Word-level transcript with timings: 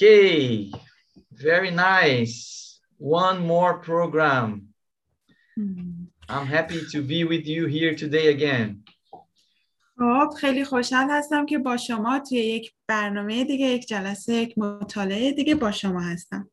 Okay, 0.00 0.72
very 1.32 1.70
nice. 1.70 2.80
One 2.98 3.38
more 3.46 3.78
program. 3.78 4.68
I'm 6.28 6.46
happy 6.46 6.80
to 6.92 7.02
be 7.02 7.24
with 7.24 7.46
you 7.46 7.66
here 7.66 7.94
today 7.94 8.28
again. 8.28 8.84
خب 9.98 10.30
خیلی 10.40 10.64
خوشحال 10.64 11.10
هستم 11.10 11.46
که 11.46 11.58
با 11.58 11.76
شما 11.76 12.18
توی 12.18 12.38
یک 12.38 12.74
برنامه 12.86 13.44
دیگه 13.44 13.66
یک 13.66 13.86
جلسه 13.86 14.34
یک 14.34 14.58
مطالعه 14.58 15.32
دیگه 15.32 15.54
با 15.54 15.70
شما 15.70 16.00
هستم 16.00 16.50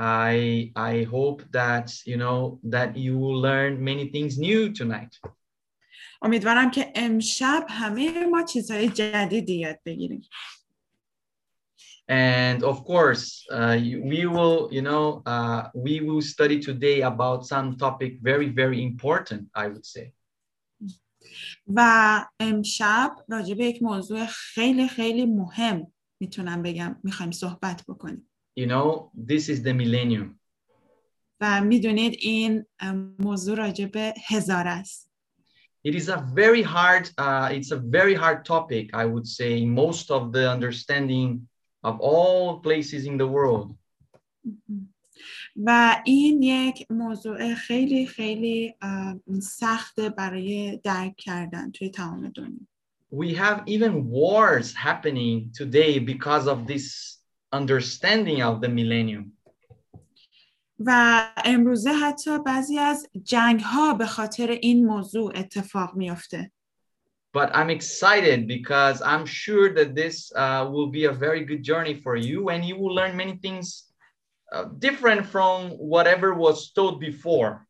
I 0.00 0.72
I 0.76 1.04
hope 1.04 1.42
that 1.52 1.86
you 2.06 2.16
know 2.16 2.58
that 2.74 2.96
you 2.96 3.18
will 3.18 3.38
learn 3.40 3.84
many 3.84 4.06
things 4.08 4.38
new 4.38 4.72
tonight. 4.72 5.30
امیدوارم 6.22 6.70
که 6.70 6.92
امشب 6.94 7.66
همه 7.68 8.26
ما 8.26 8.42
چیزهای 8.42 8.88
جدیدی 8.88 9.54
یاد 9.54 9.78
بگیریم 9.84 10.22
And 12.08 12.64
of 12.64 12.84
course, 12.84 13.24
uh, 13.52 13.76
you- 13.86 14.02
we 14.12 14.20
will, 14.34 14.58
you 14.76 14.82
know, 14.82 15.22
uh, 15.32 15.60
we 15.86 15.94
will 16.06 16.22
study 16.22 16.58
today 16.58 17.02
about 17.02 17.46
some 17.46 17.76
topic 17.76 18.12
very, 18.20 18.48
very 18.62 18.80
important, 18.82 19.42
I 19.54 19.66
would 19.68 19.86
say. 19.86 20.12
و 21.66 21.80
امشب 22.40 23.10
راجع 23.28 23.54
به 23.54 23.64
یک 23.64 23.82
موضوع 23.82 24.26
خیلی 24.26 24.88
خیلی 24.88 25.26
مهم 25.26 25.92
میتونم 26.20 26.62
بگم 26.62 26.96
میخوایم 27.04 27.30
صحبت 27.32 27.84
بکنیم 27.88 28.26
You 28.60 28.66
know, 28.66 29.10
this 29.26 29.48
is 29.48 29.62
the 29.62 29.72
millennium. 29.72 30.40
و 31.40 31.60
میدونید 31.64 32.16
این 32.20 32.64
ام، 32.80 33.16
موضوع 33.18 33.56
راجع 33.56 33.86
به 33.86 34.14
هزار 34.26 34.68
است 34.68 35.10
It 35.88 35.94
is 35.94 36.08
a 36.08 36.18
very 36.34 36.62
hard, 36.62 37.04
uh, 37.18 37.48
it's 37.56 37.70
a 37.72 37.80
very 37.98 38.14
hard 38.14 38.44
topic, 38.44 38.86
I 38.94 39.04
would 39.06 39.26
say, 39.26 39.64
most 39.64 40.10
of 40.10 40.22
the 40.32 40.44
understanding 40.56 41.48
of 41.87 41.93
all 42.01 42.59
places 42.67 43.05
in 43.05 43.17
the 43.17 43.27
world. 43.27 43.75
و 45.55 46.01
این 46.05 46.43
یک 46.43 46.91
موضوع 46.91 47.53
خیلی 47.53 48.05
خیلی 48.05 48.75
ام، 48.81 49.21
سخته 49.41 50.09
برای 50.09 50.79
درک 50.83 51.15
کردن 51.17 51.71
توی 51.71 51.89
تمام 51.89 52.29
دنیا 52.29 52.67
We 53.11 53.33
have 53.35 53.63
even 53.67 54.09
wars 54.09 54.73
happening 54.73 55.51
today 55.61 55.99
because 55.99 56.47
of 56.47 56.67
this 56.67 56.85
understanding 57.53 58.41
of 58.41 58.61
the 58.61 58.69
millennium. 58.69 59.31
و 60.79 61.21
امروزه 61.45 61.91
حتی 61.93 62.39
بعضی 62.45 62.79
از 62.79 63.07
جنگ 63.23 63.59
ها 63.59 63.93
به 63.93 64.05
خاطر 64.05 64.47
این 64.51 64.85
موضوع 64.85 65.31
اتفاق 65.35 65.95
میافته 65.95 66.51
But 67.34 67.54
I'm 67.54 67.70
excited 67.70 68.48
because 68.48 69.00
I'm 69.02 69.24
sure 69.24 69.72
that 69.74 69.94
this 69.94 70.32
uh, 70.34 70.68
will 70.72 70.88
be 70.88 71.04
a 71.04 71.12
very 71.12 71.44
good 71.44 71.62
journey 71.62 71.94
for 71.94 72.16
you 72.16 72.48
and 72.50 72.64
you 72.64 72.76
will 72.76 72.94
learn 72.94 73.16
many 73.16 73.36
things 73.36 73.66
uh, 74.52 74.64
different 74.78 75.24
from 75.26 75.70
whatever 75.94 76.34
was 76.34 76.72
told 76.72 77.00
before. 77.00 77.66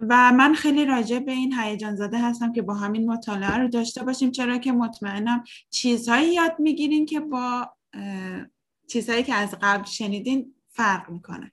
و 0.00 0.32
من 0.32 0.54
خیلی 0.54 0.84
راجع 0.84 1.18
به 1.18 1.32
این 1.32 1.52
هیجان 1.52 1.96
زده 1.96 2.18
هستم 2.18 2.52
که 2.52 2.62
با 2.62 2.74
همین 2.74 3.10
مطالعه 3.10 3.56
رو 3.56 3.68
داشته 3.68 4.04
باشیم 4.04 4.30
چرا 4.30 4.58
که 4.58 4.72
مطمئنم 4.72 5.44
چیزهایی 5.70 6.34
یاد 6.34 6.52
میگیرین 6.58 7.06
که 7.06 7.20
با 7.20 7.72
اه، 7.94 8.46
چیزهایی 8.88 9.22
که 9.22 9.34
از 9.34 9.54
قبل 9.62 9.84
شنیدین 9.84 10.54
فرق 10.68 11.10
میکنه 11.10 11.52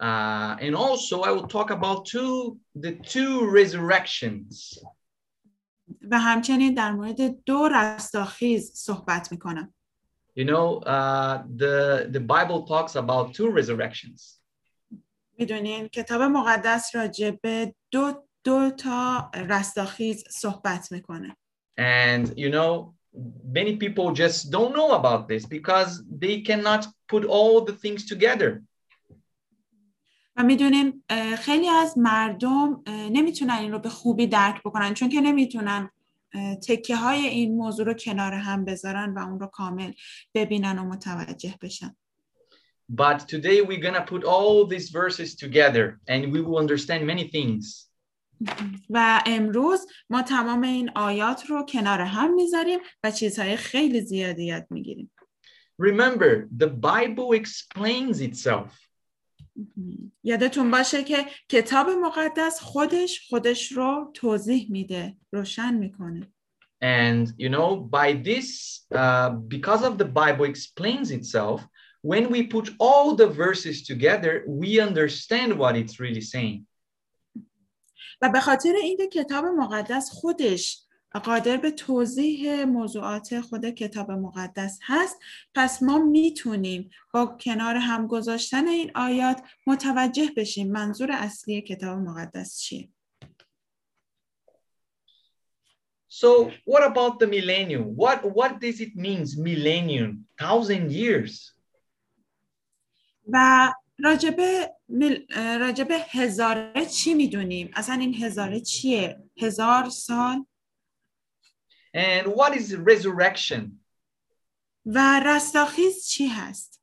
Uh, 0.00 0.56
and 0.60 0.74
also, 0.74 1.22
I 1.22 1.30
will 1.30 1.46
talk 1.46 1.70
about 1.70 2.04
two 2.04 2.58
the 2.74 2.92
two 3.14 3.48
resurrections. 3.48 4.78
و 6.11 6.19
همچنین 6.19 6.73
در 6.73 6.91
مورد 6.91 7.43
دو 7.43 7.67
رستاخیز 7.67 8.71
صحبت 8.75 9.31
می‌کنم 9.31 9.73
You 10.39 10.43
know, 10.43 10.83
uh, 10.85 11.35
the 11.61 12.07
the 12.15 12.23
Bible 12.33 12.61
talks 12.71 12.95
about 12.95 13.33
two 13.33 13.49
resurrections. 13.59 14.41
می‌دونین 15.37 15.87
کتاب 15.87 16.21
مقدس 16.21 16.95
راجع 16.95 17.31
به 17.31 17.75
دو 17.91 18.23
دو 18.43 18.71
تا 18.71 19.31
رستاخیز 19.33 20.23
صحبت 20.29 20.91
می‌کنه 20.91 21.35
And 21.79 22.27
you 22.27 22.51
know, 22.51 22.93
many 23.53 23.73
people 23.83 24.13
just 24.13 24.51
don't 24.51 24.73
know 24.77 24.91
about 25.01 25.27
this 25.27 25.45
because 25.45 25.91
they 26.21 26.41
cannot 26.41 26.85
put 27.11 27.23
all 27.25 27.65
the 27.65 27.73
things 27.73 28.07
together. 28.07 28.61
و 30.35 30.43
می‌دونین 30.43 31.03
خیلی 31.37 31.69
از 31.69 31.97
مردم 31.97 32.83
نمی‌تونن 32.87 33.53
این 33.53 33.71
رو 33.71 33.79
به 33.79 33.89
خوبی 33.89 34.27
درک 34.27 34.63
بکنن 34.63 34.93
چون 34.93 35.09
که 35.09 35.21
نمی‌تونن 35.21 35.89
تکه 36.67 36.95
های 36.95 37.27
این 37.27 37.55
موضوع 37.55 37.85
رو 37.85 37.93
کنار 37.93 38.33
هم 38.33 38.65
بذارن 38.65 39.13
و 39.13 39.19
اون 39.19 39.39
رو 39.39 39.47
کامل 39.47 39.91
ببینن 40.33 40.79
و 40.79 40.83
متوجه 40.83 41.55
بشن 41.61 41.95
But 42.91 43.19
today 43.27 43.61
we're 43.61 43.85
gonna 43.87 44.05
put 44.13 44.23
all 44.23 44.65
these 44.65 44.89
verses 44.89 45.35
together 45.35 45.99
and 46.07 46.31
we 46.33 46.41
will 46.41 46.57
understand 46.57 47.05
many 47.05 47.27
things. 47.27 47.89
و 48.95 49.23
امروز 49.25 49.87
ما 50.09 50.21
تمام 50.21 50.61
این 50.61 50.91
آیات 50.95 51.45
رو 51.45 51.65
کنار 51.69 52.01
هم 52.01 52.33
می‌ذاریم 52.33 52.79
و 53.03 53.11
چیزهای 53.11 53.57
خیلی 53.57 54.01
زیادی 54.01 54.45
یاد 54.45 54.67
می‌گیریم 54.69 55.11
Remember, 55.81 56.49
the 56.57 56.67
Bible 56.67 57.31
explains 57.41 58.19
itself. 58.19 58.88
یادتون 60.23 60.71
باشه 60.71 61.03
که 61.03 61.25
کتاب 61.49 61.89
مقدس 61.89 62.59
خودش 62.61 63.27
خودش 63.29 63.71
رو 63.71 64.11
توضیح 64.13 64.71
میده 64.71 65.17
روشن 65.31 65.73
می‌کنه 65.73 66.31
And 66.81 67.33
you 67.37 67.49
know, 67.49 67.75
by 67.75 68.13
this, 68.13 68.47
uh, 68.95 69.29
because 69.55 69.83
of 69.83 69.97
the 69.97 70.05
Bible 70.05 70.45
explains 70.45 71.11
itself, 71.11 71.59
when 72.01 72.29
we 72.33 72.47
put 72.47 72.69
all 72.79 73.15
the 73.15 73.27
verses 73.27 73.83
together, 73.91 74.45
we 74.47 74.79
understand 74.79 75.49
what 75.57 75.75
it's 75.75 75.99
really 75.99 76.21
saying. 76.21 76.65
و 78.21 78.29
به 78.29 78.39
خاطر 78.39 78.73
اینکه 78.83 79.07
کتاب 79.07 79.45
مقدس 79.45 80.09
خودش 80.11 80.88
قادر 81.17 81.57
به 81.57 81.71
توضیح 81.71 82.63
موضوعات 82.63 83.41
خود 83.41 83.69
کتاب 83.69 84.11
مقدس 84.11 84.79
هست 84.83 85.19
پس 85.55 85.83
ما 85.83 85.97
می‌تونیم 85.97 86.89
با 87.13 87.25
کنار 87.25 87.75
هم 87.75 88.07
گذاشتن 88.07 88.67
این 88.67 88.91
آیات 88.95 89.41
متوجه 89.67 90.31
بشیم 90.37 90.71
منظور 90.71 91.11
اصلی 91.11 91.61
کتاب 91.61 91.99
مقدس 91.99 92.59
چیه 92.59 92.89
So, 96.11 96.51
what 96.65 96.83
about 96.83 97.19
the 97.19 97.27
millennium? 97.27 97.83
What 97.95 98.25
what 98.37 98.59
does 98.59 98.81
it 98.81 98.95
mean, 98.95 99.21
millennium? 99.37 100.25
Thousand 100.37 100.91
years. 100.91 101.53
و 103.27 103.73
راجبه 103.99 104.75
مل... 104.89 105.17
راجبه 105.59 105.97
هزاره 106.09 106.85
چی 106.85 107.13
می‌دونیم 107.13 107.71
اصلا 107.73 107.95
این 107.95 108.15
هزاره 108.15 108.59
چیه 108.59 109.23
هزار 109.37 109.89
سال 109.89 110.45
And 111.94 112.26
what 112.26 112.56
is 112.56 112.74
resurrection? 112.76 113.80
و 114.86 115.20
رستاخیز 115.26 116.06
چی 116.06 116.26
هست 116.26 116.80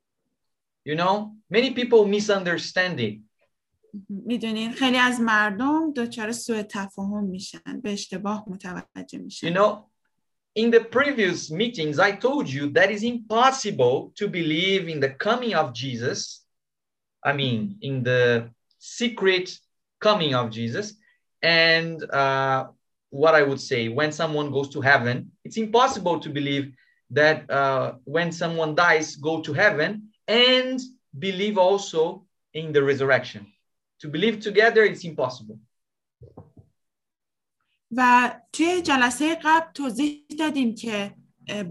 You 0.85 0.95
know, 0.95 1.35
many 1.49 1.73
people 1.73 2.05
misunderstand 2.05 2.99
it. 2.99 3.19
میدونین 4.09 4.71
خیلی 4.71 4.97
از 4.97 5.19
مردم 5.19 5.93
دچار 5.93 6.31
سوء 6.31 6.63
تفاهم 6.63 7.23
میشن 7.23 7.81
به 7.83 7.93
اشتباه 7.93 8.45
متوجه 8.47 9.17
You 9.17 9.21
میشن 9.21 9.53
know, 9.53 9.91
in 10.55 10.71
the 10.71 10.83
previous 10.83 11.49
meetings, 11.51 11.99
I 11.99 12.11
told 12.11 12.49
you 12.49 12.69
that 12.71 12.91
it's 12.91 13.03
impossible 13.03 14.11
to 14.15 14.27
believe 14.27 14.89
in 14.89 14.99
the 14.99 15.09
coming 15.09 15.53
of 15.53 15.73
Jesus. 15.73 16.45
I 17.23 17.33
mean, 17.33 17.77
in 17.81 18.03
the 18.03 18.49
secret 18.79 19.57
coming 19.99 20.33
of 20.33 20.49
Jesus. 20.49 20.95
And 21.41 22.03
uh, 22.11 22.67
what 23.09 23.35
I 23.35 23.43
would 23.43 23.59
say, 23.59 23.89
when 23.89 24.11
someone 24.11 24.51
goes 24.51 24.69
to 24.69 24.81
heaven, 24.81 25.31
it's 25.43 25.57
impossible 25.57 26.19
to 26.19 26.29
believe 26.29 26.73
that 27.11 27.49
uh, 27.49 27.93
when 28.05 28.31
someone 28.31 28.73
dies, 28.73 29.15
go 29.17 29.41
to 29.41 29.53
heaven 29.53 30.09
and 30.27 30.79
believe 31.17 31.57
also 31.57 32.25
in 32.53 32.71
the 32.71 32.81
resurrection. 32.81 33.45
To 33.99 34.07
believe 34.07 34.39
together, 34.39 34.83
it's 34.83 35.03
impossible. 35.03 35.59
و 37.97 38.31
توی 38.53 38.81
جلسه 38.81 39.35
قبل 39.43 39.71
توضیح 39.73 40.25
دادیم 40.39 40.75
که 40.75 41.15
اه، 41.47 41.65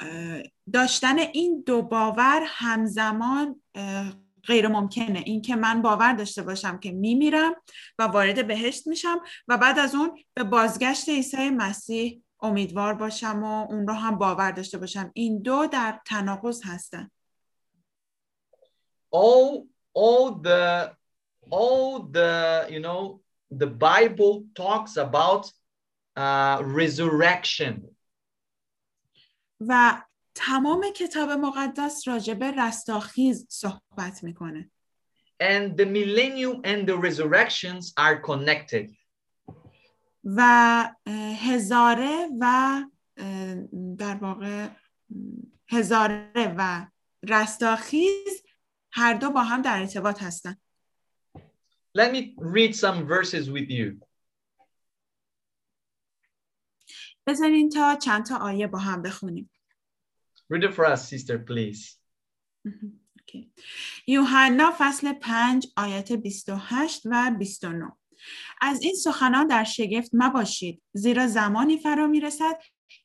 اه، 0.00 0.42
داشتن 0.72 1.18
این 1.18 1.62
دو 1.66 1.82
باور 1.82 2.42
همزمان 2.46 3.60
اه، 3.74 4.12
غیر 4.47 4.67
ممکنه 4.67 5.23
این 5.25 5.41
که 5.41 5.55
من 5.55 5.81
باور 5.81 6.13
داشته 6.13 6.43
باشم 6.43 6.77
که 6.77 6.91
میمیرم 6.91 7.53
و 7.99 8.03
وارد 8.03 8.47
بهشت 8.47 8.87
میشم 8.87 9.21
و 9.47 9.57
بعد 9.57 9.79
از 9.79 9.95
اون 9.95 10.19
به 10.33 10.43
بازگشت 10.43 11.09
عیسی 11.09 11.49
مسیح 11.49 12.23
امیدوار 12.41 12.93
باشم 12.93 13.43
و 13.43 13.65
اون 13.69 13.87
رو 13.87 13.93
هم 13.93 14.17
باور 14.17 14.51
داشته 14.51 14.77
باشم. 14.77 15.11
این 15.13 15.41
دو 15.41 15.67
در 15.67 15.99
تناقض 16.05 16.61
هستن. 16.65 17.11
All 19.13 19.67
all 19.93 20.41
the 20.47 20.95
all 21.51 21.99
the 22.17 22.67
you 22.69 22.79
know 22.79 23.21
the 23.61 23.67
bible 23.67 24.33
talks 24.55 24.97
about 24.97 25.51
uh 26.17 26.57
resurrection. 26.63 27.75
و 29.67 30.01
تمام 30.47 30.91
کتاب 30.95 31.29
مقدس 31.29 32.07
راجع 32.07 32.33
به 32.33 32.51
رستاخیز 32.51 33.47
صحبت 33.49 34.23
می‌کنه 34.23 34.71
And 35.43 35.75
the 35.77 35.85
millennium 35.85 36.61
and 36.63 36.87
the 36.87 36.97
resurrections 36.97 37.93
are 37.97 38.21
connected. 38.29 38.95
و 40.23 40.89
هزاره 41.39 42.27
و 42.39 42.81
در 43.97 44.15
واقع 44.15 44.69
هزاره 45.69 46.55
و 46.57 46.87
رستاخیز 47.23 48.43
هر 48.91 49.13
دو 49.13 49.29
با 49.29 49.43
هم 49.43 49.61
در 49.61 49.79
ارتباط 49.79 50.23
هستن 50.23 50.57
Let 51.97 52.11
me 52.13 52.35
read 52.39 52.75
some 52.75 53.07
verses 53.07 53.49
with 53.49 53.69
you. 53.69 54.07
بذارین 57.27 57.69
تا 57.69 57.95
چند 57.95 58.25
تا 58.25 58.37
آیه 58.37 58.67
با 58.67 58.79
هم 58.79 59.01
بخونیم 59.01 59.50
Read 60.51 60.65
it 60.65 60.73
for 60.73 60.85
us, 60.85 61.07
sister, 61.07 61.39
please. 61.39 61.97
اوکی. 62.65 63.51
یوحنا 64.07 64.71
فصل 64.77 65.13
5 65.13 65.67
آیت 65.77 66.11
28 66.11 67.01
و 67.05 67.31
29 67.39 67.91
از 68.61 68.81
این 68.81 68.95
سخنان 68.95 69.47
در 69.47 69.63
شگفت 69.63 70.11
مباشید 70.13 70.81
زیرا 70.93 71.27
زمانی 71.27 71.77
فرا 71.77 72.07
می‌رسد 72.07 72.59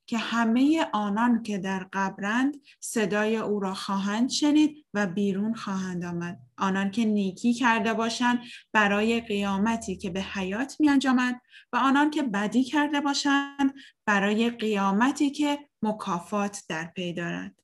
که 0.07 0.19
همه 0.19 0.87
آنان 0.93 1.43
که 1.43 1.59
در 1.59 1.87
قبرند 1.93 2.57
صدای 2.81 3.37
او 3.37 3.61
را 3.61 3.75
خواهند 3.75 4.31
شنید 4.31 4.87
و 4.95 5.07
بیرون 5.07 5.55
خواهند 5.55 6.05
آمد 6.05 6.39
آنان 6.59 6.91
که 6.91 7.05
نیکی 7.05 7.55
کرده 7.55 7.95
باشند 7.95 8.39
برای 8.73 9.21
قیامتی 9.21 9.97
که 9.97 10.11
به 10.11 10.21
حیات 10.21 10.77
می 10.81 10.89
انجامد 10.89 11.41
و 11.73 11.77
آنان 11.77 12.11
که 12.11 12.23
بدی 12.23 12.65
کرده 12.65 13.01
باشند 13.01 13.75
برای 14.07 14.51
قیامتی 14.51 15.31
که 15.31 15.66
مکافات 15.82 16.64
در 16.70 16.86
پی 16.96 17.14
دارد 17.14 17.56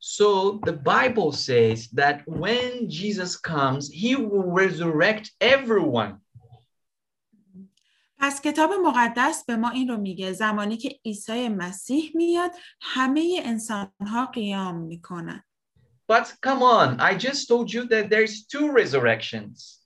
So 0.00 0.60
the 0.64 0.72
Bible 0.72 1.32
says 1.32 1.88
that 2.00 2.22
when 2.26 2.88
Jesus 2.88 3.36
comes, 3.36 3.90
he 3.90 4.14
will 4.14 4.46
resurrect 4.60 5.32
everyone. 5.40 6.14
پس 8.20 8.40
کتاب 8.40 8.70
مقدس 8.72 9.44
به 9.44 9.56
ما 9.56 9.70
این 9.70 9.88
رو 9.88 9.96
میگه 9.96 10.32
زمانی 10.32 10.76
که 10.76 11.00
عیسی 11.04 11.48
مسیح 11.48 12.12
میاد 12.14 12.50
همه 12.80 13.40
انسان 13.44 13.92
ها 14.06 14.26
قیام 14.26 14.76
میکنن 14.76 15.44
But 16.12 16.26
come 16.46 16.62
on, 16.62 17.00
I 17.00 17.14
just 17.18 17.48
told 17.48 17.70
you 17.74 17.82
that 17.88 18.08
there's 18.10 18.46
two 18.46 18.72
resurrections. 18.72 19.78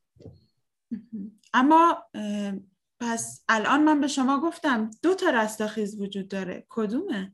اما 1.54 2.04
اه، 2.14 2.52
پس 2.99 3.43
الان 3.49 3.83
من 3.83 4.01
به 4.01 4.07
شما 4.07 4.41
گفتم 4.41 4.89
دو 5.03 5.15
تا 5.15 5.29
رستاخیز 5.29 6.01
وجود 6.01 6.27
داره 6.27 6.65
کدومه 6.69 7.33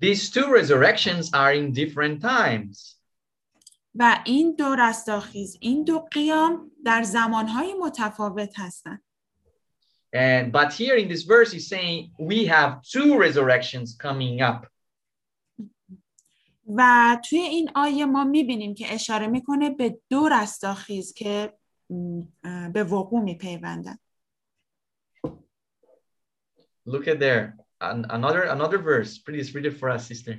These 0.00 0.30
two 0.30 0.46
resurrections 0.60 1.30
are 1.34 1.52
in 1.52 1.72
different 1.72 2.20
times. 2.22 2.98
و 3.94 4.22
این 4.24 4.54
دو 4.58 4.74
رستاخیز 4.74 5.56
این 5.60 5.84
دو 5.84 5.98
قیام 5.98 6.70
در 6.84 7.02
زمانهای 7.02 7.74
متفاوت 7.74 8.58
هستند 8.58 9.02
And 10.16 10.52
but 10.52 10.72
here 10.72 10.96
in 10.96 11.08
this 11.08 11.24
verse, 11.24 11.52
he's 11.52 11.68
saying 11.68 12.12
we 12.18 12.46
have 12.46 12.70
two 12.94 13.18
resurrections 13.18 13.96
coming 13.96 14.40
up. 14.40 14.66
و 16.76 17.16
توی 17.28 17.38
این 17.38 17.70
آیه 17.74 18.06
ما 18.06 18.24
می‌بینیم 18.24 18.74
که 18.74 18.94
اشاره 18.94 19.26
می‌کنه 19.26 19.70
به 19.70 20.00
دو 20.08 20.28
رستاخیز 20.28 21.14
که 21.14 21.58
به 22.72 22.84
وقوع 22.84 23.22
میپیوندن 23.22 23.98
Look 26.88 27.06
at 27.06 27.18
there. 27.20 27.44
An- 27.80 28.06
another 28.18 28.42
another 28.56 28.78
verse. 28.90 29.12
Please 29.18 29.54
read 29.54 29.66
it 29.70 29.76
for 29.80 29.88
us, 29.90 30.06
sister. 30.08 30.34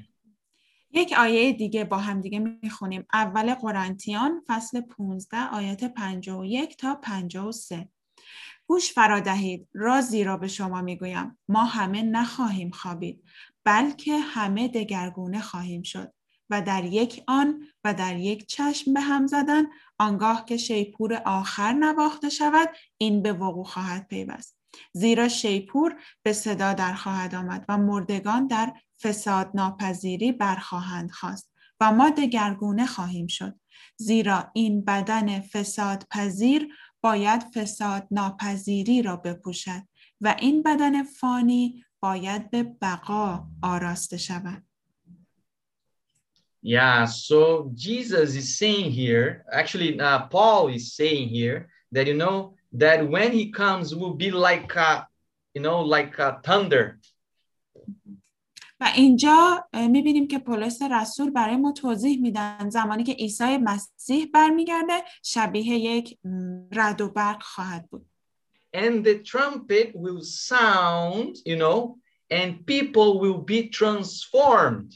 یک 0.91 1.13
آیه 1.17 1.53
دیگه 1.53 1.83
با 1.83 1.97
هم 1.97 2.21
دیگه 2.21 2.39
می‌خونیم 2.39 3.05
اول 3.13 3.53
قرنتیان 3.53 4.41
فصل 4.47 4.81
15 4.81 5.37
آیات 5.53 5.83
51 5.83 6.77
تا 6.77 6.95
53 6.95 7.89
گوش 8.67 8.93
فرا 8.93 9.19
دهید 9.19 9.67
رازی 9.73 10.23
را 10.23 10.37
به 10.37 10.47
شما 10.47 10.81
می‌گویم 10.81 11.39
ما 11.47 11.63
همه 11.63 12.01
نخواهیم 12.03 12.71
خوابید 12.71 13.23
بلکه 13.63 14.17
همه 14.17 14.67
دگرگونه 14.67 15.41
خواهیم 15.41 15.81
شد 15.81 16.13
و 16.49 16.61
در 16.61 16.85
یک 16.85 17.23
آن 17.27 17.63
و 17.83 17.93
در 17.93 18.17
یک 18.17 18.47
چشم 18.47 18.93
به 18.93 19.01
هم 19.01 19.27
زدن 19.27 19.63
آنگاه 19.99 20.45
که 20.45 20.57
شیپور 20.57 21.13
آخر 21.25 21.73
نواخته 21.73 22.29
شود 22.29 22.69
این 22.97 23.21
به 23.21 23.33
وقوع 23.33 23.65
خواهد 23.65 24.07
پیوست 24.07 24.58
زیرا 24.93 25.27
شیپور 25.27 25.95
به 26.23 26.33
صدا 26.33 26.73
در 26.73 26.93
خواهد 26.93 27.35
آمد 27.35 27.65
و 27.69 27.77
مردگان 27.77 28.47
در 28.47 28.73
فساد 29.01 29.51
ناپذیری 29.53 30.31
برخواهند 30.31 31.11
خواست 31.11 31.51
و 31.79 31.91
ما 31.91 32.09
دگرگونه 32.09 32.85
خواهیم 32.85 33.27
شد. 33.27 33.59
زیرا 33.97 34.51
این 34.53 34.85
بدن 34.85 35.39
فساد 35.39 36.03
پذیر 36.11 36.67
باید 37.01 37.41
فساد 37.41 38.07
ناپذیری 38.11 39.01
را 39.01 39.15
بپوشد 39.15 39.81
و 40.21 40.35
این 40.39 40.63
بدن 40.63 41.03
فانی 41.03 41.85
باید 41.99 42.51
به 42.51 42.63
بقا 42.63 43.47
آراسته 43.61 44.17
شود. 44.17 44.63
Yeah, 46.61 47.05
so 47.05 47.71
Jesus 47.73 48.35
is 48.35 48.57
saying 48.57 48.91
here, 48.91 49.45
actually, 49.49 49.97
uh, 49.97 50.27
Paul 50.27 50.67
is 50.67 50.93
saying 50.93 51.29
here 51.29 51.69
that 51.93 52.05
you 52.05 52.15
know 52.15 52.55
that 52.73 53.07
when 53.07 53.31
he 53.31 53.51
comes 53.51 53.95
will 53.95 54.13
be 54.13 54.31
like 54.31 54.75
a, 54.75 55.07
you 55.53 55.61
know, 55.61 55.81
like 55.81 56.19
a 56.19 56.39
thunder. 56.43 56.99
و 58.81 58.91
اینجا 58.95 59.67
می‌بینیم 59.73 60.27
که 60.27 60.39
پولس 60.39 60.81
رسول 60.81 61.29
برای 61.29 61.55
ما 61.55 61.71
توضیح 61.71 62.21
میدن 62.21 62.69
زمانی 62.69 63.03
که 63.03 63.13
عیسی 63.13 63.57
مسیح 63.57 64.25
برمیگرده 64.33 65.03
شبیه 65.23 65.65
یک 65.65 66.17
م، 66.23 66.61
رعد 66.71 67.01
و 67.01 67.09
برق 67.09 67.43
خواهد 67.43 67.89
بود 67.89 68.05
and 68.73 69.03
the 69.03 69.15
trumpet 69.23 69.95
will 69.95 70.21
sound, 70.21 71.37
you 71.45 71.55
know, 71.55 71.97
and 72.29 72.65
people 72.65 73.19
will 73.19 73.41
be 73.41 73.69
transformed. 73.69 74.93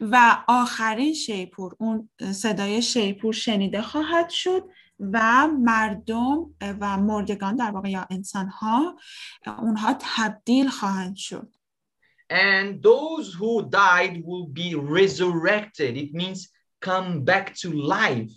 و 0.00 0.44
آخرین 0.48 1.14
شیپور 1.14 1.76
اون 1.78 2.08
صدای 2.32 2.82
شیپور 2.82 3.32
شنیده 3.32 3.82
خواهد 3.82 4.30
شد 4.30 4.68
و 5.00 5.48
مردم 5.48 6.54
و 6.80 6.96
مردگان 6.98 7.56
در 7.56 7.70
واقع 7.70 7.90
یا 7.90 8.06
انسان 8.10 8.48
ها 8.48 8.96
اونها 9.46 9.96
تبدیل 10.00 10.68
خواهند 10.68 11.16
شد 11.16 11.54
And 12.30 12.82
those 12.82 13.32
who 13.32 13.62
died 13.70 14.22
will 14.22 14.46
be 14.62 14.74
resurrected. 14.74 15.96
It 15.96 16.12
means 16.12 16.52
come 16.80 17.24
back 17.24 17.54
to 17.62 17.72
life. 17.72 18.34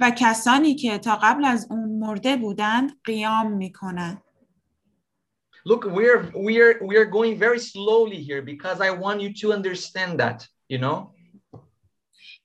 و 0.00 0.12
کسانی 0.18 0.74
که 0.74 0.98
تا 0.98 1.18
قبل 1.22 1.44
از 1.44 1.66
اون 1.70 1.98
مرده 1.98 2.36
بودند 2.36 3.00
قیام 3.04 3.52
می‌کنند 3.52 4.22
Look, 5.64 5.84
we're 5.84 6.32
we're 6.34 6.74
we're 6.82 7.04
going 7.04 7.38
very 7.38 7.60
slowly 7.60 8.20
here 8.28 8.42
because 8.42 8.80
I 8.80 8.90
want 8.90 9.20
you 9.20 9.32
to 9.40 9.52
understand 9.52 10.18
that, 10.18 10.48
you 10.68 10.78
know. 10.78 11.11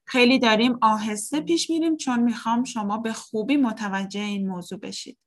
خیلی 0.08 0.40
داریم 0.40 0.78
آهسته 0.82 1.42
پیش 1.42 1.70
میریم 1.70 1.98
چون 1.98 2.20
می‌خوام 2.20 2.64
شما 2.64 2.98
به 2.98 3.14
خوبی 3.14 3.58
متوجه 3.58 4.20
این 4.20 4.48
موضوع 4.48 4.80
بشید 4.80 5.18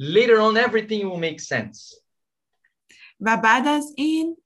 Later 0.00 0.38
on, 0.46 0.56
everything 0.56 1.02
will 1.02 1.20
make 1.20 1.40
sense. 1.40 2.02
و 3.20 3.36
بعد 3.36 3.66
از 3.66 3.94
این 3.96 4.36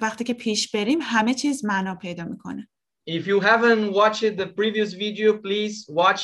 وقتی 0.00 0.24
که 0.24 0.34
پیش 0.34 0.70
بریم 0.70 0.98
همه 1.02 1.34
چیز 1.34 1.64
معنا 1.64 1.94
پیدا 1.94 2.24
می‌کنه 2.24 2.68
If 3.10 3.26
you 3.26 3.40
haven't 3.40 3.92
watched 3.92 4.36
the 4.36 4.46
previous 4.58 4.92
video, 4.92 5.32
please 5.46 5.86
watch 5.88 6.22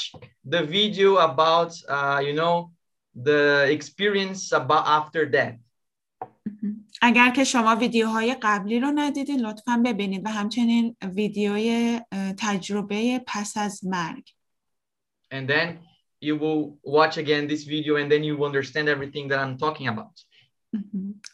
the 0.55 0.62
video 0.62 1.17
about, 1.17 1.73
uh, 1.88 2.21
you 2.27 2.35
know, 2.41 2.71
the 3.29 3.67
experience 3.77 4.53
about 4.53 4.85
after 4.87 5.27
death. 5.27 5.59
اگر 7.02 7.31
که 7.31 7.45
شما 7.45 7.76
ویدیوهای 7.76 8.37
قبلی 8.43 8.81
رو 8.81 8.93
ندیدید 8.95 9.40
لطفا 9.40 9.83
ببینید 9.85 10.26
و 10.26 10.28
همچنین 10.28 10.97
ویدیوی 11.14 12.00
تجربه 12.38 13.25
پس 13.26 13.57
از 13.57 13.87
مرگ. 13.87 14.35
And 15.35 15.49
then 15.49 15.69
you 16.21 16.37
will 16.37 16.78
watch 16.83 17.17
again 17.19 17.47
this 17.49 17.64
video 17.64 17.97
and 17.97 18.11
then 18.12 18.23
you 18.25 18.37
will 18.37 18.49
understand 18.52 18.88
everything 18.88 19.28
that 19.28 19.38
I'm 19.38 19.59
talking 19.59 19.88
about. 19.88 20.25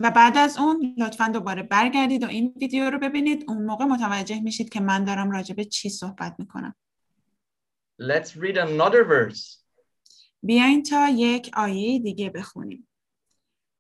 و 0.00 0.10
بعد 0.10 0.38
از 0.38 0.58
اون 0.58 0.94
لطفا 0.98 1.28
دوباره 1.28 1.62
برگردید 1.62 2.24
و 2.24 2.26
این 2.26 2.54
ویدیو 2.60 2.90
رو 2.90 2.98
ببینید. 2.98 3.44
اون 3.48 3.64
موقع 3.64 3.84
متوجه 3.84 4.40
میشید 4.40 4.68
که 4.68 4.80
من 4.80 5.04
دارم 5.04 5.30
راجع 5.30 5.54
به 5.54 5.64
چی 5.64 5.88
صحبت 5.88 6.34
می‌کنم. 6.38 6.74
Let's 8.02 8.28
read 8.28 8.56
another 8.56 9.04
verse. 9.10 9.58
بیاین 10.42 10.82
تا 10.82 11.08
یک 11.08 11.50
آیه 11.56 11.98
دیگه 11.98 12.30
بخونیم. 12.30 12.88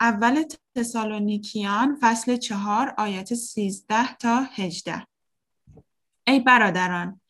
اول 0.04 0.44
تسالونیکیان 0.76 1.98
فصل 2.00 2.36
چهار 2.36 2.94
آیت 2.98 3.34
13 3.34 4.14
تا 4.16 4.42
18 4.54 5.06
ای 6.26 6.40
برادران 6.40 7.20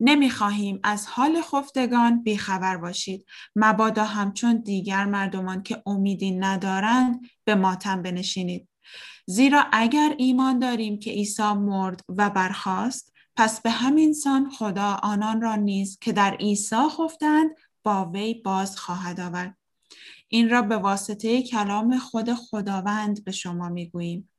نمی‌خواهیم 0.00 0.80
از 0.84 1.06
حال 1.06 1.42
خفتگان 1.42 2.22
بیخبر 2.22 2.76
باشید. 2.76 3.26
مبادا 3.56 4.04
همچون 4.04 4.56
دیگر 4.56 5.04
مردمان 5.04 5.62
که 5.62 5.82
امیدی 5.86 6.30
ندارند 6.30 7.20
به 7.44 7.54
ماتم 7.54 8.02
بنشینید. 8.02 8.68
زیرا 9.26 9.64
اگر 9.72 10.14
ایمان 10.18 10.58
داریم 10.58 10.98
که 10.98 11.10
عیسی 11.10 11.52
مرد 11.52 12.00
و 12.08 12.30
برخاست 12.30 13.12
پس 13.36 13.60
به 13.60 13.70
همین 13.70 14.12
سان 14.12 14.50
خدا 14.50 14.98
آنان 15.02 15.40
را 15.40 15.54
نیز 15.54 15.98
که 15.98 16.12
در 16.12 16.36
عیسی 16.40 16.88
خفتند 16.98 17.50
با 17.82 18.10
وی 18.10 18.34
باز 18.34 18.78
خواهد 18.78 19.20
آورد. 19.20 19.61
این 20.34 20.50
را 20.50 20.62
به 20.62 20.76
واسطه 20.76 21.42
کلام 21.42 21.98
خود 21.98 22.34
خداوند 22.34 23.24
به 23.24 23.32
شما 23.32 23.68
می‌گوییم. 23.68 24.30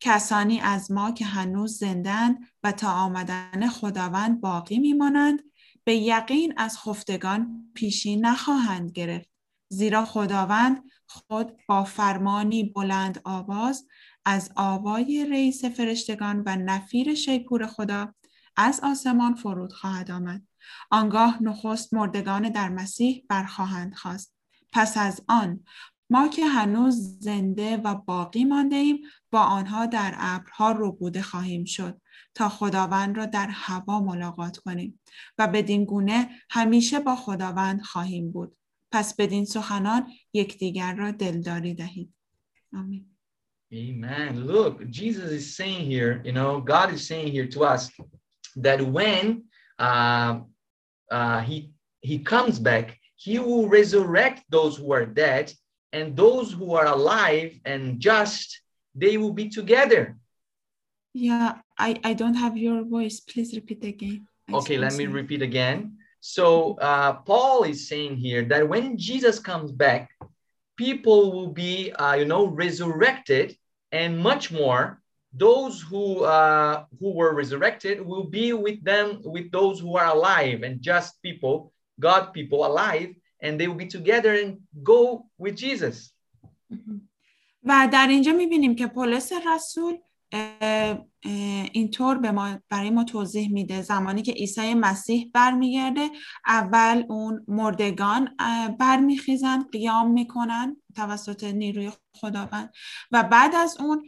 کسانی 0.00 0.60
از 0.60 0.90
ما 0.90 1.10
که 1.10 1.24
هنوز 1.24 1.78
زندند 1.78 2.38
و 2.62 2.72
تا 2.72 2.92
آمدن 2.92 3.68
خداوند 3.68 4.40
باقی 4.40 4.78
میمانند 4.78 5.42
به 5.84 5.96
یقین 5.96 6.54
از 6.56 6.78
خفتگان 6.78 7.70
پیشی 7.74 8.16
نخواهند 8.16 8.92
گرفت. 8.92 9.30
زیرا 9.68 10.04
خداوند 10.04 10.82
خود 11.06 11.56
با 11.68 11.84
فرمانی 11.84 12.64
بلند 12.64 13.20
آواز 13.24 13.86
از 14.24 14.50
آوای 14.56 15.26
رئیس 15.30 15.64
فرشتگان 15.64 16.42
و 16.46 16.56
نفیر 16.56 17.14
شیپور 17.14 17.66
خدا 17.66 18.14
از 18.56 18.80
آسمان 18.82 19.34
فرود 19.34 19.72
خواهد 19.72 20.10
آمد. 20.10 20.42
آنگاه 20.90 21.42
نخست 21.42 21.94
مردگان 21.94 22.42
در 22.48 22.68
مسیح 22.68 23.24
برخواهند 23.28 23.94
خواست. 23.94 24.31
پس 24.72 24.96
از 24.96 25.20
آن 25.28 25.64
ما 26.10 26.28
که 26.28 26.46
هنوز 26.46 27.18
زنده 27.18 27.76
و 27.76 27.94
باقی 27.94 28.44
مانده 28.44 28.76
ایم 28.76 28.98
با 29.30 29.40
آنها 29.40 29.86
در 29.86 30.14
ابرها 30.16 30.90
بوده 30.90 31.22
خواهیم 31.22 31.64
شد 31.64 32.00
تا 32.34 32.48
خداوند 32.48 33.16
را 33.16 33.26
در 33.26 33.48
هوا 33.50 34.00
ملاقات 34.00 34.56
کنیم 34.56 35.00
و 35.38 35.48
بدین 35.48 35.84
گونه 35.84 36.30
همیشه 36.50 37.00
با 37.00 37.16
خداوند 37.16 37.82
خواهیم 37.82 38.32
بود. 38.32 38.56
پس 38.92 39.16
بدین 39.16 39.44
سخنان 39.44 40.06
یکدیگر 40.32 40.94
را 40.94 41.10
دلداری 41.10 41.74
دهید. 41.74 42.14
آمین. 42.72 43.06
Amen. 43.72 44.46
Look, 44.46 44.86
Jesus 44.90 45.30
is 45.30 45.56
saying 45.56 45.86
here, 45.86 46.20
you 46.26 46.32
know, 46.32 46.60
God 46.60 46.92
is 46.92 47.06
saying 47.06 47.32
here 47.32 47.46
to 47.54 47.64
us 47.64 47.90
that 48.56 48.80
when 48.82 49.44
uh, 49.78 50.40
uh, 51.10 51.40
he 51.40 51.72
he 52.00 52.18
comes 52.18 52.58
back, 52.58 52.98
he 53.22 53.38
will 53.38 53.68
resurrect 53.68 54.42
those 54.50 54.76
who 54.76 54.92
are 54.92 55.06
dead, 55.06 55.52
and 55.92 56.16
those 56.16 56.50
who 56.50 56.74
are 56.74 56.86
alive 56.86 57.50
and 57.64 58.00
just, 58.00 58.60
they 58.96 59.16
will 59.16 59.32
be 59.32 59.48
together. 59.48 60.16
Yeah, 61.14 61.58
I, 61.78 62.00
I 62.02 62.14
don't 62.14 62.34
have 62.34 62.56
your 62.56 62.82
voice. 62.82 63.20
Please 63.20 63.54
repeat 63.54 63.84
again. 63.84 64.26
Okay, 64.52 64.76
let 64.76 64.94
me 64.94 65.06
repeat 65.06 65.42
again. 65.42 65.98
So 66.20 66.74
uh, 66.90 67.12
Paul 67.28 67.62
is 67.62 67.88
saying 67.88 68.16
here 68.16 68.42
that 68.46 68.68
when 68.68 68.98
Jesus 68.98 69.38
comes 69.38 69.70
back, 69.70 70.10
people 70.76 71.32
will 71.32 71.52
be, 71.52 71.92
uh, 71.92 72.14
you 72.14 72.24
know, 72.24 72.46
resurrected, 72.46 73.56
and 73.92 74.18
much 74.18 74.50
more. 74.50 75.00
Those 75.34 75.80
who 75.80 76.24
uh, 76.24 76.84
who 76.98 77.12
were 77.14 77.34
resurrected 77.34 78.00
will 78.00 78.24
be 78.24 78.52
with 78.52 78.82
them, 78.82 79.20
with 79.24 79.52
those 79.52 79.78
who 79.78 79.96
are 79.96 80.10
alive, 80.16 80.62
and 80.66 80.82
just 80.82 81.22
people, 81.22 81.72
God 82.01 82.33
people 82.33 82.65
alive, 82.65 83.15
and 83.41 83.59
they 83.59 83.67
will 83.67 83.75
be 83.85 83.87
together 83.87 84.33
and 84.41 84.57
go 84.83 85.25
with 85.37 85.55
Jesus. 85.55 86.13
و 87.63 87.89
در 87.91 88.07
اینجا 88.07 88.31
میبینیم 88.33 88.75
که 88.75 88.87
پولس 88.87 89.31
رسول 89.55 89.97
اینطور 91.72 92.18
به 92.18 92.30
ما 92.30 92.58
برای 92.68 92.90
ما 92.90 93.04
توضیح 93.04 93.52
میده 93.52 93.82
زمانی 93.82 94.22
که 94.22 94.32
عیسی 94.32 94.74
مسیح 94.74 95.30
برمیگرده 95.34 96.10
اول 96.46 97.04
اون 97.08 97.44
مردگان 97.48 98.36
برمیخیزن 98.78 99.62
قیام 99.62 100.10
می‌کنن 100.10 100.76
توسط 100.96 101.44
نیروی 101.44 101.92
خداوند 102.16 102.72
و 103.10 103.22
بعد 103.22 103.54
از 103.54 103.76
اون 103.80 104.04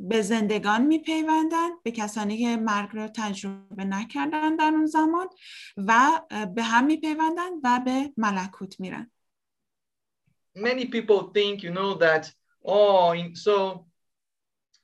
به 0.00 0.22
زندگان 0.22 0.86
میپیوندن 0.86 1.68
به 1.82 1.90
کسانی 1.90 2.38
که 2.38 2.56
مرگ 2.56 2.88
رو 2.92 3.08
تجربه 3.08 3.84
نکردن 3.84 4.56
در 4.56 4.72
اون 4.74 4.86
زمان 4.86 5.26
و 5.76 6.20
به 6.54 6.62
هم 6.62 6.86
میپیوندن 6.86 7.50
و 7.64 7.80
به 7.84 8.12
ملکوت 8.16 8.80
میرن. 8.80 9.10
Many 10.56 10.86
people 10.86 11.30
think, 11.36 11.62
you 11.62 11.70
know, 11.70 11.94
that, 11.94 12.32
oh, 12.64 13.14
so 13.34 13.87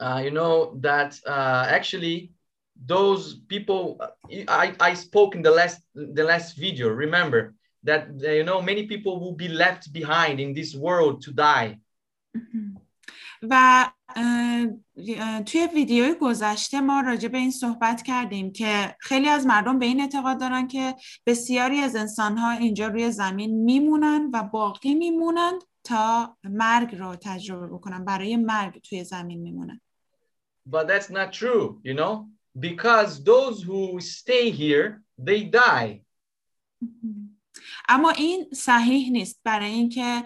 uh, 0.04 0.20
you 0.26 0.32
know 0.38 0.54
that 0.88 1.10
uh, 1.26 1.64
actually 1.78 2.16
those 2.92 3.22
people 3.52 3.84
I, 4.62 4.66
I 4.80 4.92
spoke 4.94 5.34
in 5.34 5.42
the 5.42 5.54
last 5.60 5.80
the 5.94 6.24
last 6.32 6.56
video 6.64 6.88
remember 6.88 7.54
that 7.88 8.02
you 8.40 8.44
know 8.44 8.60
many 8.60 8.84
people 8.92 9.14
will 9.22 9.36
be 9.44 9.48
left 9.48 9.92
behind 9.92 10.40
in 10.40 10.50
this 10.58 10.74
world 10.74 11.22
to 11.22 11.32
die. 11.32 11.70
و 13.50 13.90
توی 15.46 15.68
ویدیوی 15.74 16.14
گذشته 16.20 16.80
ما 16.80 17.00
راجع 17.00 17.28
به 17.28 17.38
این 17.38 17.50
صحبت 17.50 18.02
کردیم 18.02 18.52
که 18.52 18.96
خیلی 19.00 19.28
از 19.28 19.46
مردم 19.46 19.78
به 19.78 19.86
این 19.86 20.00
اعتقاد 20.00 20.40
دارن 20.40 20.68
که 20.68 20.94
بسیاری 21.26 21.80
از 21.80 21.96
انسانها 21.96 22.50
اینجا 22.50 22.88
روی 22.88 23.10
زمین 23.10 23.64
میمونن 23.64 24.30
و 24.32 24.42
باقی 24.42 24.94
میمونند 24.94 25.62
تا 25.84 26.36
مرگ 26.44 26.96
رو 26.96 27.16
تجربه 27.16 27.66
بکنن 27.66 28.04
برای 28.04 28.36
مرگ 28.36 28.80
توی 28.80 29.04
زمین 29.04 29.40
میمونن. 29.40 29.80
but 30.65 30.87
that's 30.87 31.09
not 31.09 31.33
true, 31.33 31.79
you 31.83 31.93
know, 31.93 32.29
because 32.59 33.23
those 33.23 33.63
who 33.63 33.99
stay 33.99 34.49
here, 34.51 35.01
they 35.17 35.43
die. 35.43 36.01
اما 37.89 38.09
این 38.09 38.47
صحیح 38.53 39.11
نیست 39.11 39.41
برای 39.43 39.69
اینکه 39.69 40.23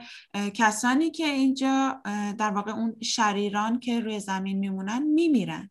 کسانی 0.53 1.11
که 1.11 1.25
اینجا 1.25 2.01
در 2.37 2.51
واقع 2.51 2.71
اون 2.71 2.95
شریران 3.01 3.79
که 3.79 3.99
روی 3.99 4.19
زمین 4.19 4.59
میمونن 4.59 5.03
میمیرن 5.03 5.69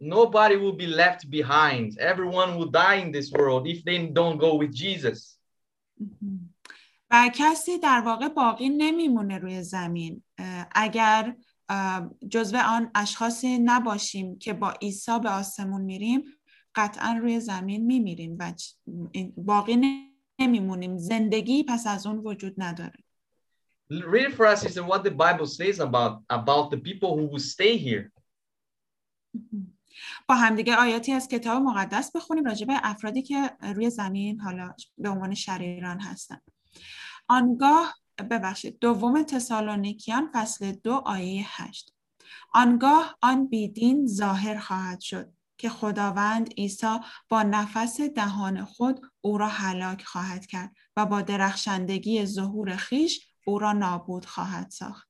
Nobody 0.00 0.56
will 0.56 0.76
be 0.84 0.86
left 0.86 1.30
behind. 1.30 1.98
Everyone 1.98 2.56
will 2.56 2.70
die 2.84 2.96
in 3.04 3.10
this 3.10 3.32
world 3.32 3.66
if 3.66 3.84
they 3.84 3.98
don't 4.06 4.38
go 4.38 4.54
with 4.54 4.72
Jesus. 4.72 5.38
و 7.10 7.30
کسی 7.34 7.78
در 7.78 8.00
واقع 8.00 8.28
باقی 8.28 8.68
نمیمونه 8.68 9.38
روی 9.38 9.62
زمین 9.62 10.22
اگر 10.74 11.36
جزو 12.29 12.57
آن 12.57 12.91
اشخاصی 12.95 13.59
نباشیم 13.59 14.39
که 14.39 14.53
با 14.53 14.71
عیسی 14.71 15.19
به 15.23 15.29
آسمون 15.29 15.81
میریم 15.81 16.23
قطعا 16.75 17.19
روی 17.21 17.39
زمین 17.39 17.85
میمیریم 17.85 18.37
و 18.39 18.53
باقی 19.37 20.05
نمیمونیم 20.39 20.97
زندگی 20.97 21.63
پس 21.63 21.87
از 21.87 22.07
اون 22.07 22.17
وجود 22.17 22.53
نداره 22.57 23.03
Read 23.91 24.33
for 24.37 24.45
us 24.45 24.63
is 24.63 24.79
what 24.79 25.03
the 25.03 25.09
Bible 25.09 25.47
says 25.47 25.79
about 25.79 26.13
about 26.29 26.65
the 26.73 26.77
people 26.77 27.11
who 27.17 27.25
will 27.31 27.45
stay 27.55 27.75
here. 27.77 28.11
با 30.27 30.35
همدیگه 30.35 30.75
آیاتی 30.75 31.11
از 31.11 31.27
کتاب 31.27 31.61
مقدس 31.61 32.15
بخونیم 32.15 32.45
راجع 32.45 32.65
به 32.65 32.73
افرادی 32.83 33.21
که 33.21 33.51
روی 33.61 33.89
زمین 33.89 34.39
حالا 34.39 34.73
به 34.97 35.09
عنوان 35.09 35.33
شریران 35.33 35.99
هستن. 35.99 36.41
آنگاه 37.27 37.95
ببخشید 38.23 38.79
دوم 38.79 39.23
تسالونیکیان 39.23 40.29
فصل 40.33 40.71
دو 40.71 40.93
آیه 40.93 41.45
هشت 41.47 41.93
آنگاه 42.53 43.17
آن 43.21 43.47
بیدین 43.47 44.07
ظاهر 44.07 44.59
خواهد 44.59 44.99
شد 44.99 45.33
که 45.57 45.69
خداوند 45.69 46.53
عیسی 46.57 46.97
با 47.29 47.43
نفس 47.43 48.01
دهان 48.01 48.65
خود 48.65 49.01
او 49.21 49.37
را 49.37 49.47
هلاک 49.47 50.03
خواهد 50.03 50.45
کرد 50.45 50.71
و 50.97 51.05
با 51.05 51.21
درخشندگی 51.21 52.25
ظهور 52.25 52.75
خیش 52.75 53.27
او 53.45 53.59
را 53.59 53.73
نابود 53.73 54.25
خواهد 54.25 54.69
ساخت. 54.69 55.09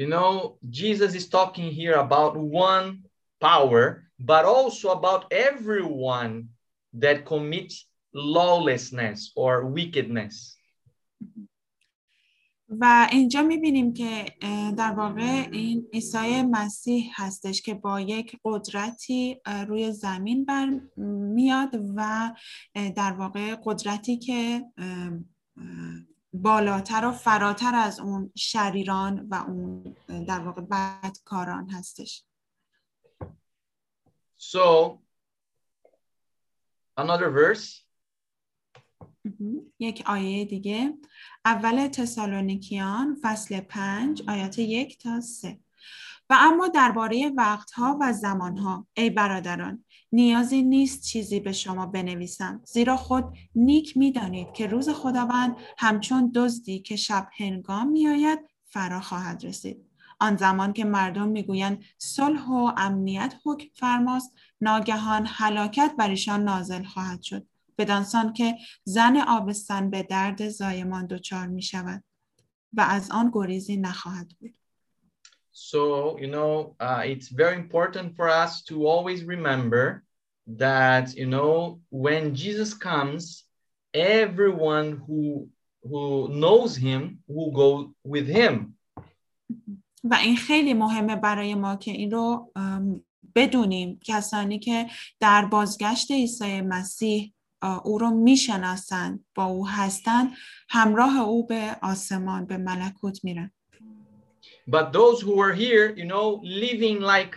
You 0.00 0.06
know, 0.06 0.58
Jesus 0.70 1.14
is 1.14 1.28
talking 1.28 1.70
here 1.72 1.96
about 2.06 2.36
one 2.36 2.86
power, 3.40 3.82
but 4.18 4.44
also 4.44 4.90
about 4.90 5.22
everyone 5.48 6.50
that 7.02 7.24
commits 7.24 7.88
lawlessness 8.14 9.32
or 9.34 9.66
wickedness. 9.66 10.56
و 12.68 13.08
اینجا 13.12 13.42
می‌بینیم 13.42 13.92
که 13.92 14.24
در 14.76 14.92
واقع 14.92 15.48
این 15.52 15.88
عیسی 15.92 16.42
مسیح 16.42 17.10
هستش 17.14 17.62
که 17.62 17.74
با 17.74 18.00
یک 18.00 18.38
قدرتی 18.44 19.40
روی 19.68 19.92
زمین 19.92 20.44
بر 20.44 20.80
میاد 21.34 21.70
و 21.96 22.32
در 22.74 23.12
واقع 23.12 23.56
قدرتی 23.64 24.18
که 24.18 24.64
بالاتر 26.32 27.04
و 27.04 27.12
فراتر 27.12 27.74
از 27.74 28.00
اون 28.00 28.32
شریران 28.36 29.28
و 29.30 29.34
اون 29.34 29.96
در 30.28 30.40
واقع 30.40 30.62
بدکاران 30.62 31.70
هستش. 31.70 32.24
So 34.38 34.98
another 36.96 37.30
verse. 37.30 37.87
یک 39.78 40.02
آیه 40.06 40.44
دیگه. 40.44 40.94
اول 41.44 41.86
تسالونیکیان 41.86 43.16
فصل 43.22 43.60
پنج 43.60 44.22
آیات 44.28 44.58
یک 44.58 44.98
تا 44.98 45.20
سه. 45.20 45.58
و 46.30 46.36
اما 46.40 46.68
درباره 46.68 47.32
وقتها 47.36 47.98
و 48.00 48.12
زمانها 48.12 48.86
ای 48.94 49.10
برادران 49.10 49.84
نیازی 50.12 50.62
نیست 50.62 51.02
چیزی 51.02 51.40
به 51.40 51.52
شما 51.52 51.86
بنویسم 51.86 52.60
زیرا 52.64 52.96
خود 52.96 53.24
نیک 53.54 53.96
می‌دانید 53.96 54.52
که 54.52 54.66
روز 54.66 54.88
خداوند 54.88 55.56
همچون 55.78 56.32
دزدی 56.34 56.78
که 56.78 56.96
شب 56.96 57.28
هنگام 57.36 57.88
میآید 57.88 58.38
فرا 58.64 59.00
خواهد 59.00 59.44
رسید. 59.44 59.76
آن 60.20 60.36
زمان 60.36 60.72
که 60.72 60.84
مردم 60.84 61.28
می‌گویند 61.28 61.84
صلح 61.98 62.48
و 62.48 62.72
امنیت 62.76 63.34
حکم 63.44 63.68
فرماست 63.74 64.32
ناگهان 64.60 65.26
هلاکت 65.28 65.94
بر 65.98 66.08
ایشان 66.08 66.44
نازل 66.44 66.84
خواهد 66.84 67.22
شد. 67.22 67.46
بدانسان 67.78 68.32
که 68.32 68.56
زن 68.84 69.16
آبستن 69.16 69.90
به 69.90 70.02
درد 70.02 70.48
زایمان 70.48 71.06
دچار 71.06 71.46
می 71.46 71.62
شود 71.62 72.04
و 72.72 72.80
از 72.80 73.10
آن 73.10 73.30
گریزی 73.34 73.76
نخواهد 73.76 74.28
بود 74.40 74.54
So, 75.70 76.16
you 76.22 76.28
know, 76.28 76.76
uh, 76.78 77.02
it's 77.04 77.28
very 77.30 77.56
important 77.56 78.14
for 78.14 78.28
us 78.28 78.62
to 78.68 78.86
always 78.86 79.24
remember 79.24 80.04
that, 80.64 81.06
you 81.16 81.26
know, 81.26 81.80
when 81.90 82.34
Jesus 82.42 82.70
comes, 82.74 83.44
everyone 83.92 85.02
who 85.04 85.48
who 85.88 86.28
knows 86.42 86.76
him 86.76 87.02
will 87.26 87.52
go 87.62 87.94
with 88.04 88.28
him. 88.28 88.74
و 90.04 90.14
این 90.14 90.36
خیلی 90.36 90.74
مهمه 90.74 91.16
برای 91.16 91.54
ما 91.54 91.76
که 91.76 91.90
این 91.90 92.10
رو 92.10 92.52
بدونیم 93.34 94.00
کسانی 94.04 94.58
که 94.58 94.86
در 95.20 95.44
بازگشت 95.44 96.10
عیسی 96.10 96.60
مسیح 96.60 97.32
او 97.83 97.97
رو 97.97 98.09
میشناسند 98.09 99.25
با 99.35 99.45
او 99.45 99.67
هستند 99.67 100.31
همراه 100.69 101.19
او 101.19 101.47
به 101.47 101.77
آسمان 101.81 102.45
به 102.45 102.57
ملکوت 102.57 103.23
میرن 103.23 103.51
But 104.67 104.93
those 104.93 105.21
who 105.21 105.39
are 105.39 105.53
here, 105.53 105.93
you 105.99 106.05
know, 106.05 106.39
living 106.43 107.01
like 107.01 107.35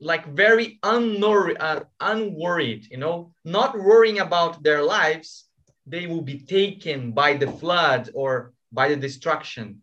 like 0.00 0.26
very 0.44 0.78
unworried, 0.82 1.58
uh, 1.60 1.80
unworried, 2.00 2.82
you 2.90 2.98
know, 2.98 3.32
not 3.44 3.70
worrying 3.78 4.18
about 4.20 4.62
their 4.62 4.82
lives, 4.82 5.48
they 5.86 6.06
will 6.06 6.22
be 6.22 6.38
taken 6.58 7.12
by 7.12 7.30
the 7.34 7.50
flood 7.60 8.10
or 8.14 8.52
by 8.72 8.88
the 8.88 8.96
destruction. 8.96 9.82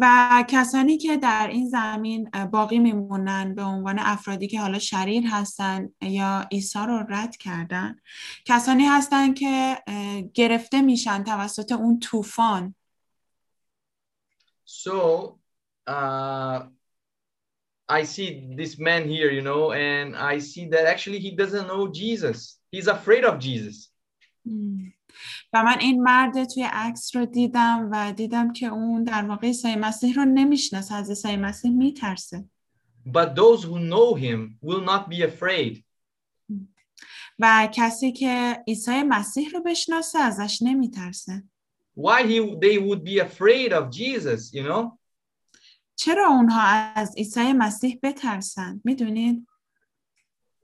و 0.00 0.44
کسانی 0.48 0.98
که 0.98 1.16
در 1.16 1.48
این 1.52 1.68
زمین 1.68 2.30
باقی 2.52 2.78
میمونن 2.78 3.54
به 3.54 3.62
عنوان 3.62 3.98
افرادی 3.98 4.48
که 4.48 4.60
حالا 4.60 4.78
شریر 4.78 5.24
هستن 5.26 5.92
یا 6.00 6.48
عیسی 6.52 6.78
رو 6.78 7.04
رد 7.08 7.36
کردن 7.36 7.96
کسانی 8.44 8.84
هستن 8.84 9.34
که 9.34 9.78
گرفته 10.34 10.80
میشن 10.80 11.24
توسط 11.24 11.72
اون 11.72 11.98
طوفان 11.98 12.74
So 14.66 15.38
uh, 15.86 16.64
I 17.88 18.04
see 18.04 18.54
this 18.56 18.78
man 18.78 19.08
here, 19.08 19.30
you 19.30 19.42
know, 19.42 19.72
and 19.72 20.16
I 20.16 20.38
see 20.38 20.68
that 20.68 20.86
actually 20.86 21.18
he 21.18 21.30
doesn't 21.32 21.66
know 21.66 21.88
Jesus. 21.88 22.58
He's 22.72 22.88
afraid 22.88 23.24
of 23.24 23.38
Jesus. 23.38 23.90
و 25.54 25.62
من 25.62 25.78
این 25.80 26.02
مرد 26.02 26.44
توی 26.44 26.62
عکس 26.62 27.16
رو 27.16 27.26
دیدم 27.26 27.88
و 27.92 28.12
دیدم 28.12 28.52
که 28.52 28.66
اون 28.66 29.04
در 29.04 29.22
واقع 29.22 29.46
عیسی 29.46 29.76
مسیح 29.76 30.14
رو 30.14 30.24
نمی‌شناسه 30.24 30.94
از 30.94 31.08
عیسی 31.08 31.36
مسیح 31.36 31.70
میترسه 31.70 32.44
But 33.06 33.34
those 33.36 33.62
who 33.64 33.78
know 33.78 34.14
him 34.14 34.58
will 34.62 34.80
not 34.80 35.08
be 35.10 35.22
afraid. 35.22 35.84
و 37.38 37.68
کسی 37.72 38.12
که 38.12 38.62
عیسی 38.68 39.02
مسیح 39.02 39.50
رو 39.50 39.62
بشناسه 39.62 40.18
ازش 40.18 40.62
نمیترسه 40.62 41.42
Why 41.96 42.22
he, 42.22 42.40
they 42.60 42.78
would 42.78 43.04
be 43.04 43.20
afraid 43.20 43.72
of 43.72 43.90
Jesus, 43.90 44.52
you 44.52 44.62
know? 44.62 44.98
چرا 45.96 46.28
اونها 46.28 46.62
از 46.94 47.14
عیسی 47.16 47.52
مسیح 47.52 47.98
بترسن 48.02 48.80
می‌دونید 48.84 49.46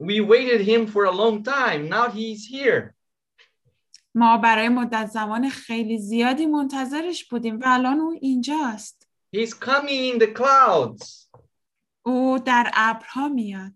We 0.02 0.20
waited 0.20 0.60
him 0.60 0.86
for 0.86 1.04
a 1.04 1.14
long 1.22 1.42
time. 1.42 1.88
Now 1.88 2.08
he's 2.08 2.46
here. 2.46 2.99
ما 4.14 4.38
برای 4.38 4.68
مدت 4.68 5.06
زمان 5.06 5.48
خیلی 5.48 5.98
زیادی 5.98 6.46
منتظرش 6.46 7.28
بودیم 7.28 7.60
و 7.60 7.62
الان 7.66 8.00
او 8.00 8.18
اینجاست 8.20 9.06
He's 9.36 9.54
coming 9.54 10.14
in 10.14 10.18
the 10.20 10.32
clouds. 10.38 11.30
او 12.02 12.38
در 12.38 12.70
ابرها 12.74 13.28
میاد 13.28 13.72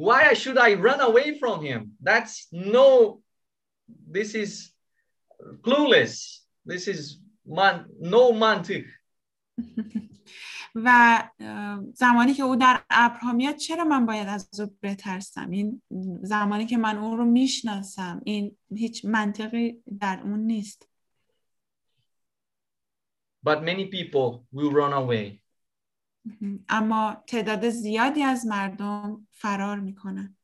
Why 0.00 0.34
should 0.34 0.58
I 0.58 0.74
run 0.74 1.00
away 1.00 1.38
from 1.40 1.60
him? 1.64 1.80
That's 2.08 2.46
no, 2.52 3.20
this 4.16 4.34
is 4.34 4.70
clueless. 5.66 6.14
This 6.64 6.86
is 6.86 7.18
man, 7.44 7.86
no 8.00 8.32
mantic. 8.32 8.86
و 10.84 11.28
زمانی 11.94 12.34
که 12.34 12.42
او 12.42 12.56
در 12.56 12.84
ابرها 12.90 13.32
میاد 13.32 13.56
چرا 13.56 13.84
من 13.84 14.06
باید 14.06 14.28
از 14.28 14.60
او 14.60 14.66
بترسم؟ 14.82 15.50
این 15.50 15.82
زمانی 16.22 16.66
که 16.66 16.76
من 16.76 16.98
او 16.98 17.16
رو 17.16 17.24
می‌شناسم 17.24 18.20
این 18.24 18.56
هیچ 18.74 19.04
منطقی 19.04 19.82
در 20.00 20.20
اون 20.24 20.38
نیست. 20.38 20.88
But 23.46 23.62
many 23.62 23.86
people 23.86 24.44
will 24.54 24.72
run 24.72 24.92
away. 24.92 25.38
اما 26.68 27.24
تعداد 27.26 27.68
زیادی 27.68 28.22
از 28.22 28.46
مردم 28.46 29.26
فرار 29.30 29.80
می‌کنن. 29.80 30.36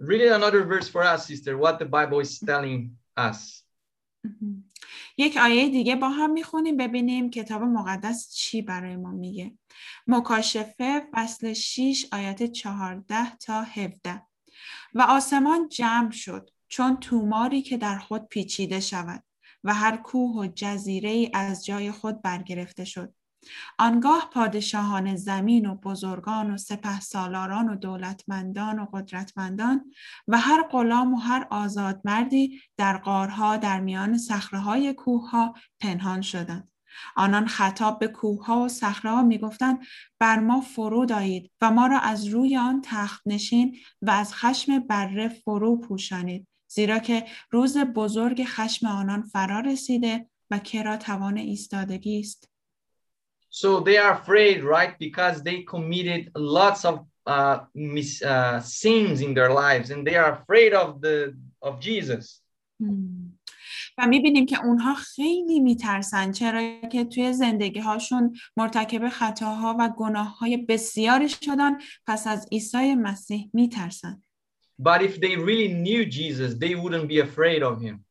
Read 0.00 0.20
another 0.32 0.62
verse 0.64 0.88
for 0.88 1.02
us, 1.02 1.26
sister, 1.26 1.56
what 1.56 1.78
the 1.78 1.86
Bible 1.86 2.20
is 2.20 2.38
telling 2.38 2.98
us. 3.16 3.64
یک 5.18 5.36
آیه 5.36 5.68
دیگه 5.68 5.96
با 5.96 6.08
هم 6.08 6.30
می‌خونیم 6.30 6.76
ببینیم 6.76 7.30
کتاب 7.30 7.62
مقدس 7.62 8.34
چی 8.34 8.62
برای 8.62 8.96
ما 8.96 9.10
میگه. 9.10 9.52
مکاشفه 10.06 11.08
فصل 11.12 11.52
6 11.52 12.06
آیات 12.12 12.42
14 12.42 13.36
تا 13.36 13.62
17 13.62 14.22
و 14.94 15.02
آسمان 15.02 15.68
جمع 15.68 16.10
شد 16.10 16.50
چون 16.68 16.96
توماری 16.96 17.62
که 17.62 17.76
در 17.76 17.98
خود 17.98 18.28
پیچیده 18.28 18.80
شود 18.80 19.22
و 19.64 19.74
هر 19.74 19.96
کوه 19.96 20.36
و 20.36 20.46
جزیره 20.54 21.10
ای 21.10 21.30
از 21.34 21.64
جای 21.64 21.90
خود 21.90 22.22
برگرفته 22.22 22.84
شد. 22.84 23.14
آنگاه 23.78 24.30
پادشاهان 24.32 25.16
زمین 25.16 25.66
و 25.66 25.74
بزرگان 25.74 26.50
و 26.50 26.56
سپه 26.56 27.00
سالاران 27.00 27.68
و 27.68 27.76
دولتمندان 27.76 28.78
و 28.78 28.86
قدرتمندان 28.92 29.92
و 30.28 30.38
هر 30.38 30.62
غلام 30.62 31.14
و 31.14 31.16
هر 31.16 31.46
آزاد 31.50 32.00
مردی 32.04 32.60
در 32.76 32.96
قارها 32.96 33.56
در 33.56 33.80
میان 33.80 34.18
صخره 34.18 34.92
کوه 34.92 35.52
پنهان 35.80 36.20
شدند. 36.20 36.70
آنان 37.16 37.46
خطاب 37.46 37.98
به 37.98 38.08
کوه 38.08 38.46
ها 38.46 38.60
و 38.60 38.68
صخره 38.68 39.10
ها 39.10 39.22
می 39.22 39.38
گفتند 39.38 39.78
بر 40.18 40.38
ما 40.38 40.60
فرود 40.60 41.12
آیید 41.12 41.50
و 41.60 41.70
ما 41.70 41.86
را 41.86 41.98
از 41.98 42.26
روی 42.26 42.56
آن 42.56 42.82
تخت 42.84 43.22
نشین 43.26 43.76
و 44.02 44.10
از 44.10 44.34
خشم 44.34 44.78
بره 44.78 45.28
فرو 45.28 45.80
پوشانید 45.80 46.46
زیرا 46.68 46.98
که 46.98 47.26
روز 47.50 47.78
بزرگ 47.78 48.44
خشم 48.44 48.86
آنان 48.86 49.22
فرا 49.22 49.60
رسیده 49.60 50.28
و 50.50 50.58
کرا 50.58 50.96
توان 50.96 51.36
ایستادگی 51.36 52.20
است 52.20 52.55
So 53.49 53.81
they 53.81 53.97
are 53.97 54.13
afraid, 54.13 54.63
right? 54.63 54.97
Because 54.97 55.43
they 55.43 55.63
committed 55.63 56.31
lots 56.35 56.85
of 56.85 57.05
uh, 57.25 57.59
mis, 57.75 58.21
uh, 58.21 58.59
sins 58.61 59.21
in 59.21 59.33
their 59.33 59.51
lives, 59.51 59.91
and 59.91 60.07
they 60.07 60.15
are 60.15 60.31
afraid 60.39 60.73
of 60.73 61.01
the 61.01 61.35
of 61.61 61.79
Jesus. 61.79 62.41
و 63.97 64.07
میبینیم 64.07 64.45
که 64.45 64.65
اونها 64.65 64.93
خیلی 64.93 65.59
میترسن 65.59 66.31
چرا 66.31 66.81
که 66.91 67.03
توی 67.03 67.33
زندگی 67.33 67.79
هاشون 67.79 68.33
مرتکب 68.57 69.09
خطاها 69.09 69.75
و 69.79 69.89
گناه 69.97 70.37
های 70.39 70.57
بسیاری 70.57 71.29
شدن 71.29 71.77
پس 72.07 72.27
از 72.27 72.47
عیسی 72.51 72.95
مسیح 72.95 73.49
میترسن. 73.53 74.23
But 74.81 75.01
if 75.01 75.19
they 75.19 75.35
really 75.35 75.67
knew 75.67 76.05
Jesus, 76.05 76.55
they 76.55 76.75
wouldn't 76.75 77.07
be 77.07 77.19
afraid 77.19 77.63
of 77.63 77.81
him. 77.81 78.05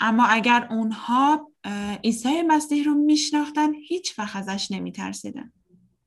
اما 0.00 0.26
اگر 0.26 0.68
اونها 0.70 1.49
عیسی 2.03 2.41
مسیح 2.41 2.85
رو 2.85 2.93
میشناختن 2.93 3.73
هیچ 3.73 4.19
وقت 4.19 4.35
ازش 4.35 4.71
نمیترسیدن 4.71 5.53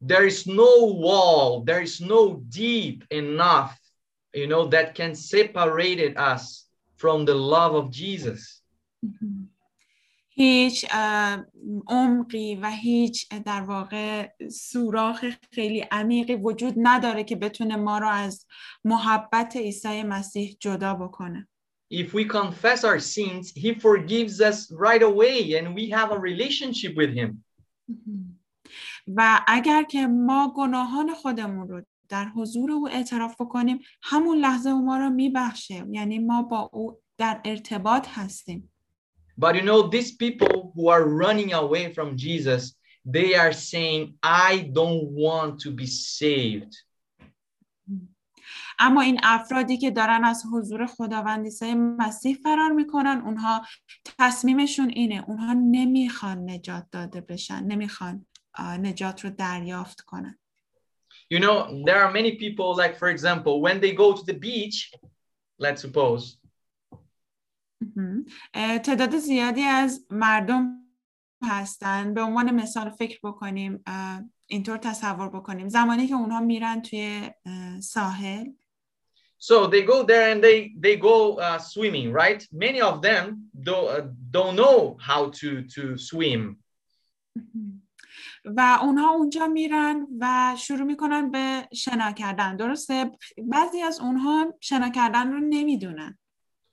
There 0.07 0.27
is 0.27 0.47
no 0.47 0.73
wall, 1.05 1.65
there 1.65 1.81
is 1.81 2.01
no 2.01 2.43
deep 2.49 3.05
enough, 3.11 3.73
you 4.35 4.47
know, 4.47 4.67
that 4.75 4.95
can 4.95 5.15
separate 5.15 6.01
us 6.33 6.67
from 6.97 7.25
the 7.25 7.35
love 7.35 7.75
of 7.75 7.91
Jesus. 7.91 8.63
هیچ 10.37 10.87
عمقی 11.89 12.55
و 12.55 12.71
هیچ 12.71 13.29
در 13.29 13.61
واقع 13.61 14.31
سوراخ 14.51 15.25
خیلی 15.53 15.81
عمیقی 15.81 16.35
وجود 16.35 16.75
نداره 16.77 17.25
که 17.25 17.37
بتونه 17.37 17.77
ما 17.77 17.99
رو 17.99 18.09
از 18.09 18.47
محبت 18.85 19.57
عیسی 19.57 20.03
مسیح 20.03 20.57
جدا 20.61 20.95
بکنه. 20.95 21.49
if 21.90 22.14
we 22.14 22.26
confess 22.26 22.84
our 22.84 23.00
sins, 23.00 23.52
he 23.56 23.74
forgives 23.74 24.42
us 24.42 24.72
right 24.72 25.02
away 25.02 25.56
and 25.58 25.74
we 25.74 25.90
have 25.90 26.12
a 26.12 26.20
relationship 26.20 26.96
with 26.96 27.14
him. 27.14 27.44
و 29.16 29.42
اگر 29.48 29.84
که 29.84 30.08
ما 30.08 30.54
گناهان 30.58 31.14
خودمون 31.14 31.68
رو 31.68 31.82
در 32.10 32.26
حضور 32.26 32.72
او 32.72 32.90
اعتراف 32.90 33.36
کنیم 33.38 33.80
همون 34.02 34.38
لحظه 34.38 34.70
او 34.70 34.86
ما 34.86 34.98
رو 34.98 35.10
میبخشه 35.10 35.86
یعنی 35.92 36.20
ما 36.20 36.42
با 36.42 36.70
او 36.74 37.00
در 37.18 37.42
ارتباط 37.46 38.08
هستیم 38.10 38.72
But 39.38 39.56
you 39.56 39.62
know 39.62 39.88
these 39.88 40.12
people 40.12 40.72
who 40.76 40.90
are 40.90 41.06
running 41.24 41.54
away 41.54 41.94
from 41.94 42.18
Jesus 42.18 42.64
they 43.06 43.36
are 43.36 43.54
saying 43.54 44.16
I 44.24 44.70
don't 44.74 45.06
want 45.26 45.60
to 45.62 45.72
be 45.72 45.88
saved. 45.88 46.74
اما 48.79 49.01
این 49.01 49.21
افرادی 49.23 49.79
که 49.79 49.91
دارن 49.91 50.25
از 50.25 50.43
حضور 50.53 50.87
خداوند 50.87 51.45
عیسی 51.45 51.75
مسیح 51.75 52.37
فرار 52.43 52.73
می‌کنن 52.73 53.23
اونها 53.25 53.67
تصمیمشون 54.19 54.89
اینه. 54.89 55.25
اونها 55.29 55.53
نمی‌خوان 55.53 56.51
نجات 56.51 56.87
داده 56.91 57.21
بشن 57.21 57.65
نمی‌خوان 57.65 58.27
نجات 58.61 59.25
رو 59.25 59.31
دریافت 59.31 60.01
کنن. 60.01 60.39
You 61.35 61.39
know, 61.39 61.85
there 61.87 62.01
are 62.05 62.13
many 62.13 62.33
people, 62.43 62.69
like, 62.83 62.95
for 63.03 63.09
example, 63.09 63.55
when 63.67 63.77
they 63.81 63.93
go 63.93 64.13
to 64.19 64.23
the 64.31 64.39
beach, 64.47 64.93
let's 65.63 65.81
suppose, 65.83 66.39
تعداد 68.83 69.17
زیادی 69.17 69.63
از 69.63 70.07
مردم 70.11 70.81
هستن. 71.45 72.15
به 72.15 72.23
عنوان 72.23 72.51
مثال 72.51 72.91
فکر 72.91 73.19
بکنیم 73.25 73.85
اینطور 74.47 74.77
تصور 74.77 75.29
بکنیم. 75.29 75.69
زمانی 75.69 76.07
که 76.07 76.15
اونها 76.15 76.41
میرن 76.41 76.83
توی 76.83 77.31
ساحل 77.81 78.47
So 79.38 79.68
they 79.68 79.84
go 79.84 80.04
there 80.04 80.32
and 80.32 80.44
they 80.44 80.74
they 80.80 80.96
go 80.98 81.36
uh, 81.36 81.60
swimming, 81.60 82.12
right? 82.12 82.46
Many 82.52 82.82
of 82.82 83.02
them 83.02 83.50
don't 83.64 83.90
uh, 83.90 84.08
don't 84.32 84.56
know 84.56 84.98
how 85.00 85.30
to 85.40 85.64
to 85.76 85.98
swim. 85.98 86.58
و 88.46 88.78
اونها 88.82 89.10
اونجا 89.10 89.48
میرن 89.48 90.08
و 90.20 90.56
شروع 90.58 90.84
میکنن 90.84 91.32
به 91.32 91.68
شنا 91.74 92.12
کردن 92.12 92.56
درسته 92.56 93.12
بعضی 93.38 93.82
از 93.82 94.00
اونها 94.00 94.54
شنا 94.62 94.90
کردن 94.90 95.32
رو 95.32 95.40
نمیدونن 95.40 96.18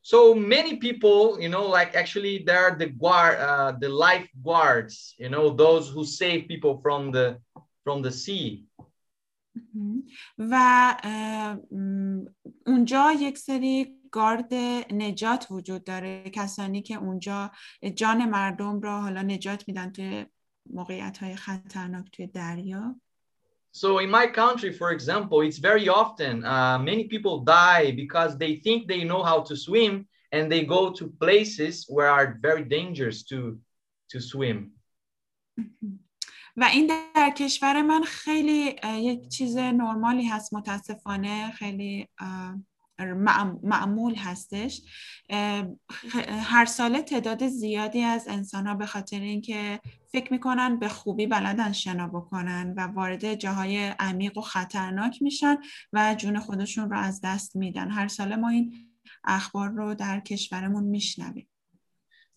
So 0.03 0.35
many 0.35 0.77
people, 0.77 1.37
you 1.41 1.49
know, 1.49 1.67
like 1.79 1.97
actually 1.97 2.45
they're 2.47 2.77
the 2.79 2.91
guard, 3.03 3.41
uh, 3.41 3.73
the 3.73 3.89
life 3.89 4.29
guards, 4.45 5.17
you 5.19 5.29
know, 5.29 5.51
those 5.51 5.85
who 5.93 6.05
save 6.05 6.47
people 6.47 6.75
from 6.85 7.11
the 7.11 7.27
from 7.83 8.03
the 8.03 8.13
sea. 8.13 8.47
و 10.38 10.96
اونجا 12.66 13.12
یک 13.12 13.38
سری 13.38 14.02
گارد 14.12 14.54
نجات 14.94 15.48
وجود 15.50 15.84
داره 15.84 16.24
کسانی 16.34 16.82
که 16.82 16.96
اونجا 16.96 17.52
جان 17.96 18.30
مردم 18.30 18.82
را 18.82 19.02
حالا 19.02 19.22
نجات 19.22 19.68
میدن 19.68 19.92
توی 19.92 20.26
موقعیت 20.70 21.18
های 21.18 21.36
خطرناک 21.36 22.12
توی 22.12 22.28
دریا 22.28 22.96
So 23.74 24.00
in 24.00 24.10
my 24.10 24.28
country, 24.28 24.74
for 24.74 24.92
example, 24.92 25.40
it's 25.40 25.58
very 25.58 25.88
often 25.88 26.44
uh, 26.44 26.78
many 26.78 27.06
people 27.06 27.40
die 27.40 27.94
because 28.04 28.38
they 28.38 28.58
think 28.58 28.86
they 28.86 29.06
know 29.06 29.24
how 29.24 29.40
to 29.44 29.56
swim 29.56 30.10
and 30.34 30.52
they 30.52 30.66
go 30.66 30.92
to 30.92 31.08
places 31.08 31.86
where 31.88 32.10
are 32.10 32.38
very 32.42 32.66
dangerous 32.78 33.24
to 33.32 33.58
to 34.12 34.20
swim. 34.20 34.58
و 36.58 36.64
این 36.64 36.92
در 37.16 37.30
کشور 37.30 37.82
من 37.82 38.04
خیلی 38.04 38.76
یک 38.96 39.28
چیز 39.28 39.58
نرمالی 39.58 40.26
هست 40.26 40.54
متاسفانه 40.54 41.52
خیلی 41.52 42.08
معمول 43.64 44.16
هستش. 44.16 44.82
هر 46.44 46.66
ساله 46.66 47.02
تعداد 47.02 47.48
زیادی 47.48 48.02
از 48.02 48.28
انسان 48.28 48.68
ها 48.68 48.76
به 48.76 48.86
خاطر 48.86 49.20
اینکه 49.20 49.80
فکر 50.12 50.34
می‌کنن 50.34 50.80
به 50.80 50.90
خوبی 50.90 51.28
بلدن 51.28 51.72
شنا 51.72 52.08
بکنن 52.08 52.74
و 52.78 52.82
وارد 52.82 53.36
جاهای 53.36 53.78
عمیق 54.00 54.38
و 54.38 54.42
خطرناک 54.42 55.22
میشن 55.22 55.58
و 55.94 56.16
جون 56.16 56.40
خودشون 56.40 56.90
رو 56.90 56.98
از 56.98 57.22
دست 57.24 57.56
میدن. 57.56 57.92
هر 57.92 58.08
ساله 58.08 58.36
ما 58.36 58.50
این 58.50 58.74
اخبار 59.24 59.70
رو 59.70 59.96
در 59.96 60.20
کشورمون 60.20 60.84
میشنویم. 60.84 61.48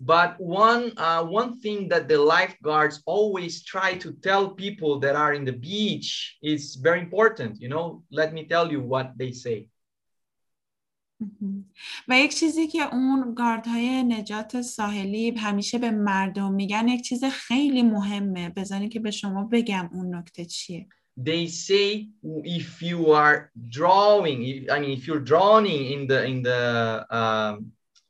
But 0.04 0.40
one 0.40 0.94
uh, 0.98 1.24
one 1.26 1.60
thing 1.60 1.90
that 1.90 2.08
the 2.08 2.18
lifeguards 2.18 3.02
always 3.06 3.64
try 3.64 3.96
to 3.96 4.14
tell 4.28 4.50
people 4.50 5.00
that 5.00 5.16
are 5.16 5.34
in 5.34 5.44
the 5.44 5.58
beach 5.70 6.38
is 6.42 6.76
very 6.76 7.02
important. 7.02 7.60
You 7.60 7.68
know, 7.68 8.04
let 8.10 8.34
me 8.34 8.46
tell 8.46 8.72
you 8.72 8.82
what 8.82 9.18
they 9.18 9.32
say. 9.34 9.68
و 12.08 12.20
یک 12.20 12.36
چیزی 12.36 12.68
که 12.68 12.96
اون 12.96 13.34
گاردهای 13.34 14.04
نجات 14.04 14.62
ساحلی 14.62 15.32
همیشه 15.32 15.78
به 15.78 15.92
مردم 15.92 16.52
میگن 16.52 16.88
یک 16.88 17.02
چیز 17.02 17.24
خیلی 17.24 17.84
مهمه 17.84 18.50
بذارین 18.50 18.90
که 18.90 19.00
به 19.00 19.12
شما 19.12 19.44
بگم 19.52 19.90
اون 19.94 20.16
نکته 20.16 20.46
چیه 20.46 20.88
they 21.28 21.48
say 21.48 22.08
if 22.46 22.82
you 22.82 23.12
are 23.12 23.52
drawing 23.78 24.40
i 24.76 24.80
mean 24.80 24.92
if 24.98 25.06
you're 25.08 25.26
drowning 25.34 25.82
in 25.96 26.08
the 26.08 26.20
in 26.32 26.42
the 26.50 26.62
um, 27.20 27.56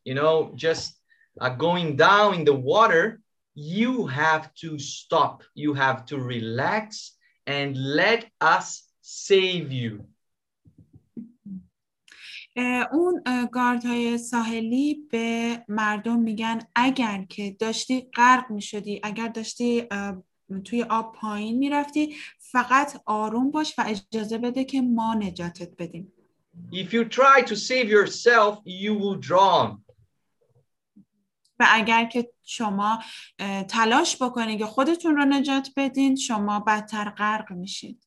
you 0.05 0.13
know 0.13 0.53
just 0.55 0.99
uh, 1.41 1.49
going 1.49 1.95
down 1.95 2.33
in 2.33 2.43
the 2.45 2.59
water 2.73 3.21
you 3.55 4.07
have 4.07 4.53
to 4.53 4.79
stop 4.79 5.43
you 5.53 5.73
have 5.73 6.05
to 6.05 6.17
relax 6.17 7.13
and 7.47 7.75
let 7.75 8.25
us 8.41 8.83
save 9.01 9.71
you 9.71 10.05
اون 12.91 13.21
های 13.85 14.17
ساحلی 14.17 15.07
به 15.11 15.57
مردم 15.67 16.19
میگن 16.19 16.59
اگر 16.75 17.25
که 17.29 17.55
داشتی 17.59 18.01
غرق 18.01 18.51
میشدی 18.51 18.99
اگر 19.03 19.27
داشتی 19.27 19.87
توی 20.65 20.83
آب 20.83 21.15
پایین 21.15 21.57
میرفتی 21.57 22.15
فقط 22.39 23.01
آروم 23.05 23.51
باش 23.51 23.79
و 23.79 23.83
اجازه 23.87 24.37
بده 24.37 24.63
که 24.63 24.81
ما 24.81 25.13
نجاتت 25.13 25.71
بدیم 25.77 26.13
If 26.71 26.93
you 26.93 27.05
try 27.05 27.41
to 27.41 27.55
save 27.55 27.87
yourself, 27.97 28.53
you 28.65 28.93
will 29.01 29.15
drown. 29.29 29.67
و 31.58 31.66
اگر 31.70 32.04
که 32.04 32.30
شما 32.42 33.02
تلاش 33.68 34.22
بکنید 34.22 34.58
که 34.58 34.66
خودتون 34.66 35.16
رو 35.16 35.24
نجات 35.24 35.70
بدین 35.76 36.16
شما 36.16 36.60
بدتر 36.60 37.10
غرق 37.10 37.52
میشید 37.52 38.06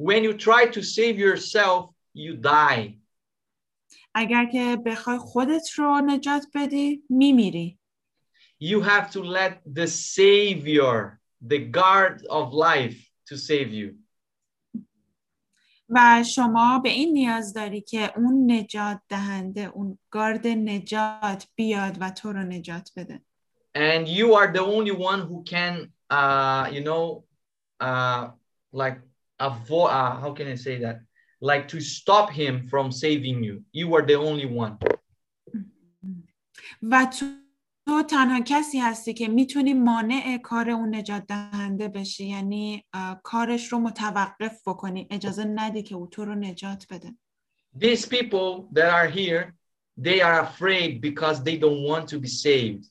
When 0.00 0.22
you 0.22 0.32
try 0.32 0.66
to 0.76 0.82
save 0.82 1.18
yourself, 1.18 1.90
you 2.14 2.36
die. 2.42 2.98
اگر 4.14 4.46
که 4.52 4.76
بخوای 4.86 5.18
خودت 5.18 5.70
رو 5.76 6.00
نجات 6.06 6.46
بدی 6.54 7.02
میمیری 7.10 7.78
You 8.60 8.80
have 8.82 9.10
to 9.12 9.22
let 9.22 9.62
the 9.74 9.86
savior, 9.86 11.20
the 11.40 11.60
guard 11.78 12.26
of 12.28 12.52
life 12.52 12.98
to 13.28 13.36
save 13.36 13.72
you. 13.72 13.94
و 15.88 16.22
شما 16.22 16.78
به 16.78 16.88
این 16.88 17.12
نیاز 17.12 17.52
داری 17.52 17.80
که 17.80 18.18
اون 18.18 18.52
نجات 18.52 19.00
دهنده 19.08 19.60
اون 19.60 19.98
گارد 20.10 20.46
نجات 20.46 21.48
بیاد 21.54 21.96
و 22.00 22.10
تو 22.10 22.32
رو 22.32 22.42
نجات 22.42 22.90
بده 22.96 23.20
And 23.74 24.08
you 24.08 24.34
are 24.34 24.52
the 24.52 24.64
only 24.76 24.90
one 24.90 25.20
who 25.28 25.44
can, 25.44 25.74
uh, 26.10 26.64
you 26.74 26.82
know, 26.88 27.24
uh, 27.80 28.22
like 28.72 28.98
avoid, 29.38 29.90
uh, 29.90 30.14
how 30.22 30.32
can 30.34 30.46
I 30.48 30.56
say 30.56 30.80
that? 30.84 30.96
like 31.40 31.68
to 31.68 31.80
stop 31.80 32.30
him 32.30 32.66
from 32.68 32.90
saving 32.90 33.42
you. 33.42 33.62
You 33.72 33.94
are 33.94 34.02
the 34.02 34.14
only 34.14 34.46
one. 34.46 34.78
و 36.82 37.06
تو, 37.88 38.02
تنها 38.02 38.40
کسی 38.40 38.78
هستی 38.78 39.14
که 39.14 39.28
می‌تونی 39.28 39.74
مانع 39.74 40.38
کار 40.42 40.70
اون 40.70 40.94
نجات 40.94 41.26
دهنده 41.26 41.88
بشی 41.88 42.26
یعنی 42.26 42.84
کارش 43.22 43.72
رو 43.72 43.78
متوقف 43.78 44.68
بکنی 44.68 45.08
اجازه 45.10 45.44
ندی 45.44 45.82
که 45.82 45.94
او 45.94 46.06
تو 46.06 46.24
رو 46.24 46.34
نجات 46.34 46.86
بده 46.90 47.14
These 47.78 48.06
people 48.06 48.68
that 48.74 48.90
are 48.98 49.08
here, 49.08 49.54
they 50.06 50.20
are 50.20 50.40
afraid 50.40 51.00
because 51.00 51.42
they 51.42 51.56
don't 51.56 51.82
want 51.90 52.08
to 52.08 52.18
be 52.18 52.28
saved. 52.28 52.84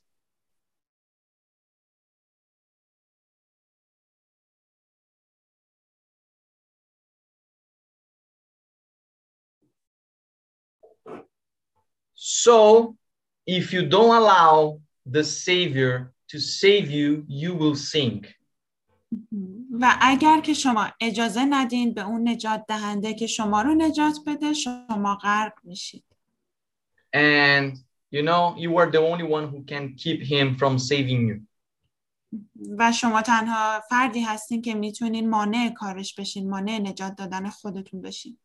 So, 12.16 12.58
if 13.46 13.74
you 13.74 13.84
don't 13.96 14.16
allow 14.22 14.82
the 15.07 15.25
Savior 15.25 16.13
to 16.29 16.39
save 16.39 16.91
you, 16.91 17.25
you 17.29 17.55
will 17.55 17.77
sink. 17.77 18.27
و 19.81 19.99
اگر 20.01 20.41
که 20.41 20.55
شما 20.55 20.89
اجازه 21.01 21.45
ندین 21.45 21.95
به 21.95 22.07
اون 22.07 22.29
نجات 22.29 22.65
دهنده 22.69 23.15
که 23.15 23.27
شما 23.27 23.63
رو 23.63 23.75
نجات 23.75 24.17
بده 24.27 24.53
شما 24.53 25.19
غرق 25.23 25.53
میشید. 25.65 26.05
And 27.17 27.77
you 28.11 28.23
know, 28.23 28.55
you 28.57 28.77
are 28.77 28.91
the 28.91 29.01
only 29.01 29.25
one 29.25 29.49
who 29.49 29.65
can 29.65 29.95
keep 29.97 30.23
him 30.23 30.57
from 30.57 30.79
saving 30.79 31.29
you. 31.29 31.41
و 32.79 32.93
شما 32.93 33.23
تنها 33.23 33.81
فردی 33.91 34.21
هستین 34.21 34.63
که 34.63 34.75
میتونین 34.75 35.31
مانع 35.31 35.75
کارش 35.77 36.15
بشین، 36.15 36.51
مانع 36.51 36.79
نجات 36.79 37.17
دادن 37.17 37.49
خودتون 37.49 38.03
بشین. 38.03 38.39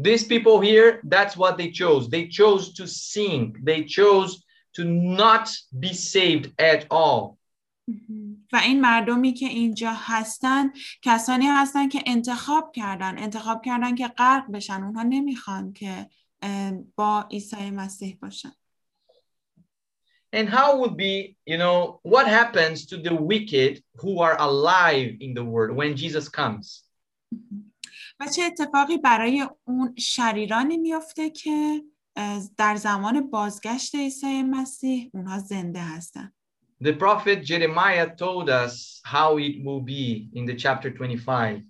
These 0.00 0.24
people 0.24 0.60
here, 0.60 1.00
that's 1.04 1.36
what 1.36 1.58
they 1.58 1.70
chose. 1.70 2.08
They 2.08 2.28
chose 2.28 2.72
to 2.78 2.86
sink. 2.86 3.64
They 3.64 3.84
chose 3.84 4.44
to 4.75 4.83
not 4.83 5.49
be 5.79 5.93
saved 5.93 6.51
at 6.59 6.85
all. 6.91 7.37
و 8.53 8.55
این 8.55 8.81
مردمی 8.81 9.33
که 9.33 9.45
اینجا 9.45 9.93
هستن 9.93 10.71
کسانی 11.01 11.45
هستن 11.45 11.89
که 11.89 12.03
انتخاب 12.05 12.71
کردن 12.71 13.17
انتخاب 13.17 13.61
کردن 13.65 13.95
که 13.95 14.07
غرق 14.07 14.51
بشن 14.51 14.83
اونها 14.83 15.03
نمی‌خوان 15.03 15.73
که 15.73 16.09
با 16.95 17.27
عیسی 17.31 17.71
مسیح 17.71 18.17
باشن 18.21 18.51
And 20.35 20.49
how 20.49 20.77
would 20.79 20.97
be, 20.97 21.37
you 21.45 21.59
know, 21.59 21.99
what 22.01 22.25
happens 22.27 22.87
to 22.87 22.97
the 22.97 23.13
wicked 23.13 23.83
who 24.01 24.19
are 24.25 24.35
alive 24.49 25.09
in 25.25 25.35
the 25.35 25.45
world 25.45 25.77
when 25.77 25.95
Jesus 25.95 26.27
comes? 26.27 26.83
و 28.19 28.27
چه 28.35 28.43
اتفاقی 28.43 28.97
برای 28.97 29.47
اون 29.63 29.95
شریرانی 29.97 30.77
میفته 30.77 31.29
که 31.29 31.83
در 32.57 32.75
زمان 32.75 33.29
بازگشت 33.29 33.95
عیسی 33.95 34.43
مسیح 34.43 35.09
اونها 35.13 35.39
زنده 35.39 35.81
هستن 35.81 36.33
The 36.83 36.93
prophet 36.93 37.45
Jeremiah 37.45 38.09
told 38.23 38.49
us 38.49 38.99
how 39.05 39.37
it 39.37 39.63
will 39.63 39.79
be 39.79 40.29
in 40.33 40.45
the 40.45 40.55
chapter 40.55 40.89
25. 40.89 41.63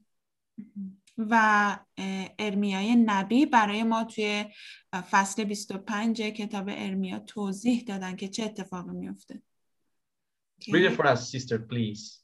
و 1.17 1.77
ارمیای 2.39 2.95
نبی 2.95 3.45
برای 3.45 3.83
ما 3.83 4.03
توی 4.03 4.45
فصل 5.11 5.43
25 5.43 6.21
کتاب 6.21 6.65
ارمیا 6.69 7.19
توضیح 7.19 7.83
دادن 7.83 8.15
که 8.15 8.27
چه 8.27 8.43
اتفاقی 8.43 8.91
میفته. 8.91 9.41
Read 10.61 10.91
it 10.91 10.95
for 10.95 11.05
us, 11.05 11.31
sister, 11.31 11.57
please. 11.57 12.23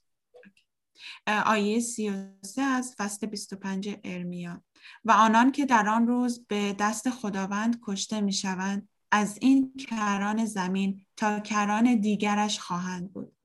آیه 1.46 1.80
33 1.80 2.62
از 2.62 2.96
فصل 2.98 3.28
25 3.28 3.96
ارمیا 4.04 4.64
و 5.06 5.12
آنان 5.12 5.52
که 5.52 5.66
در 5.66 5.90
آن 5.90 6.08
روز 6.08 6.46
به 6.48 6.76
دست 6.80 7.10
خداوند 7.10 7.80
کشته 7.84 8.22
می 8.22 8.34
شوند 8.34 8.90
از 9.12 9.38
این 9.42 9.74
کران 9.90 10.46
زمین 10.46 11.06
تا 11.18 11.40
کران 11.40 11.96
دیگرش 11.96 12.60
خواهند 12.60 13.14
بود. 13.14 13.36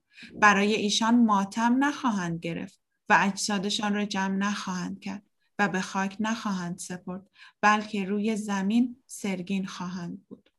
برای 0.41 0.75
ایشان 0.75 1.25
ماتم 1.25 1.85
نخواهند 1.85 2.41
گرفت 2.41 2.81
و 3.09 3.19
اجسادشان 3.21 3.95
را 3.95 4.05
جمع 4.05 4.37
نخواهند 4.37 5.01
کرد 5.01 5.23
و 5.59 5.69
به 5.69 5.81
خاک 5.81 6.17
نخواهند 6.21 6.79
سپرد 6.79 7.31
بلکه 7.61 8.05
روی 8.05 8.37
زمین 8.37 8.97
سرگین 9.07 9.67
خواهند 9.67 10.27
بود. 10.29 10.51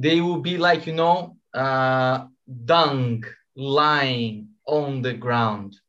They 0.00 0.20
will 0.20 0.42
be 0.42 0.58
like, 0.58 0.86
you 0.86 0.94
know, 0.94 1.36
uh, 1.54 2.26
dung 2.64 3.24
lying 3.56 4.48
on 4.66 5.02
the 5.02 5.14
ground. 5.14 5.80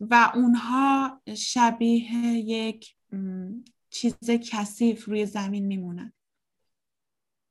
و 0.00 0.32
اونها 0.34 1.22
شبیه 1.36 2.14
یک 2.44 2.96
چیز 3.90 4.14
کثیف 4.30 5.04
روی 5.04 5.26
زمین 5.26 5.66
میمونن. 5.66 6.12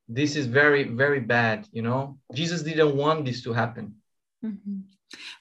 This 0.08 0.36
is 0.36 0.46
very, 0.46 0.84
very 0.84 1.20
bad, 1.20 1.68
you 1.74 1.82
know. 1.82 2.20
Jesus 2.34 2.62
didn't 2.62 2.96
want 2.96 3.26
this 3.26 3.42
to 3.42 3.54
happen. 3.54 4.02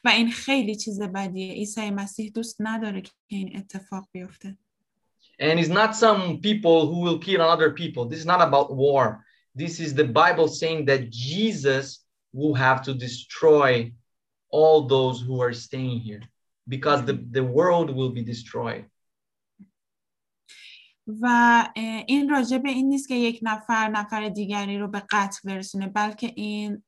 و 0.05 0.09
این 0.09 0.31
خیلی 0.31 0.77
چیز 0.77 1.03
بدیه. 1.03 1.53
عیسی 1.53 1.91
مسیح 1.91 2.31
دوست 2.31 2.57
نداره 2.61 3.01
که 3.01 3.13
این 3.27 3.57
اتفاق 3.57 4.09
بیفته. 4.13 4.59
And 5.41 5.59
it's 5.59 5.69
not 5.69 5.97
some 5.97 6.41
people 6.41 6.87
who 6.87 7.01
will 7.01 7.19
kill 7.19 7.43
other 7.43 7.71
people. 7.71 8.07
This 8.09 8.21
is 8.21 8.27
not 8.27 8.41
about 8.41 8.77
war. 8.77 9.25
This 9.57 9.81
is 9.81 9.95
the 9.95 10.05
Bible 10.05 10.49
saying 10.49 10.87
that 10.87 11.11
Jesus 11.11 11.87
will 12.33 12.55
have 12.55 12.83
to 12.83 12.95
destroy 12.95 13.93
all 14.49 14.87
those 14.87 15.21
who 15.21 15.41
are 15.41 15.53
staying 15.53 16.01
here 16.01 16.23
Because 16.70 17.04
the, 17.06 17.16
the 17.38 17.44
world 17.44 17.90
will 17.98 18.12
be 18.12 18.24
destroyed. 18.24 18.86
و 21.22 21.68
این 22.08 22.30
راجع 22.30 22.58
به 22.58 22.70
این 22.70 22.90
نیست 22.90 23.08
که 23.08 23.16
یک 23.16 23.40
نفر 23.42 23.88
نفر 23.88 24.30
دیگری 24.30 24.78
رو 24.78 24.88
به 24.88 25.04
قتل 25.12 25.40
برسونه 25.44 25.88
بلکه 25.88 26.34
این 26.36 26.84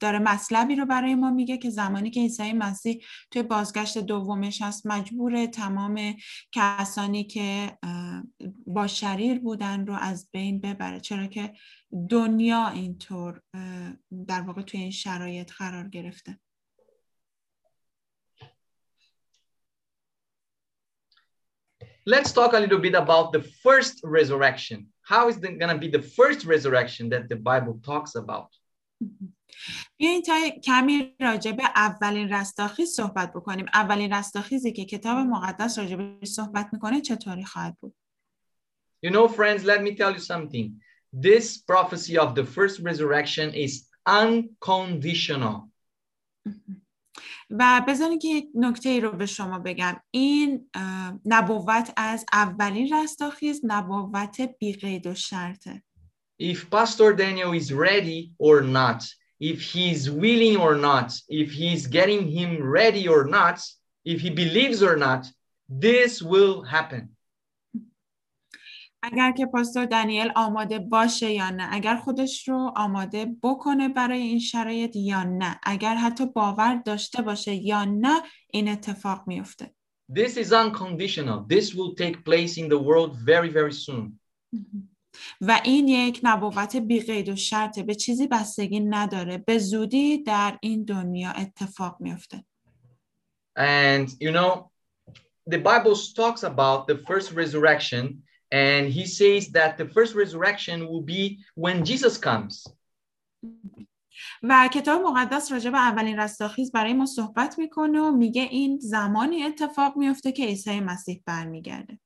داره 0.00 0.18
مطلبی 0.18 0.76
رو 0.76 0.86
برای 0.86 1.14
ما 1.14 1.30
میگه 1.30 1.56
که 1.56 1.70
زمانی 1.70 2.10
که 2.10 2.20
عیسی 2.20 2.52
مسیح 2.52 3.02
توی 3.30 3.42
بازگشت 3.42 3.98
دومش 3.98 4.62
هست 4.62 4.86
مجبور 4.86 5.46
تمام 5.46 6.14
کسانی 6.52 7.24
که 7.24 7.78
با 8.66 8.86
شریر 8.86 9.38
بودن 9.38 9.86
رو 9.86 9.94
از 9.94 10.28
بین 10.32 10.60
ببره. 10.60 11.00
چرا 11.00 11.26
که 11.26 11.52
دنیا 12.10 12.68
اینطور 12.68 13.42
در 14.26 14.40
واقع 14.40 14.62
توی 14.62 14.80
این 14.80 14.90
شرایط 14.90 15.52
قرار 15.52 15.88
گرفته. 15.88 16.38
let's 22.05 22.31
talk 22.31 22.53
a 22.53 22.59
little 22.59 22.79
bit 22.79 22.95
about 22.95 23.31
the 23.31 23.41
first 23.63 24.01
resurrection. 24.03 24.87
How 25.03 25.29
is 25.29 25.37
it 25.37 25.59
going 25.59 25.73
to 25.75 25.77
be 25.77 25.89
the 25.89 26.01
first 26.01 26.45
resurrection 26.45 27.09
that 27.09 27.29
the 27.29 27.35
Bible 27.35 27.79
talks 27.83 28.15
about? 28.15 28.47
بیاین 29.97 30.21
تا 30.21 30.33
کمی 30.63 31.15
راجع 31.21 31.51
به 31.51 31.63
اولین 31.75 32.33
رستاخیز 32.33 32.89
صحبت 32.89 33.33
بکنیم. 33.33 33.65
اولین 33.73 34.13
رستاخیزی 34.13 34.73
که 34.73 34.85
کتاب 34.85 35.17
مقدس 35.17 35.79
راجع 35.79 35.95
به 35.95 36.25
صحبت 36.25 36.69
میکنه 36.73 37.01
چطوری 37.01 37.45
خواهد 37.45 37.77
بود؟ 37.79 37.95
You 39.05 39.09
know, 39.09 39.27
friends, 39.27 39.63
let 39.63 39.81
me 39.81 39.95
tell 39.95 40.11
you 40.11 40.19
something. 40.19 40.81
This 41.13 41.57
prophecy 41.57 42.17
of 42.17 42.35
the 42.35 42.45
first 42.45 42.79
resurrection 42.79 43.53
is 43.53 43.87
unconditional. 44.05 45.71
و 47.50 47.84
بذارین 47.88 48.18
که 48.18 48.28
یک 48.28 48.48
نکته 48.54 48.88
ای 48.88 49.00
رو 49.00 49.12
به 49.12 49.26
شما 49.26 49.58
بگم 49.58 50.00
این 50.10 50.70
نبوت 51.24 51.92
از 51.96 52.24
اولین 52.32 52.94
رستاخیز 52.94 53.60
نبوت 53.64 54.40
بی 54.40 54.72
قید 54.72 55.06
و 55.06 55.14
شرطه 55.14 55.82
If 56.38 56.68
Pastor 56.70 57.14
Daniel 57.14 57.52
is 57.54 57.72
ready 57.72 58.32
or 58.38 58.60
not, 58.60 59.02
if 59.40 59.58
he's 59.72 60.10
willing 60.10 60.56
or 60.56 60.74
not, 60.74 61.12
if 61.28 61.50
he's 61.52 61.86
getting 61.86 62.28
him 62.28 62.62
ready 62.62 63.08
or 63.08 63.24
not, 63.24 63.58
if 64.04 64.20
he 64.20 64.30
believes 64.30 64.82
or 64.82 64.96
not, 64.96 65.26
this 65.68 66.22
will 66.22 66.62
happen. 66.62 67.15
اگر 69.12 69.32
که 69.32 69.46
پاستور 69.46 69.84
دانیل 69.84 70.32
آماده 70.36 70.78
باشه 70.78 71.32
یا 71.32 71.50
نه 71.50 71.68
اگر 71.72 71.96
خودش 71.96 72.48
رو 72.48 72.72
آماده 72.76 73.36
بکنه 73.42 73.88
برای 73.88 74.22
این 74.22 74.38
شرایط 74.38 74.96
یا 74.96 75.22
نه 75.22 75.60
اگر 75.62 75.94
حتی 75.94 76.26
باور 76.26 76.74
داشته 76.74 77.22
باشه 77.22 77.54
یا 77.54 77.84
نه 77.84 78.22
این 78.50 78.68
اتفاق 78.68 79.24
میفته 79.26 79.74
This 80.12 80.36
is 80.36 80.52
unconditional. 80.52 81.38
This 81.54 81.74
will 81.74 81.92
take 82.02 82.16
place 82.24 82.52
in 82.62 82.68
the 82.68 82.78
world 82.78 83.12
very 83.16 83.48
very 83.48 83.72
soon. 83.72 84.20
و 85.40 85.60
این 85.64 85.88
یک 85.88 86.20
نبوت 86.22 86.76
بی 86.76 87.00
قید 87.00 87.28
و 87.28 87.36
شرطه 87.36 87.82
به 87.82 87.94
چیزی 87.94 88.26
بستگی 88.26 88.80
نداره 88.80 89.38
به 89.38 89.58
زودی 89.58 90.22
در 90.22 90.58
این 90.62 90.84
دنیا 90.84 91.30
اتفاق 91.30 91.96
میفته 92.00 92.44
And 93.58 94.08
you 94.20 94.32
know 94.32 94.70
the 95.50 95.58
Bible 95.58 95.96
talks 96.16 96.42
about 96.42 96.86
the 96.86 96.98
first 97.08 97.32
resurrection 97.32 98.25
And 98.51 98.89
he 98.89 99.05
says 99.05 99.49
that 99.49 99.77
the 99.77 99.87
first 99.87 100.13
resurrection 100.13 100.87
will 100.87 101.01
be 101.01 101.39
when 101.55 101.85
Jesus 101.85 102.17
comes. 102.17 102.67
و 104.43 104.69
کتاب 104.73 105.01
مقدس 105.01 105.51
راجع 105.51 105.69
به 105.69 105.77
اولین 105.77 106.19
رستاخیز 106.19 106.71
برای 106.71 106.93
ما 106.93 107.05
صحبت 107.05 107.59
میکنه 107.59 107.99
و 107.99 108.11
میگه 108.11 108.41
این 108.41 108.79
زمانی 108.81 109.43
اتفاق 109.43 109.97
میفته 109.97 110.31
که 110.31 110.45
عیسی 110.45 110.79
مسیح 110.79 111.23
برمیگرده. 111.25 111.99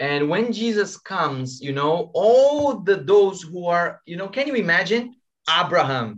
And 0.00 0.30
when 0.30 0.50
Jesus 0.52 0.96
comes, 0.96 1.60
you 1.60 1.72
know, 1.72 2.10
all 2.14 2.80
the 2.80 2.96
those 2.96 3.42
who 3.42 3.66
are, 3.66 4.00
you 4.06 4.16
know, 4.16 4.28
can 4.28 4.46
you 4.48 4.54
imagine 4.54 5.14
Abraham, 5.60 6.08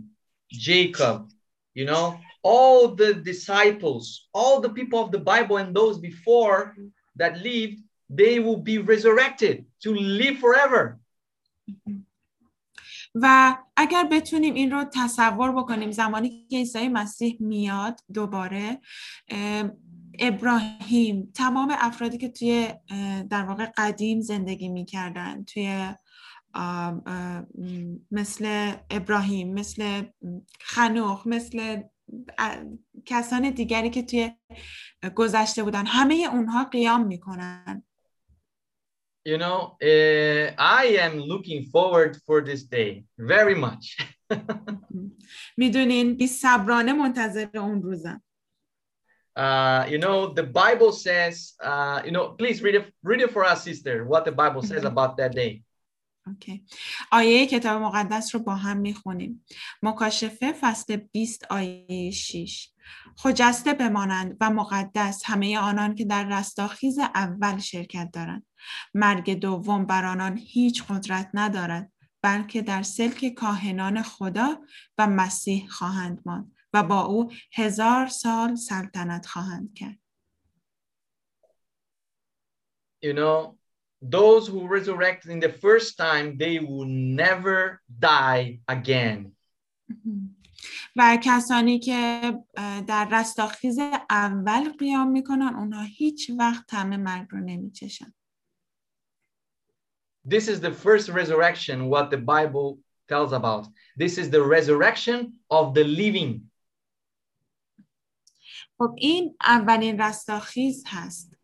Jacob, 0.49 1.29
you 1.73 1.85
know, 1.85 2.17
all 2.43 2.95
the 2.95 3.13
disciples, 3.13 4.29
all 4.33 4.61
the 4.61 4.69
people 4.69 4.99
of 5.01 5.11
the 5.11 5.19
Bible 5.19 5.57
and 5.57 5.75
those 5.75 5.97
before 5.97 6.75
that 7.17 7.41
lived, 7.41 7.79
they 8.10 8.38
will 8.40 8.62
be 8.70 8.78
resurrected 8.78 9.64
to 9.84 9.94
live 9.94 10.38
forever. 10.38 11.00
و 13.14 13.56
اگر 13.76 14.04
بتونیم 14.04 14.54
این 14.54 14.70
رو 14.70 14.84
تصور 14.84 15.52
بکنیم 15.52 15.90
زمانی 15.90 16.46
که 16.50 16.56
عیسی 16.56 16.88
مسیح 16.88 17.36
میاد 17.40 18.00
دوباره 18.14 18.80
ابراهیم 20.18 21.32
تمام 21.34 21.74
افرادی 21.78 22.18
که 22.18 22.28
توی 22.28 22.74
در 23.30 23.44
واقع 23.44 23.66
قدیم 23.76 24.20
زندگی 24.20 24.68
می‌کردن 24.68 25.44
توی 25.44 25.94
مثل 28.10 28.72
ابراهیم 28.90 29.54
مثل 29.54 30.02
خنوخ 30.60 31.26
مثل 31.26 31.82
کسان 33.06 33.50
دیگری 33.50 33.90
که 33.90 34.02
توی 34.02 34.30
گذشته 35.14 35.62
بودن 35.62 35.86
همه 35.86 36.14
اونها 36.32 36.64
قیام 36.64 37.06
می‌کنن 37.06 37.82
you 39.27 39.37
know, 39.37 39.77
uh, 39.81 40.53
I 40.57 40.97
am 40.99 41.19
looking 41.19 41.65
forward 41.65 42.17
for 42.25 42.41
this 42.41 42.63
day 42.63 43.05
very 43.17 43.55
much. 43.55 43.97
میدونین 45.57 46.17
بی 46.17 46.27
صبرانه 46.27 46.93
منتظر 46.93 47.47
اون 47.55 47.81
روزم. 47.81 48.21
Uh, 49.35 49.85
you 49.89 49.97
know, 49.97 50.27
the 50.27 50.43
Bible 50.43 50.91
says, 50.91 51.53
uh, 51.59 52.01
you 52.05 52.11
know, 52.11 52.29
please 52.39 52.61
read 52.61 52.75
it, 52.75 52.93
read 53.01 53.21
it 53.21 53.31
for 53.31 53.43
us, 53.43 53.63
sister, 53.63 54.05
what 54.05 54.25
the 54.25 54.31
Bible 54.31 54.61
says 54.61 54.83
about 54.85 55.17
that 55.17 55.33
day. 55.33 55.63
Okay. 56.31 56.61
آیه 57.11 57.47
کتاب 57.47 57.81
مقدس 57.81 58.35
رو 58.35 58.41
با 58.41 58.55
هم 58.55 58.77
میخونیم. 58.77 59.45
مکاشفه 59.83 60.53
فصل 60.61 60.95
20 60.95 61.45
آیه 61.49 62.11
6. 62.11 62.69
خجسته 63.16 63.74
بمانند 63.74 64.36
و 64.40 64.50
مقدس 64.50 65.22
همه 65.24 65.58
آنان 65.58 65.94
که 65.94 66.04
در 66.04 66.38
رستاخیز 66.38 66.98
اول 66.98 67.58
شرکت 67.58 68.10
دارند. 68.12 68.46
مرگ 68.94 69.34
دوم 69.34 69.86
بر 69.86 70.04
آنان 70.04 70.38
هیچ 70.38 70.84
قدرت 70.84 71.30
ندارد 71.34 71.92
بلکه 72.22 72.62
در 72.62 72.82
سلک 72.82 73.34
کاهنان 73.34 74.02
خدا 74.02 74.58
و 74.98 75.06
مسیح 75.06 75.68
خواهند 75.68 76.22
ماند 76.26 76.52
و 76.72 76.82
با 76.82 77.00
او 77.00 77.30
هزار 77.54 78.06
سال 78.06 78.54
سلطنت 78.54 79.26
خواهند 79.26 79.74
کرد. 79.74 79.98
you 83.00 83.12
know, 83.12 83.56
those 84.02 84.46
who 84.46 84.66
resurrect 84.66 85.26
in 85.26 85.40
the 85.40 85.48
first 85.48 85.96
time, 85.96 86.36
they 86.36 86.58
will 86.58 86.84
never 86.84 87.80
die 87.98 88.60
again. 88.68 89.32
و 90.98 91.18
کسانی 91.22 91.78
که 91.78 92.32
در 92.86 93.08
رستاخیز 93.12 93.78
اول 94.10 94.72
قیام 94.72 95.10
می‌کنن 95.10 95.54
اونها 95.56 95.82
هیچ 95.82 96.30
وقت 96.38 96.66
طعم 96.66 96.96
مرگ 96.96 97.28
رو 97.30 97.40
نمیچشن 97.40 98.14
This 100.28 100.48
is 100.48 100.60
the 100.60 100.72
first 100.86 101.08
resurrection, 101.08 101.88
what 101.88 102.10
the 102.10 102.22
Bible 102.34 102.68
tells 103.08 103.32
about. 103.32 103.64
This 103.96 104.18
is 104.18 104.28
the 104.30 104.42
resurrection 104.42 105.18
of 105.50 105.74
the 105.74 105.84
living. 105.84 106.50
خب 108.78 108.94
این 108.98 109.36
اولین 109.40 110.00
رستاخیز 110.00 110.84
هست 110.86 111.38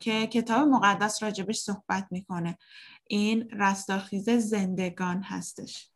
که 0.00 0.26
کتاب 0.26 0.68
مقدس 0.68 1.22
راجبش 1.22 1.58
صحبت 1.58 2.06
می‌کنه 2.10 2.58
این 3.06 3.48
رستاخیز 3.50 4.30
زندگان 4.30 5.22
هستش 5.22 5.93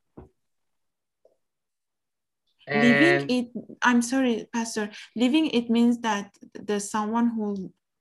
living 2.67 3.21
And 3.21 3.31
it 3.37 3.47
i'm 3.87 4.01
sorry 4.01 4.35
pastor 4.53 4.85
living 5.23 5.45
it 5.59 5.69
means 5.69 5.95
that 6.07 6.27
there's 6.67 6.87
someone 6.89 7.27
who 7.35 7.47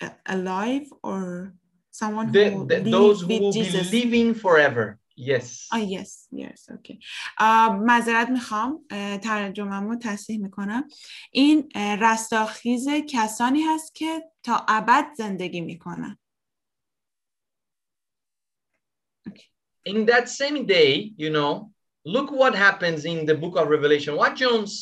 uh, 0.04 0.10
alive 0.26 0.86
or 1.02 1.20
someone 1.90 2.30
the- 2.32 2.50
who 2.50 2.66
the- 2.66 2.80
live 2.80 2.90
those 2.96 3.18
who 3.22 3.28
with 3.28 3.40
will 3.42 3.52
Jesus. 3.52 3.90
be 3.90 3.96
living 4.04 4.34
forever. 4.34 4.98
Yes. 5.14 5.68
Ah, 5.74 5.76
yes, 5.96 6.26
yes, 6.32 6.68
okay. 6.76 6.98
آه، 7.38 7.76
معذرت 7.76 8.28
میخوام 8.30 8.84
ترجمه‌مو 9.22 9.96
تصحیح 10.02 10.38
میکنم 10.40 10.88
این 11.32 11.68
اه، 11.74 11.96
رستاخیز 11.96 12.88
کسانی 13.08 13.62
هست 13.62 13.94
که 13.94 14.22
تا 14.42 14.64
ابد 14.68 15.04
زندگی 15.16 15.60
میکنن 15.60 16.18
in 19.84 20.06
that 20.06 20.28
same 20.28 20.64
day, 20.66 21.12
you 21.18 21.30
know, 21.30 21.70
look 22.15 22.29
what 22.31 22.55
happens 22.55 23.03
in 23.05 23.25
the 23.25 23.35
book 23.35 23.55
of 23.57 23.67
Revelation. 23.75 24.15
What 24.15 24.33
John's 24.41 24.73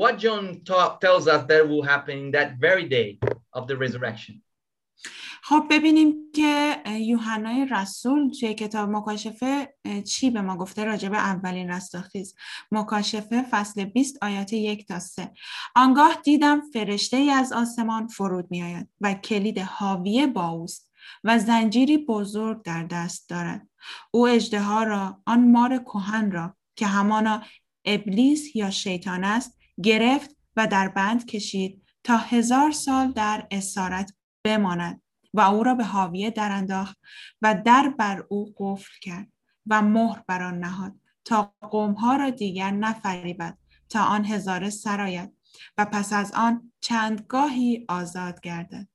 what 0.00 0.14
John 0.18 0.44
ta- 0.68 0.96
tells 1.04 1.24
us 1.34 1.42
that 1.50 1.68
will 1.70 1.84
happen 1.94 2.14
in 2.24 2.30
that 2.32 2.48
very 2.66 2.86
day 2.98 3.08
of 3.52 3.62
the 3.68 3.76
resurrection. 3.76 4.42
خب 5.42 5.66
ببینیم 5.70 6.14
که 6.34 6.76
اه، 6.84 7.00
یوحنای 7.00 7.66
رسول 7.70 8.30
توی 8.30 8.54
کتاب 8.54 8.88
مکاشفه 8.88 9.74
اه، 9.84 10.00
چی 10.00 10.30
به 10.30 10.40
ما 10.42 10.56
گفته 10.56 10.84
راجع 10.84 11.08
به 11.08 11.16
اولین 11.16 11.70
رستاخیز 11.70 12.34
مکاشفه 12.72 13.42
فصل 13.50 13.84
20 13.84 14.18
آیات 14.22 14.52
یک 14.52 14.86
تا 14.86 14.98
سه 14.98 15.30
آنگاه 15.76 16.20
دیدم 16.24 16.60
فرشته 16.72 17.16
ای 17.16 17.30
از 17.30 17.52
آسمان 17.52 18.06
فرود 18.06 18.46
می 18.50 18.62
آید 18.62 18.88
و 19.00 19.14
کلید 19.14 19.58
حاوی 19.58 20.26
با 20.26 20.48
اوست 20.48 20.90
و 21.24 21.38
زنجیری 21.38 21.98
بزرگ 21.98 22.62
در 22.62 22.82
دست 22.82 23.28
دارد 23.28 23.68
او 24.10 24.28
اژدها 24.28 24.82
را 24.82 25.20
آن 25.26 25.50
مار 25.50 25.78
کهن 25.78 26.30
را 26.30 26.56
که 26.76 26.86
همانا 26.86 27.42
ابلیس 27.84 28.56
یا 28.56 28.70
شیطان 28.70 29.24
است 29.24 29.58
گرفت 29.82 30.36
و 30.56 30.66
در 30.66 30.88
بند 30.88 31.26
کشید 31.26 31.82
تا 32.04 32.16
هزار 32.16 32.72
سال 32.72 33.12
در 33.12 33.46
اسارت 33.50 34.12
بماند 34.44 35.02
و 35.34 35.40
او 35.40 35.62
را 35.62 35.74
به 35.74 35.84
حاویه 35.84 36.30
در 36.30 36.52
انداخت 36.52 36.98
و 37.42 37.62
در 37.64 37.94
بر 37.98 38.24
او 38.28 38.54
قفل 38.58 38.92
کرد 39.02 39.28
و 39.66 39.82
مهر 39.82 40.22
بر 40.26 40.42
آن 40.42 40.58
نهاد 40.58 40.94
تا 41.24 41.54
قومها 41.60 42.16
را 42.16 42.30
دیگر 42.30 42.70
نفریبد 42.70 43.58
تا 43.88 44.04
آن 44.04 44.24
هزاره 44.24 44.70
سرآید 44.70 45.32
و 45.78 45.84
پس 45.84 46.12
از 46.12 46.32
آن 46.32 46.72
چندگاهی 46.80 47.84
آزاد 47.88 48.40
گردد. 48.40 48.88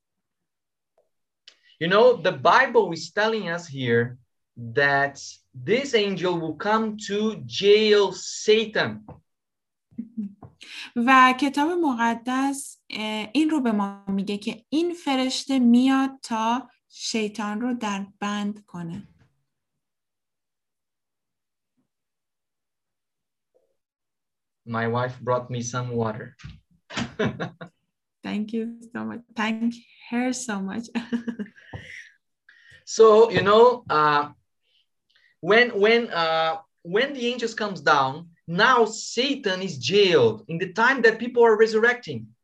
You 1.82 1.88
know, 1.88 2.22
the 2.22 2.34
Bible 2.34 2.92
is 2.92 3.12
telling 3.12 3.50
us 3.50 3.66
here 3.68 4.18
that 4.58 5.18
this 5.59 5.95
angel 5.95 6.39
will 6.39 6.57
come 6.57 6.97
to 7.09 7.43
jail 7.47 8.13
Satan. 8.13 9.07
و 10.97 11.35
کتاب 11.41 11.71
مقدس 11.71 12.83
اه، 12.91 13.31
این 13.33 13.51
رو 13.51 13.61
به 13.61 13.73
ما 13.73 14.05
میگه 14.09 14.39
که 14.39 14.65
این 14.69 14.95
فرشته 14.95 15.59
میاد 15.59 16.11
تا 16.23 16.71
شیطان 16.89 17.61
رو 17.61 17.75
در 17.75 18.07
بند 18.21 18.65
کنه 18.67 19.09
My 24.67 24.87
wife 24.89 25.21
brought 25.21 25.51
me 25.51 25.61
some 25.61 25.91
water. 25.91 26.35
Thank 28.23 28.55
you 28.55 28.81
so 28.95 29.05
much. 29.05 29.21
Thank 29.37 29.75
her 30.09 30.33
so 30.33 30.55
much. 30.61 30.87
So 32.87 33.31
you 33.31 33.43
know, 33.43 33.85
uh, 33.89 34.23
when 35.41 35.67
when 35.85 36.11
uh, 36.11 36.57
when 36.83 37.13
the 37.15 37.27
angels 37.33 37.55
comes 37.55 37.81
down, 37.81 38.29
now 38.47 38.85
Satan 38.85 39.63
is 39.63 39.79
jailed 39.79 40.45
in 40.49 40.59
the 40.59 40.73
time 40.73 41.03
that 41.03 41.19
people 41.19 41.43
are 41.45 41.57
resurrecting. 41.57 42.35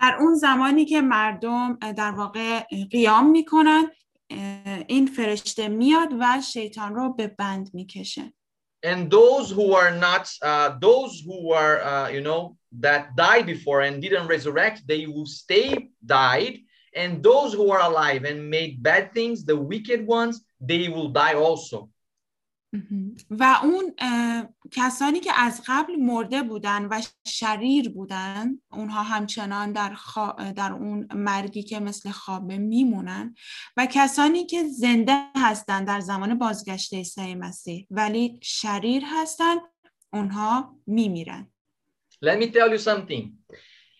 در 0.00 0.16
اون 0.20 0.34
زمانی 0.34 0.84
که 0.84 1.00
مردم 1.00 1.78
اه، 1.82 1.92
در 1.92 2.10
واقع 2.10 2.66
اه، 2.72 2.84
قیام 2.84 3.30
میکنن 3.30 3.90
اه، 4.30 4.84
این 4.88 5.06
فرشته 5.06 5.68
میاد 5.68 6.08
و 6.20 6.40
شیطان 6.40 6.94
رو 6.94 7.12
به 7.12 7.26
بند 7.28 7.70
میکشه 7.74 8.32
And 8.84 9.10
those 9.10 9.50
who 9.50 9.72
are 9.72 9.92
not, 10.06 10.30
uh, 10.42 10.76
those 10.78 11.22
who 11.26 11.52
are, 11.52 11.76
uh, 11.82 12.08
you 12.08 12.20
know, 12.20 12.58
that 12.80 13.16
died 13.16 13.46
before 13.46 13.80
and 13.80 14.02
didn't 14.02 14.26
resurrect, 14.26 14.86
they 14.86 15.06
will 15.06 15.24
stay 15.24 15.88
died. 16.04 16.58
And 16.94 17.22
those 17.22 17.54
who 17.54 17.70
are 17.70 17.80
alive 17.80 18.24
and 18.24 18.50
made 18.50 18.82
bad 18.82 19.04
things, 19.14 19.42
the 19.42 19.56
wicked 19.56 20.06
ones, 20.06 20.44
they 20.61 20.87
will 20.89 21.09
die 21.09 21.35
also. 21.35 21.89
و 23.29 23.59
اون 23.63 23.95
کسانی 24.71 25.19
که 25.19 25.31
از 25.35 25.61
قبل 25.67 25.95
مرده 25.95 26.43
بودن 26.43 26.85
و 26.85 27.01
شریر 27.27 27.89
بودن 27.89 28.59
اونها 28.71 29.03
همچنان 29.03 29.71
در, 29.71 29.93
خوا- 29.93 30.51
در 30.55 30.73
اون 30.73 31.07
مرگی 31.13 31.63
که 31.63 31.79
مثل 31.79 32.11
خوابه 32.11 32.57
میمونن 32.57 33.35
و 33.77 33.85
کسانی 33.91 34.45
که 34.45 34.63
زنده 34.67 35.23
هستن 35.35 35.85
در 35.85 35.99
زمان 35.99 36.37
بازگشت 36.37 36.93
عیسی 36.93 37.35
مسیح 37.35 37.87
ولی 37.91 38.39
شریر 38.43 39.03
هستن 39.05 39.55
اونها 40.13 40.75
میمیرن 40.87 41.51
Let 42.25 42.37
me 42.37 42.51
tell 42.51 42.69
you 42.69 42.77
something. 42.77 43.23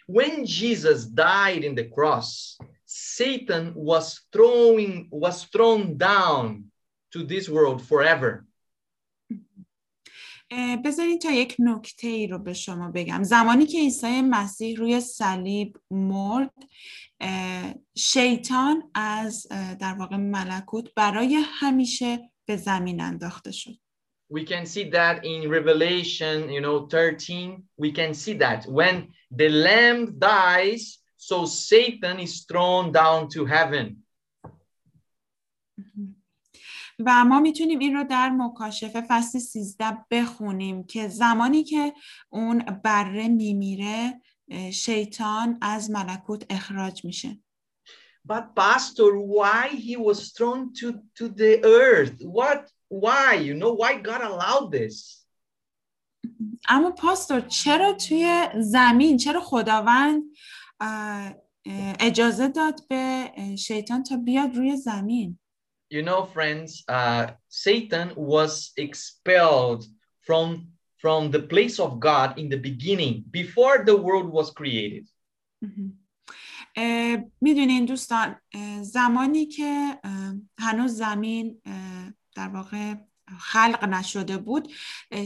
When 0.08 0.45
Jesus 0.45 1.06
died 1.06 1.63
in 1.63 1.74
the 1.76 1.88
cross, 1.95 2.58
Satan 2.91 3.73
was 3.75 4.21
throwing 4.34 5.08
was 5.12 5.43
thrown 5.54 5.95
down 5.95 6.71
to 7.13 7.23
this 7.23 7.47
world 7.47 7.82
forever. 7.84 8.47
بذارید 10.86 11.21
تا 11.21 11.32
یک 11.32 11.56
نکته 11.60 12.08
ای 12.08 12.28
رو 12.28 12.39
به 12.39 12.54
شما 12.54 12.91
بگم 12.91 13.23
زمانی 13.23 13.65
که 13.65 13.78
عیسی 13.78 14.21
مسیح 14.21 14.78
روی 14.78 15.02
صلیب 15.02 15.78
مرد 15.91 16.54
شیطان 17.97 18.91
از 18.93 19.47
در 19.80 19.93
واقع 19.93 20.15
ملکوت 20.17 20.93
برای 20.95 21.36
همیشه 21.36 22.32
به 22.45 22.56
زمین 22.56 23.02
انداخته 23.02 23.52
شد 23.52 23.75
We 24.32 24.45
can 24.45 24.66
see 24.68 24.89
that 24.91 25.26
in 25.26 25.49
Revelation, 25.49 26.49
you 26.49 26.61
know, 26.61 26.88
13. 26.88 27.63
We 27.78 27.91
can 27.91 28.13
see 28.13 28.34
that 28.34 28.66
when 28.68 29.07
the 29.32 29.49
lamb 29.49 30.20
dies, 30.20 30.99
so 31.20 31.45
Satan 31.45 32.17
is 32.20 32.45
thrown 32.45 32.91
down 32.91 33.28
to 33.28 33.45
heaven. 33.45 34.05
و 37.05 37.26
ما 37.26 37.39
می‌تونیم 37.39 37.80
این 37.80 37.93
رو 37.95 38.03
در 38.03 38.30
مکاشفه 38.30 39.01
فصل 39.09 39.39
13 39.39 39.97
بخونیم 40.11 40.84
که 40.84 41.07
زمانی 41.07 41.63
که 41.63 41.93
اون 42.30 42.59
بره 42.59 43.28
میمیره 43.28 44.22
شیطان 44.74 45.57
از 45.61 45.91
ملکوت 45.91 46.45
اخراج 46.49 47.05
میشه 47.05 47.39
But 48.28 48.55
pastor, 48.55 49.11
why 49.38 49.70
he 49.70 49.95
was 49.97 50.20
thrown 50.36 50.74
to 50.80 50.88
to 51.17 51.26
the 51.41 51.53
earth? 51.82 52.17
What? 52.38 52.61
Why? 53.03 53.30
You 53.47 53.55
know 53.61 53.74
why 53.82 53.91
God 54.09 54.22
allowed 54.22 54.72
this? 54.72 55.26
اما 56.70 56.91
پاستور 56.91 57.41
چرا 57.41 57.93
توی 57.93 58.47
زمین 58.59 59.17
چرا 59.17 59.41
خداوند 59.41 60.24
اجازه 61.99 62.47
داد 62.47 62.88
به 62.89 63.32
شیطان 63.57 64.03
تا 64.03 64.17
بیاد 64.17 64.55
روی 64.55 64.77
زمین 64.77 65.39
You 65.91 66.03
know, 66.03 66.23
friends, 66.23 66.84
uh, 66.88 67.32
Satan 67.47 68.13
was 68.15 68.73
expelled 68.77 69.82
from 70.27 70.47
from 71.01 71.32
the 71.32 71.41
place 71.53 71.80
of 71.80 71.99
God 71.99 72.38
in 72.38 72.49
the 72.49 72.61
beginning, 72.69 73.23
before 73.32 73.84
the 73.89 73.97
world 74.05 74.30
was 74.32 74.51
created. 74.51 75.05
می‌دونین 77.41 77.86
دوستان 77.86 78.36
زمانی 78.82 79.45
که 79.45 79.99
هنوز 80.59 80.91
زمین 80.91 81.61
در 82.36 82.47
واقع 82.47 82.95
خلق 83.39 83.84
نشده 83.84 84.38
بود 84.38 84.71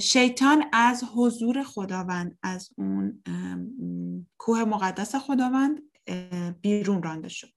شیطان 0.02 0.64
از 0.74 1.04
حضور 1.16 1.64
خداوند 1.64 2.38
از 2.44 2.70
اون 2.78 3.24
کوه 4.38 4.64
مقدس 4.64 5.16
خداوند 5.16 5.82
بیرون 6.62 7.04
رانده 7.04 7.30
شد 7.30 7.50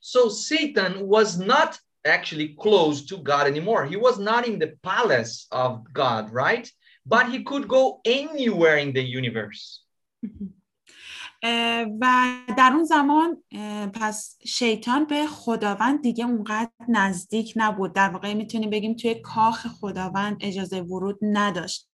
So 0.00 0.28
Satan 0.28 1.08
was 1.08 1.38
not 1.38 1.78
actually 2.04 2.48
close 2.64 3.02
to 3.10 3.16
God 3.18 3.46
anymore. 3.46 3.86
He 3.86 3.96
was 3.96 4.18
not 4.18 4.46
in 4.46 4.58
the 4.58 4.72
palace 4.82 5.46
of 5.50 5.84
God, 5.92 6.30
right? 6.32 6.66
But 7.06 7.24
he 7.32 7.44
could 7.44 7.66
go 7.68 8.00
anywhere 8.04 8.76
in 8.76 8.92
the 8.92 9.02
universe. 9.02 9.84
و 12.00 12.34
در 12.56 12.70
اون 12.74 12.84
زمان 12.84 13.42
پس 13.94 14.38
شیطان 14.46 15.04
به 15.04 15.26
خداوند 15.26 16.02
دیگه 16.02 16.24
اونقدر 16.24 16.70
نزدیک 16.88 17.52
نبود 17.56 17.92
در 17.92 18.08
واقع 18.08 18.34
می‌تونیم 18.34 18.70
بگیم 18.70 18.94
توی 18.94 19.14
کاخ 19.14 19.66
خداوند 19.66 20.36
اجازه 20.40 20.80
ورود 20.80 21.18
نداشت 21.22 21.88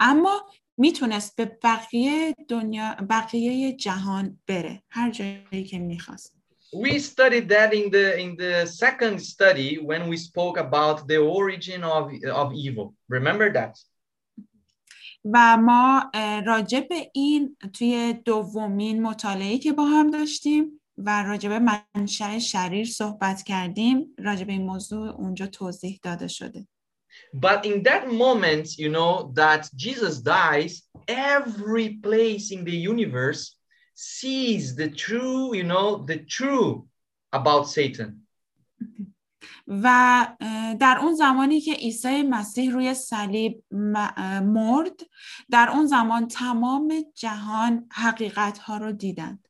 اما 0.00 0.46
می‌تونست 0.76 1.36
به 1.36 1.58
بقیه 1.62 2.34
دنیا 2.48 2.96
بقیه 3.10 3.72
جهان 3.72 4.38
بره 4.46 4.82
هر 4.90 5.10
جایی 5.10 5.64
که 5.64 5.78
می‌خواست 5.78 6.38
We 6.70 6.98
studied 6.98 7.48
that 7.48 7.72
in 7.72 7.90
the 7.90 8.06
in 8.24 8.36
the 8.36 8.66
second 8.66 9.16
study 9.22 9.78
when 9.78 10.02
we 10.10 10.18
spoke 10.18 10.58
about 10.58 11.08
the 11.08 11.16
origin 11.16 11.82
of, 11.82 12.12
of 12.42 12.52
evil. 12.52 12.94
Remember 13.08 13.50
that? 13.58 13.74
و 15.24 15.56
ما 15.56 16.10
راجع 16.46 16.80
به 16.80 17.10
این 17.14 17.56
توی 17.72 18.12
دومین 18.24 19.02
مطالعه 19.02 19.58
که 19.58 19.72
با 19.72 19.84
هم 19.84 20.10
داشتیم 20.10 20.80
و 20.98 21.22
راجع 21.22 21.48
به 21.48 21.78
منشأ 21.94 22.38
شریر 22.38 22.86
صحبت 22.86 23.42
کردیم 23.42 24.14
راجع 24.18 24.44
به 24.44 24.52
این 24.52 24.66
موضوع 24.66 25.08
اونجا 25.08 25.46
توضیح 25.46 26.00
داده 26.02 26.28
شده 26.28 26.66
But 27.34 27.64
in 27.64 27.82
that 27.82 28.04
moment, 28.12 28.78
you 28.78 28.90
know, 28.96 29.32
that 29.34 29.68
Jesus 29.74 30.20
dies, 30.20 30.72
every 31.08 31.88
place 32.06 32.52
in 32.56 32.64
the 32.64 32.78
universe 32.92 33.56
sees 33.94 34.76
the 34.76 34.88
true, 34.88 35.54
you 35.58 35.64
know, 35.64 36.04
the 36.10 36.18
true 36.18 36.86
about 37.32 37.68
Satan. 37.68 38.10
و 39.68 40.26
در 40.80 40.98
اون 41.02 41.14
زمانی 41.14 41.60
که 41.60 41.72
عیسی 41.72 42.22
مسیح 42.22 42.72
روی 42.72 42.94
صلیب 42.94 43.64
مرد 44.42 45.00
در 45.50 45.70
اون 45.70 45.86
زمان 45.86 46.28
تمام 46.28 47.04
جهان 47.14 47.88
حقیقت 47.92 48.58
ها 48.58 48.76
رو 48.76 48.92
دیدند. 48.92 49.48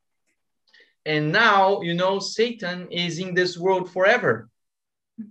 And 1.08 1.32
now, 1.32 1.80
you 1.88 1.94
know, 1.94 2.18
Satan 2.18 2.78
is 2.90 3.18
in 3.18 3.34
this 3.34 3.56
world 3.56 3.86
forever. 3.96 4.50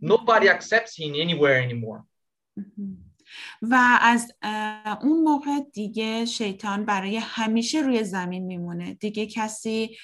Nobody 0.01 0.47
accepts 0.49 0.95
him 0.95 1.13
anywhere 1.15 1.61
anymore. 1.61 2.03
و 3.61 3.99
از 4.01 4.33
اون 5.01 5.23
موقع 5.23 5.59
دیگه 5.73 6.25
شیطان 6.25 6.85
برای 6.85 7.17
همیشه 7.17 7.81
روی 7.81 8.03
زمین 8.03 8.43
میمونه. 8.43 8.93
دیگه 8.93 9.25
کسی 9.25 9.97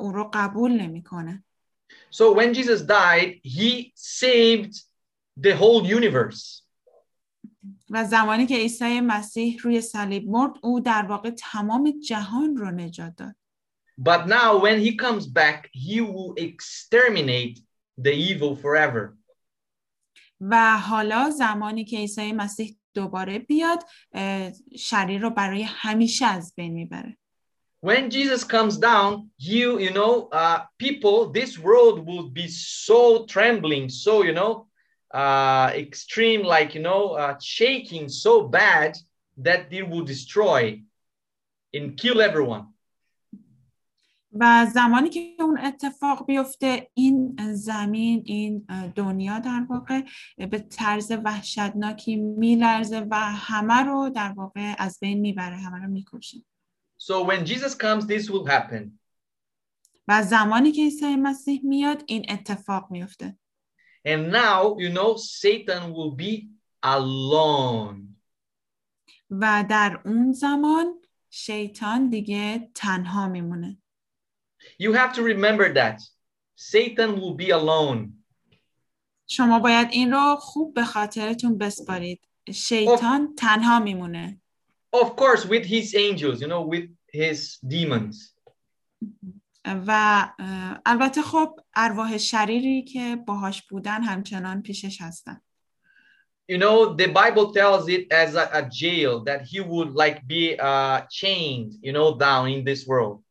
او 0.00 0.12
رو 0.12 0.30
قبول 0.32 0.72
نمی‌کنه. 0.72 1.44
So 2.18 2.24
when 2.32 2.54
Jesus 2.54 2.80
died, 2.80 3.28
he 3.42 3.92
saved 3.94 4.74
the 5.36 5.54
whole 5.60 5.82
universe. 5.98 6.62
و 7.90 8.04
زمانی 8.04 8.46
که 8.46 8.56
عیسی 8.56 9.00
مسیح 9.00 9.58
روی 9.62 9.80
صلیب 9.80 10.28
مرد 10.28 10.52
او 10.62 10.80
در 10.80 11.06
واقع 11.08 11.30
تمام 11.30 11.94
جهان 12.08 12.56
رو 12.56 12.70
نجات 12.70 13.16
داد 13.16 13.34
But 13.98 14.26
now, 14.28 14.56
when 14.56 14.80
he 14.80 14.96
comes 14.96 15.26
back, 15.26 15.70
he 15.72 16.00
will 16.00 16.34
exterminate 16.36 17.60
the 17.98 18.12
evil 18.12 18.56
forever. 18.56 19.18
و 20.40 20.78
حالا 20.78 21.30
زمانی 21.30 21.84
که 21.84 21.96
عیسی 21.96 22.32
مسیح 22.32 22.76
دوباره 22.94 23.38
بیاد 23.38 23.84
اه، 24.12 24.52
شریر 24.78 25.20
رو 25.20 25.30
برای 25.30 25.62
همیشه 25.62 26.26
از 26.26 26.54
بین 26.56 26.72
می‌بره 26.72 27.18
When 27.85 28.11
Jesus 28.11 28.43
comes 28.43 28.77
down, 28.77 29.31
you 29.37 29.79
you 29.79 29.91
know, 29.91 30.29
uh, 30.31 30.65
people, 30.77 31.31
this 31.31 31.57
world 31.57 32.05
will 32.05 32.29
be 32.29 32.47
so 32.47 33.25
trembling, 33.25 33.89
so 33.89 34.21
you 34.23 34.33
know, 34.33 34.67
uh, 35.11 35.71
extreme, 35.73 36.43
like 36.43 36.75
you 36.75 36.81
know, 36.81 37.13
uh, 37.13 37.35
shaking 37.41 38.07
so 38.07 38.47
bad 38.47 38.97
that 39.37 39.73
it 39.73 39.89
will 39.89 40.03
destroy 40.03 40.81
and 41.73 41.97
kill 41.97 42.21
everyone. 42.21 42.67
و 44.33 44.65
زمانی 44.73 45.09
که 45.09 45.35
اون 45.39 45.57
اتفاق 45.57 46.25
بیفته 46.25 46.89
این 46.93 47.37
زمین 47.53 48.23
این 48.25 48.65
دنیا 48.95 49.39
در 49.39 49.65
واقع 49.69 50.01
به 50.37 50.59
طرز 50.59 51.11
وحشتناکی 51.11 52.15
میلرزه 52.15 53.07
و 53.09 53.15
همه 53.19 53.83
رو 53.83 54.09
در 54.09 54.31
واقع 54.31 54.75
از 54.77 54.99
بین 55.01 55.19
میبره 55.19 55.55
همه 55.55 55.77
رو 55.77 55.91
میکشه 55.91 56.37
So 56.98 57.24
when 57.24 57.44
Jesus 57.44 57.74
comes, 57.74 58.06
this 58.06 58.30
will 58.30 58.46
happen. 58.46 58.98
و 60.08 60.22
زمانی 60.22 60.72
که 60.72 60.82
عیسی 60.82 61.16
مسیح 61.16 61.60
میاد 61.64 62.02
این 62.06 62.26
اتفاق 62.28 62.90
میفته 62.90 63.38
And 64.06 64.30
now, 64.30 64.76
you 64.78 64.90
know, 64.92 65.16
Satan 65.16 65.92
will 65.92 66.14
be 66.16 66.48
alone. 66.82 68.16
و 69.30 69.64
در 69.70 70.02
اون 70.04 70.32
زمان 70.32 71.02
شیطان 71.30 72.08
دیگه 72.10 72.70
تنها 72.74 73.28
میمونه 73.28 73.78
You 74.82 74.92
have 74.92 75.12
to 75.14 75.22
remember 75.22 75.74
that 75.74 76.00
Satan 76.56 77.20
will 77.20 77.36
be 77.36 77.50
alone. 77.50 78.12
شما 79.26 79.58
باید 79.58 79.88
این 79.90 80.12
رو 80.12 80.36
خوب 80.36 80.74
به 80.74 80.84
خاطرتون 80.84 81.58
بسپارید 81.58 82.28
شیطان 82.54 83.34
تنها 83.34 83.78
میمونه 83.78 84.40
Of 84.95 85.15
course, 85.15 85.45
with 85.45 85.65
his 85.65 85.95
angels, 85.95 86.41
you 86.41 86.47
know, 86.47 86.61
with 86.61 86.89
his 87.07 87.57
demons. 87.67 88.35
و 89.65 89.91
اه، 90.39 90.81
البته 90.85 91.21
خب 91.21 91.59
ارواح 91.75 92.17
شریری 92.17 92.83
که 92.83 93.15
باهاش 93.15 93.61
بودن 93.61 94.03
همچنان 94.03 94.61
پیشش 94.61 95.01
هستن 95.01 95.41
You 96.51 96.57
know, 96.57 96.95
the 96.95 97.07
Bible 97.07 97.53
tells 97.53 97.87
it 97.87 98.11
as 98.11 98.35
a, 98.35 98.45
a 98.61 98.63
jail 98.81 99.23
that 99.23 99.41
he 99.43 99.59
would 99.61 99.91
like 100.03 100.19
be 100.27 100.43
uh, 100.59 100.97
chained, 101.19 101.71
you 101.81 101.93
know, 101.93 102.17
down 102.17 102.49
in 102.49 102.65
this 102.65 102.87
world. 102.87 103.23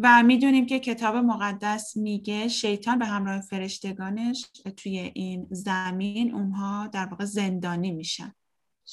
و 0.00 0.22
میدونیم 0.22 0.66
که 0.66 0.78
کتاب 0.78 1.16
مقدس 1.16 1.96
میگه 1.96 2.48
شیطان 2.48 2.98
به 2.98 3.06
همراه 3.06 3.40
فرشتگانش 3.40 4.50
توی 4.76 4.98
این 5.14 5.46
زمین 5.50 6.34
اونها 6.34 6.86
در 6.86 7.06
واقع 7.06 7.24
زندانی 7.24 7.92
میشن 7.92 8.34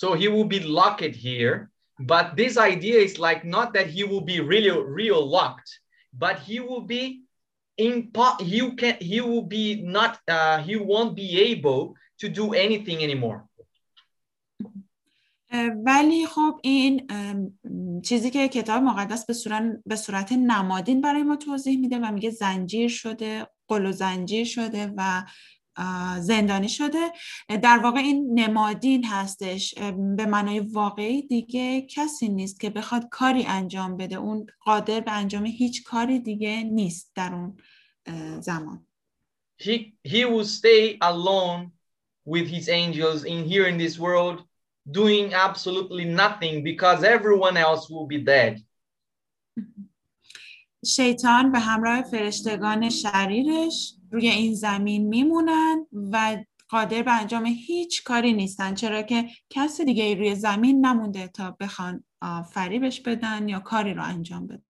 So 0.01 0.12
he 0.12 0.28
will 0.28 0.44
be 0.44 0.61
locked 0.61 1.14
here. 1.26 1.70
But 1.99 2.36
this 2.36 2.59
idea 2.59 2.99
is 3.09 3.18
like 3.18 3.42
not 3.57 3.72
that 3.72 3.86
he 3.86 4.05
will 4.05 4.20
be 4.20 4.40
really 4.40 4.74
real 5.01 5.22
locked, 5.36 5.70
but 6.12 6.36
he 6.40 6.61
will 6.61 6.82
be 6.82 7.05
in 7.78 8.12
he 8.40 8.61
can 8.80 8.97
he 9.01 9.18
will 9.22 9.47
be 9.59 9.66
not 9.97 10.12
uh, 10.28 10.59
he 10.68 10.76
won't 10.76 11.14
be 11.16 11.30
able 11.53 11.94
to 12.20 12.28
do 12.28 12.53
anything 12.53 12.99
anymore. 13.03 13.49
ولی 15.84 16.26
خب 16.26 16.61
این 16.62 17.07
چیزی 18.05 18.30
که 18.30 18.49
کتاب 18.49 18.82
مقدس 18.82 19.26
به 19.26 19.32
صورت, 19.32 19.62
به 19.86 19.97
صورت 19.97 20.32
نمادین 20.32 21.01
برای 21.01 21.22
ما 21.22 21.36
توضیح 21.36 21.80
میده 21.80 21.99
و 21.99 22.12
میگه 22.12 22.30
زنجیر 22.30 22.88
شده 22.88 23.47
قل 23.68 23.86
و 23.86 23.92
زنجیر 23.92 24.44
شده 24.44 24.92
و 24.97 25.22
زندانی 26.20 26.68
شده. 26.68 27.12
در 27.62 27.79
واقع 27.79 27.99
این 27.99 28.41
نمادین 28.41 29.05
هستش. 29.05 29.74
به 30.16 30.27
معنای 30.27 30.61
واقعی 30.61 31.22
دیگه 31.22 31.81
کسی 31.81 32.29
نیست 32.29 32.61
که 32.61 32.70
بخواد 32.70 33.09
کاری 33.11 33.45
انجام 33.47 33.97
بده. 33.97 34.16
اون 34.16 34.47
قادر 34.61 35.01
به 35.01 35.12
انجام 35.12 35.47
هیچ 35.47 35.85
کاری 35.85 36.18
دیگه 36.18 36.62
نیست 36.62 37.12
در 37.14 37.35
اون 37.35 37.57
زمان. 38.41 38.87
He 39.62 39.95
he 40.05 40.24
will 40.24 40.45
stay 40.45 40.99
alone 41.01 41.72
with 42.27 42.47
his 42.49 42.68
angels 42.68 43.24
in 43.24 43.45
here 43.45 43.66
in 43.66 43.79
this 43.79 43.99
world 43.99 44.39
doing 44.91 45.35
absolutely 45.35 46.05
nothing 46.05 46.62
because 46.62 47.03
everyone 47.03 47.57
else 47.57 47.91
will 47.91 48.07
be 48.07 48.18
dead. 48.18 48.62
شیطان 50.97 51.53
به 51.53 51.59
همراه 51.59 52.03
فرشتگان 52.03 52.91
شریرش. 52.91 53.95
روی 54.11 54.29
این 54.29 54.55
زمین 54.55 55.09
میمونن 55.09 55.87
و 55.93 56.45
قادر 56.69 57.03
به 57.03 57.21
انجام 57.21 57.47
هیچ 57.47 58.05
کاری 58.05 58.33
نیستن. 58.33 58.75
چرا 58.75 59.03
که 59.03 59.29
کسی 59.51 59.85
دیگه 59.85 60.15
روی 60.15 60.35
زمین 60.35 60.87
نمونده 60.87 61.29
تا 61.29 61.57
بخوان 61.61 62.05
فریبش 62.53 63.01
بدن 63.01 63.49
یا 63.49 63.61
کاری 63.61 63.95
رو 63.95 64.05
انجام 64.05 64.47
بدن. 64.47 64.63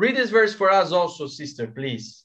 Read 0.00 0.14
this 0.16 0.30
verse 0.30 0.54
for 0.54 0.70
us 0.70 0.92
also, 0.92 1.26
sister, 1.26 1.66
please. 1.66 2.24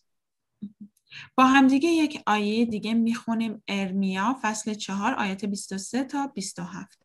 با 1.36 1.44
همدیگه 1.46 1.90
یک 1.90 2.24
آیه 2.28 2.66
دیگه 2.66 2.94
می‌خونیم. 2.94 3.64
ارمیا 3.68 4.38
فصل 4.42 4.74
چهار 4.74 5.14
آیت 5.14 5.46
23 5.46 6.04
تا 6.04 6.28
27 6.28 7.02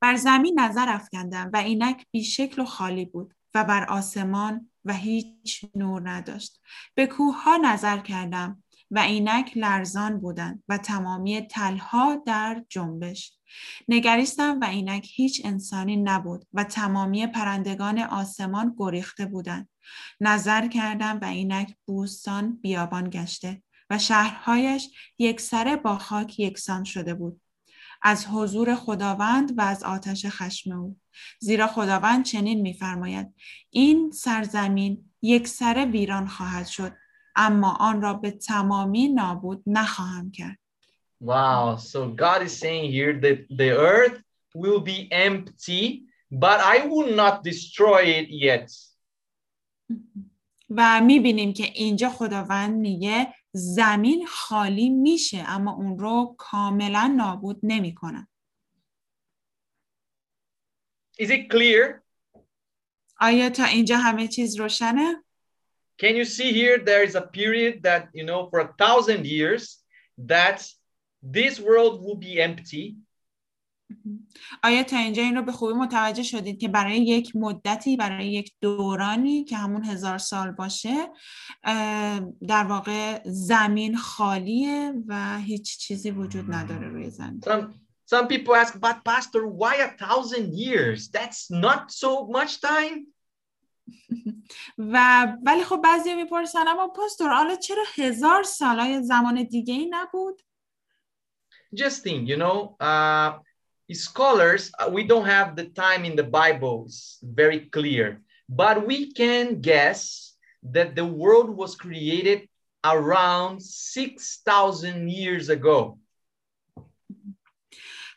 بر 0.00 0.16
زمین 0.16 0.60
نظر 0.60 0.88
افکندم 0.88 1.50
و 1.52 1.56
اینک 1.56 2.06
بیشکل 2.10 2.62
و 2.62 2.64
خالی 2.64 3.04
بود 3.04 3.34
و 3.54 3.64
بر 3.64 3.84
آسمان 3.84 4.70
و 4.86 4.92
هیچ 4.92 5.64
نور 5.74 6.10
نداشت. 6.10 6.60
به 6.94 7.06
کوه 7.06 7.42
ها 7.42 7.56
نظر 7.56 7.98
کردم 7.98 8.62
و 8.90 8.98
اینک 8.98 9.56
لرزان 9.56 10.20
بودند 10.20 10.62
و 10.68 10.78
تمامی 10.78 11.40
تلها 11.40 12.22
در 12.26 12.64
جنبش. 12.68 13.32
نگریستم 13.88 14.60
و 14.60 14.64
اینک 14.64 15.08
هیچ 15.14 15.42
انسانی 15.44 15.96
نبود 15.96 16.46
و 16.52 16.64
تمامی 16.64 17.26
پرندگان 17.26 17.98
آسمان 17.98 18.74
گریخته 18.78 19.26
بودند. 19.26 19.68
نظر 20.20 20.68
کردم 20.68 21.18
و 21.22 21.24
اینک 21.24 21.74
بوستان 21.86 22.56
بیابان 22.56 23.10
گشته 23.10 23.62
و 23.90 23.98
شهرهایش 23.98 24.90
یک 25.18 25.40
سره 25.40 25.76
با 25.76 25.98
خاک 25.98 26.40
یکسان 26.40 26.84
شده 26.84 27.14
بود. 27.14 27.40
از 28.02 28.26
حضور 28.26 28.74
خداوند 28.74 29.58
و 29.58 29.62
از 29.62 29.82
آتش 29.82 30.26
خشم 30.26 30.72
او. 30.72 30.96
زیرا 31.40 31.66
خداوند 31.66 32.24
چنین 32.24 32.60
میفرماید 32.60 33.34
این 33.70 34.10
سرزمین 34.10 35.10
یک 35.22 35.48
سره 35.48 35.84
ویران 35.84 36.26
خواهد 36.26 36.66
شد 36.66 36.92
اما 37.36 37.76
آن 37.80 38.02
را 38.02 38.14
به 38.14 38.30
تمامی 38.30 39.08
نابود 39.08 39.62
نخواهم 39.66 40.30
کرد 40.30 40.58
Wow. 41.20 41.76
So 41.76 42.08
God 42.24 42.42
is 42.42 42.58
saying 42.58 42.92
here 42.92 43.14
that 43.20 43.38
the 43.48 43.70
earth 43.70 44.20
will 44.54 44.80
be 44.80 45.08
empty, 45.10 46.04
but 46.30 46.60
I 46.60 46.86
will 46.86 47.14
not 47.14 47.42
destroy 47.42 48.02
it 48.20 48.28
yet. 48.28 48.70
و 50.70 51.00
می‌بینیم 51.00 51.52
که 51.52 51.64
اینجا 51.64 52.10
خداوند 52.10 52.74
میگه 52.80 53.34
زمین 53.52 54.26
خالی 54.26 54.88
میشه 54.90 55.44
اما 55.46 55.72
اون 55.72 55.98
رو 55.98 56.34
کاملا 56.38 57.14
نابود 57.16 57.60
نمی‌کنه. 57.62 58.28
Is 61.18 61.30
it 61.30 61.50
clear? 61.50 62.02
آیا 63.20 63.50
تا 63.50 63.64
اینجا 63.64 63.96
همه 63.96 64.28
چیز 64.28 64.60
روشنه؟ 64.60 65.24
Can 66.02 66.14
you 66.14 66.24
see 66.24 66.52
here? 66.52 66.78
There 66.78 67.02
is 67.08 67.14
a 67.14 67.22
period 67.22 67.82
that, 67.82 68.02
you 68.12 68.24
know, 68.24 68.50
for 68.50 68.60
a 68.60 68.74
thousand 68.82 69.26
years, 69.26 69.82
that 70.18 70.58
this 71.22 71.58
world 71.58 72.02
will 72.04 72.16
be 72.16 72.40
empty. 72.40 72.96
آیا 74.62 74.82
تا 74.82 74.96
اینجا 74.96 75.22
این 75.22 75.36
رو 75.36 75.42
به 75.42 75.52
خوبی 75.52 75.72
متوجه 75.72 76.22
شدید 76.22 76.60
که 76.60 76.68
برای 76.68 76.96
یک 76.96 77.36
مدتی 77.36 77.96
برای 77.96 78.32
یک 78.32 78.52
دورانی 78.60 79.44
که 79.44 79.56
همون 79.56 79.84
هزار 79.84 80.18
سال 80.18 80.50
باشه 80.50 81.08
در 82.48 82.64
واقع 82.64 83.20
زمین 83.24 83.96
خالیه 83.96 84.92
و 85.06 85.38
هیچ 85.38 85.78
چیزی 85.78 86.10
وجود 86.10 86.54
نداره 86.54 86.88
روی 86.88 87.10
زمین 87.10 87.40
Some 87.40 87.85
some 88.05 88.27
people 88.27 88.55
ask, 88.55 88.79
but 88.79 89.03
Pastor, 89.05 89.47
why 89.47 89.75
a 89.75 89.89
thousand 89.97 90.53
years? 90.53 91.09
That's 91.09 91.49
not 91.49 91.91
so 91.91 92.27
much 92.27 92.59
time. 92.61 93.07
و 94.77 95.27
ولی 95.45 95.63
خب 95.63 95.81
بعضی 95.83 96.15
میپرسن 96.15 96.67
اما 96.67 96.87
پاستور 96.87 97.33
حالا 97.33 97.55
چرا 97.55 97.83
هزار 97.95 98.43
سال 98.43 98.79
های 98.79 99.03
زمان 99.03 99.43
دیگه 99.43 99.73
ای 99.73 99.87
نبود 99.89 100.41
Just 101.73 102.03
think, 102.03 102.27
you 102.27 102.35
know, 102.35 102.75
uh, 102.81 103.39
scholars, 103.93 104.71
uh, 104.77 104.89
we 104.91 105.03
don't 105.05 105.25
have 105.25 105.55
the 105.55 105.67
time 105.85 106.03
in 106.03 106.15
the 106.17 106.27
Bible, 106.39 106.83
it's 106.87 107.17
very 107.21 107.61
clear, 107.75 108.21
but 108.49 108.85
we 108.85 109.13
can 109.13 109.61
guess 109.61 110.33
that 110.63 110.95
the 110.95 111.05
world 111.05 111.49
was 111.49 111.75
created 111.75 112.39
around 112.83 113.61
6,000 113.61 115.09
years 115.09 115.49
ago. 115.49 115.97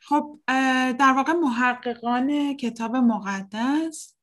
خب 0.09 0.39
در 0.99 1.13
واقع 1.15 1.33
محققان 1.33 2.57
کتاب 2.57 2.95
مقدس 2.95 4.15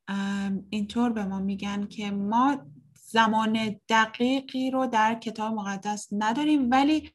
اینطور 0.71 1.11
به 1.11 1.25
ما 1.25 1.39
میگن 1.39 1.87
که 1.87 2.11
ما 2.11 2.67
زمان 2.95 3.81
دقیقی 3.89 4.71
رو 4.71 4.87
در 4.87 5.15
کتاب 5.15 5.55
مقدس 5.55 6.09
نداریم 6.13 6.71
ولی 6.71 7.13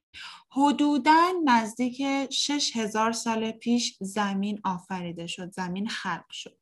حدودا 0.49 1.31
نزدیک 1.45 2.01
شش 2.31 2.77
هزار 2.77 3.11
سال 3.11 3.51
پیش 3.51 3.97
زمین 4.01 4.61
آفریده 4.63 5.27
شد 5.27 5.51
زمین 5.51 5.87
خلق 5.87 6.31
شد 6.31 6.57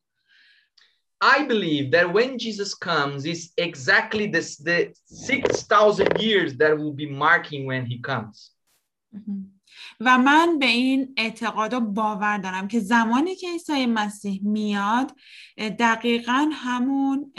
I 1.22 1.44
believe 1.44 1.92
that 1.92 2.14
when 2.14 2.40
Jesus 2.46 2.74
comes, 2.74 3.26
is 3.26 3.52
exactly 3.58 4.26
this 4.36 4.56
the 4.56 4.94
6,000 5.06 6.22
years 6.22 6.56
that 6.56 6.78
will 6.78 6.94
be 6.94 7.10
marking 7.26 7.66
when 7.66 7.86
he 7.86 8.00
comes. 8.00 8.52
و 10.00 10.18
من 10.18 10.60
به 10.60 10.66
این 10.66 11.14
اعتقاد 11.18 11.74
و 11.74 11.80
باور 11.80 12.38
دارم 12.38 12.68
که 12.68 12.80
زمانی 12.80 13.36
که 13.36 13.52
عیسی 13.52 13.86
مسیح 13.86 14.42
میاد 14.44 15.12
دقیقا 15.80 16.50
همون 16.54 17.34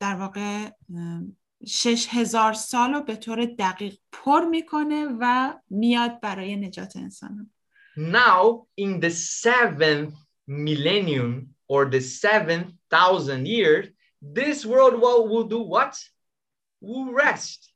در 0.00 0.14
واقع 0.14 0.70
شش 1.66 2.06
هزار 2.10 2.52
سال 2.52 2.94
رو 2.94 3.00
به 3.00 3.16
طور 3.16 3.44
دقیق 3.44 3.94
پر 4.12 4.44
می‌کنه 4.44 5.06
و 5.20 5.54
میاد 5.70 6.20
برای 6.20 6.56
نجات 6.56 6.96
انسان 6.96 7.50
Now, 7.96 8.66
in 8.76 9.00
the 9.00 9.10
seventh 9.10 10.14
millennium 10.46 11.54
or 11.68 11.84
the 11.90 12.00
seventh 12.00 12.72
thousand 12.90 13.46
years, 13.46 13.88
this 14.22 14.64
world 14.64 14.94
will, 15.00 15.28
will 15.28 15.44
do 15.44 15.60
what? 15.60 15.94
Will 16.80 17.12
rest. 17.12 17.72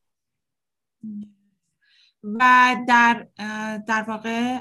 و 2.27 2.77
در 2.89 3.27
در 3.87 4.03
واقع 4.03 4.61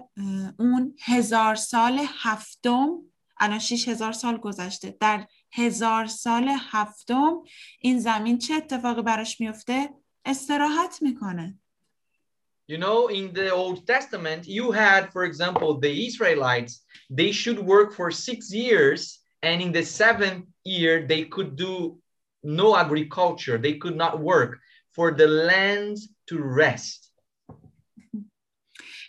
اون 0.60 0.96
هزار 1.04 1.56
سال 1.56 2.02
هفتم 2.20 2.90
الان 3.38 3.60
شیش 3.60 3.88
هزار 3.88 4.12
سال 4.12 4.38
گذشته 4.38 4.98
در 5.00 5.28
هزار 5.54 6.06
سال 6.06 6.52
هفتم 6.72 7.34
این 7.80 8.00
زمین 8.00 8.38
چه 8.38 8.54
اتفاقی 8.54 9.02
براش 9.02 9.42
میفته 9.42 9.90
استراحت 10.26 11.00
می‌کنه 11.02 11.60
You 12.68 12.80
know, 12.80 13.10
in 13.10 13.32
the 13.34 13.52
Old 13.54 13.86
Testament, 13.86 14.48
you 14.48 14.72
had, 14.72 15.12
for 15.14 15.24
example, 15.24 15.80
the 15.80 16.08
Israelites, 16.08 16.74
they 17.12 17.32
should 17.32 17.60
work 17.60 17.94
for 17.94 18.10
six 18.10 18.52
years, 18.52 19.02
and 19.44 19.62
in 19.62 19.72
the 19.72 19.86
seventh 20.02 20.46
year, 20.64 21.06
they 21.12 21.26
could 21.26 21.56
do 21.56 22.00
no 22.44 22.76
agriculture, 22.76 23.58
they 23.60 23.76
could 23.84 23.98
not 24.04 24.20
work 24.20 24.52
for 24.96 25.12
the 25.12 25.28
land 25.28 25.98
to 26.30 26.36
rest. 26.64 27.12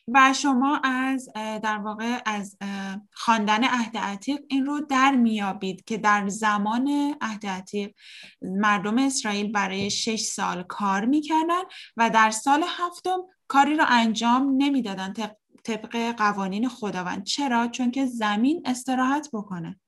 و 0.09 0.33
شما 0.33 0.81
از 0.85 1.29
در 1.35 1.79
واقع 1.79 2.19
از 2.27 2.57
خواندن 3.13 3.65
عهد 3.65 3.97
عتیق 3.97 4.41
این 4.49 4.67
رو 4.67 4.81
در 4.81 5.13
میابید 5.13 5.85
که 5.85 5.99
در 5.99 6.29
زمان 6.29 7.15
عهد 7.21 7.47
عتیق 7.47 7.95
مردم 8.43 8.99
اسرائیل 8.99 9.53
برای 9.53 9.91
شش 9.91 10.21
سال 10.21 10.63
کار 10.63 11.05
می‌کردن 11.05 11.63
و 11.97 12.11
در 12.11 12.31
سال 12.31 12.65
هفتم 12.69 13.19
کاری 13.49 13.77
رو 13.77 13.85
انجام 13.89 14.55
نمی‌دادن 14.57 15.13
طبق 15.65 16.15
قوانین 16.17 16.69
خداوند 16.69 17.25
چرا؟ 17.25 17.69
چون 17.69 17.91
که 17.91 18.07
زمین 18.07 18.63
استراحت 18.67 19.29
بکنه 19.33 19.81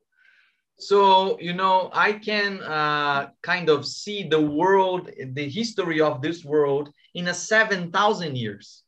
So, 0.81 1.37
you 1.41 1.55
know, 1.55 1.91
I 1.93 2.13
can 2.13 2.63
uh, 2.63 3.31
kind 3.43 3.69
of 3.69 3.85
see 3.85 4.23
the 4.35 4.41
world, 4.41 5.11
the 5.39 5.49
history 5.49 6.01
of 6.01 6.23
this 6.23 6.45
world 6.45 6.93
in 7.15 7.27
a 7.27 7.35
7,000 7.35 8.37
years. 8.37 8.85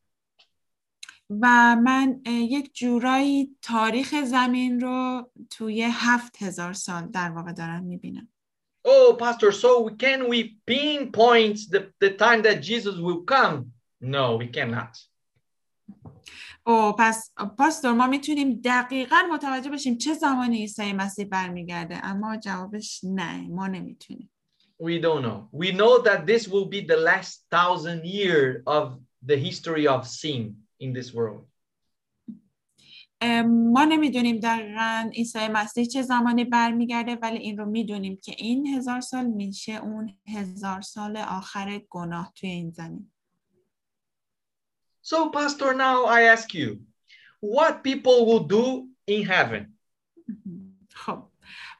و 1.30 1.76
من 1.76 2.20
یک 2.26 2.74
جورایی 2.74 3.56
تاریخ 3.62 4.14
زمین 4.24 4.80
رو 4.80 5.30
توی 5.50 5.88
هفت 5.92 6.42
هزار 6.42 6.72
سال 6.72 7.06
در 7.06 7.30
واقع 7.30 7.52
دارم 7.52 7.84
می‌بینم 7.84 8.28
Oh, 8.82 9.14
Pastor, 9.14 9.52
so 9.52 9.90
can 9.90 10.20
we 10.28 10.56
pinpoint 10.66 11.58
the, 11.70 11.80
the 12.00 12.10
time 12.24 12.40
that 12.46 12.62
Jesus 12.62 12.96
will 12.96 13.22
come? 13.34 13.56
No, 14.00 14.36
we 14.36 14.48
cannot. 14.48 14.96
او 16.66 16.92
پس 16.98 17.32
پاستور 17.58 17.92
ما 17.92 18.06
می‌تونیم 18.06 18.60
دقیقا 18.64 19.16
متوجه 19.32 19.70
بشیم 19.70 19.98
چه 19.98 20.14
زمانی 20.14 20.56
عیسی 20.56 20.92
مسیح 20.92 21.24
برمیگرده 21.24 22.06
اما 22.06 22.36
جوابش 22.36 23.00
نه 23.04 23.48
ما 23.48 23.66
نمی‌تونیم 23.66 24.30
We 24.82 24.98
don't 24.98 25.22
know. 25.22 25.48
We 25.52 25.72
know 25.72 25.98
that 26.08 26.26
this 26.26 26.48
will 26.48 26.68
be 26.76 26.80
the 26.92 26.96
last 26.96 27.44
thousand 27.50 28.00
year 28.06 28.62
of 28.66 28.98
the 29.28 29.36
history 29.36 29.86
of 29.86 30.06
sin 30.06 30.56
in 30.80 30.92
this 30.92 31.14
world. 31.14 31.46
ما 33.46 33.84
نمی‌دونیم 33.84 34.40
دقیقا 34.40 35.10
عیسی 35.14 35.48
مسیح 35.48 35.84
چه 35.84 36.02
زمانی 36.02 36.44
برمیگرده 36.44 37.14
ولی 37.14 37.38
این 37.38 37.58
رو 37.58 37.66
می‌دونیم 37.66 38.18
که 38.22 38.34
این 38.38 38.66
هزار 38.66 39.00
سال 39.00 39.26
میشه 39.26 39.72
اون 39.72 40.18
هزار 40.26 40.80
سال 40.80 41.16
آخر 41.16 41.78
گناه 41.78 42.32
توی 42.36 42.50
این 42.50 42.70
زمین. 42.70 43.12
So, 45.02 45.30
Pastor, 45.30 45.74
now 45.74 46.04
I 46.04 46.20
ask 46.34 46.54
you, 46.54 46.68
what 47.40 47.82
people 47.82 48.18
will 48.28 48.44
do 48.58 48.88
in 49.06 49.22
heaven? 49.24 49.78
خب. 50.94 51.22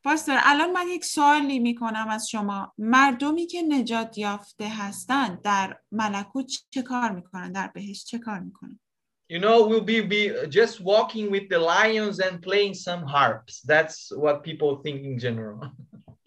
پاستور 0.05 0.39
الان 0.43 0.73
من 0.73 0.89
یک 0.89 1.05
سوالی 1.05 1.59
می‌کنم 1.59 2.09
از 2.09 2.29
شما. 2.29 2.73
مردمی 2.79 3.47
که 3.47 3.63
نجات 3.63 4.19
یافته 4.19 4.69
هستند 4.69 5.43
در 5.43 5.81
ملکوت 5.93 6.53
چه 6.71 6.83
کار 6.83 7.13
می‌کنن؟ 7.13 7.53
در 7.53 7.69
بهشت 7.69 8.07
چه 8.07 8.19
کار 8.19 8.39
می‌کنن؟ 8.39 8.81
You 9.30 9.39
know, 9.39 9.66
we'll 9.68 9.82
be, 9.93 10.02
be 10.02 10.24
just 10.50 10.76
walking 10.82 11.32
with 11.32 11.50
the 11.50 11.58
lions 11.58 12.20
and 12.20 12.41
playing 12.41 12.76
some 12.76 13.04
harps. 13.16 13.54
That's 13.62 13.98
what 14.24 14.43
people 14.43 14.72
think 14.84 15.04
in 15.04 15.18
general. 15.20 15.60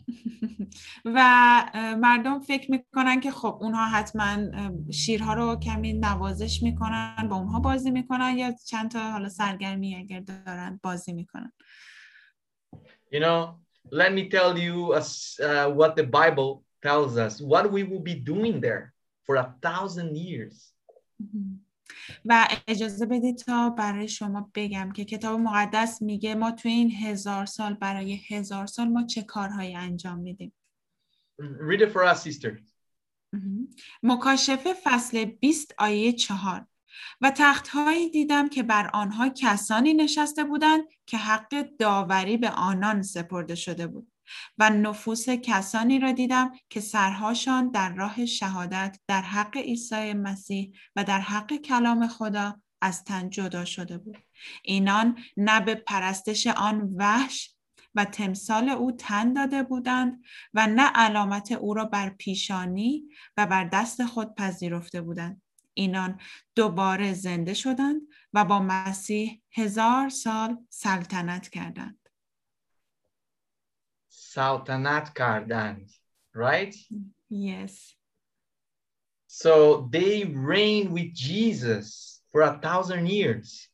و 1.04 1.18
اه، 1.74 1.94
مردم 1.94 2.38
فکر 2.38 2.70
میکنن 2.70 3.20
که 3.20 3.30
خب 3.30 3.58
اونها 3.60 3.88
حتما 3.88 4.24
اه، 4.54 4.70
شیرها 4.92 5.34
رو 5.34 5.56
کمی 5.56 5.92
نوازش 5.92 6.62
میکنن 6.62 7.28
با 7.30 7.36
اونها 7.36 7.60
بازی 7.60 7.90
میکنن 7.90 8.38
یا 8.38 8.52
چند 8.66 8.90
تا 8.90 9.10
حالا 9.10 9.28
سرگرمی 9.28 9.96
اگر 9.96 10.20
دارن 10.20 10.80
بازی 10.82 11.12
میکنن 11.12 11.52
You 13.12 13.20
know, 13.20 13.40
let 13.90 14.12
me 14.12 14.28
tell 14.28 14.58
you 14.58 14.92
uh, 14.92 14.98
s- 14.98 15.38
uh, 15.40 15.66
what 15.80 15.96
the 15.96 16.04
Bible 16.20 16.50
tells 16.82 17.16
us 17.16 17.40
what 17.40 17.64
we 17.72 17.82
will 17.90 18.04
be 18.12 18.16
doing 18.32 18.60
there 18.60 18.84
for 19.26 19.36
a 19.36 19.54
thousand 19.62 20.16
years. 20.16 20.74
و 22.25 22.47
اجازه 22.67 23.05
بدید 23.05 23.37
تا 23.37 23.69
برای 23.69 24.07
شما 24.07 24.51
بگم 24.55 24.91
که 24.91 25.05
کتاب 25.05 25.39
مقدس 25.39 26.01
میگه 26.01 26.35
ما 26.35 26.51
تو 26.51 26.69
این 26.69 26.91
هزار 26.91 27.45
سال 27.45 27.73
برای 27.73 28.19
هزار 28.29 28.65
سال 28.65 28.87
ما 28.87 29.03
چه 29.03 29.21
کارهایی 29.23 29.75
انجام 29.75 30.19
میدیم؟ 30.19 30.53
Read 31.41 31.81
it 31.81 31.91
for 31.93 32.13
us, 32.13 32.23
sister. 32.29 32.51
مکاشفه 34.03 34.73
فصل 34.83 35.25
20 35.25 35.73
آیه 35.77 36.11
چهار. 36.11 36.67
و 37.21 37.31
تختهایی 37.31 38.09
دیدم 38.09 38.49
که 38.49 38.63
بر 38.63 38.89
آنها 38.93 39.29
کسانی 39.29 39.93
نشسته 39.93 40.43
بودند 40.43 40.83
که 41.05 41.17
حق 41.17 41.67
داوری 41.79 42.37
به 42.37 42.49
آنان 42.49 43.01
سپرده 43.01 43.55
شده 43.55 43.87
بود. 43.87 44.12
و 44.57 44.69
نفوس 44.69 45.29
کسانی 45.29 45.99
را 45.99 46.11
دیدم 46.11 46.51
که 46.69 46.79
سرهاشان 46.79 47.71
در 47.71 47.93
راه 47.93 48.25
شهادت 48.25 48.99
در 49.07 49.21
حق 49.21 49.57
عیسی 49.57 50.13
مسیح 50.13 50.73
و 50.95 51.03
در 51.03 51.19
حق 51.19 51.53
کلام 51.53 52.07
خدا 52.07 52.61
از 52.81 53.03
تن 53.03 53.29
جدا 53.29 53.65
شده 53.65 53.97
بود. 53.97 54.17
اینان 54.63 55.17
نه 55.37 55.59
به 55.59 55.75
پرستش 55.75 56.47
آن 56.47 56.93
وحش 56.95 57.55
و 57.95 58.05
تمثال 58.05 58.69
او 58.69 58.91
تن 58.91 59.33
داده 59.33 59.63
بودند 59.63 60.23
و 60.53 60.67
نه 60.67 60.91
علامت 60.95 61.51
او 61.51 61.73
را 61.73 61.85
بر 61.85 62.09
پیشانی 62.09 63.03
و 63.37 63.45
بر 63.45 63.63
دست 63.63 64.05
خود 64.05 64.35
پذیرفته 64.35 65.01
بودند. 65.01 65.41
اینان 65.73 66.19
دوباره 66.55 67.13
زنده 67.13 67.53
شدند 67.53 68.01
و 68.33 68.45
با 68.45 68.59
مسیح 68.59 69.41
هزار 69.51 70.09
سال 70.09 70.57
سلطنت 70.69 71.49
کردند. 71.49 72.02
Saltanat 74.32 75.14
kardand, 75.14 75.90
right? 76.34 76.74
Yes. 77.28 77.94
So 79.26 79.88
they 79.90 80.24
reign 80.24 80.92
with 80.92 81.12
Jesus 81.14 82.20
for 82.32 82.42
a 82.42 82.58
thousand 82.58 83.06
years. 83.06 83.68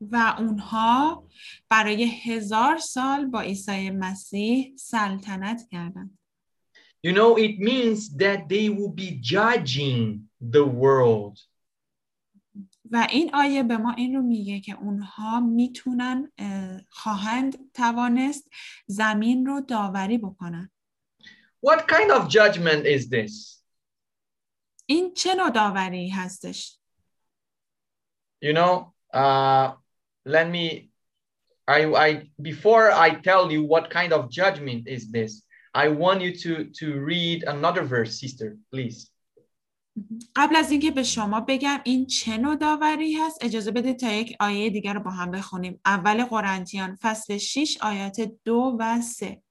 و 0.00 0.34
اونها 0.38 1.24
برای 1.70 2.04
هزار 2.04 2.78
سال 2.78 3.26
با 3.26 3.40
عیسی 3.40 3.90
مسیح 3.90 4.76
سلطنت 4.76 5.62
کردند. 5.70 6.18
You 7.02 7.12
know, 7.12 7.36
it 7.36 7.58
means 7.58 8.16
that 8.16 8.48
they 8.48 8.68
will 8.68 8.94
be 9.04 9.10
judging 9.20 10.28
the 10.40 10.64
world. 10.64 11.38
و 12.91 13.07
این 13.09 13.35
آیه 13.35 13.63
به 13.63 13.77
ما 13.77 13.91
این 13.91 14.15
رو 14.15 14.21
میگه 14.21 14.59
که 14.59 14.73
اونها 14.73 15.39
می‌تونن 15.39 16.31
خواهند 16.89 17.71
توانست 17.73 18.49
زمین 18.85 19.45
رو 19.45 19.61
داوری 19.61 20.17
بکنن. 20.17 20.71
What 21.65 21.79
kind 21.87 22.11
of 22.11 22.27
judgment 22.27 22.85
is 22.85 23.09
this? 23.09 23.63
این 24.85 25.13
چه 25.13 25.35
نوع 25.35 25.49
داوری 25.49 26.09
هستش؟ 26.09 26.77
You 28.43 28.53
know, 28.53 28.93
uh, 29.13 29.73
let 30.25 30.49
me, 30.49 30.89
I, 31.67 31.79
I, 32.05 32.09
before 32.41 32.91
I 32.91 33.09
tell 33.29 33.51
you 33.51 33.63
what 33.63 33.89
kind 33.89 34.11
of 34.13 34.29
judgment 34.29 34.87
is 34.87 35.11
this, 35.11 35.43
I 35.73 35.87
want 35.89 36.21
you 36.21 36.31
to, 36.43 36.65
to 36.79 36.99
read 36.99 37.43
another 37.43 37.83
verse, 37.83 38.19
sister, 38.19 38.57
please. 38.71 39.11
قبل 40.35 40.55
از 40.55 40.71
اینکه 40.71 40.91
به 40.91 41.03
شما 41.03 41.41
بگم 41.41 41.79
این 41.83 42.05
چه 42.05 42.37
نوع 42.37 42.55
داوری 42.55 43.13
هست 43.13 43.37
اجازه 43.41 43.71
بدید 43.71 43.99
تا 43.99 44.11
یک 44.11 44.37
آیه 44.39 44.69
دیگر 44.69 44.93
رو 44.93 44.99
با 44.99 45.11
هم 45.11 45.31
بخونیم. 45.31 45.79
اول 45.85 46.25
قرنتیان 46.25 46.97
فصل 47.01 47.37
6 47.37 47.77
آیات 47.81 48.31
دو 48.43 48.77
و 48.79 49.01
سه. 49.01 49.43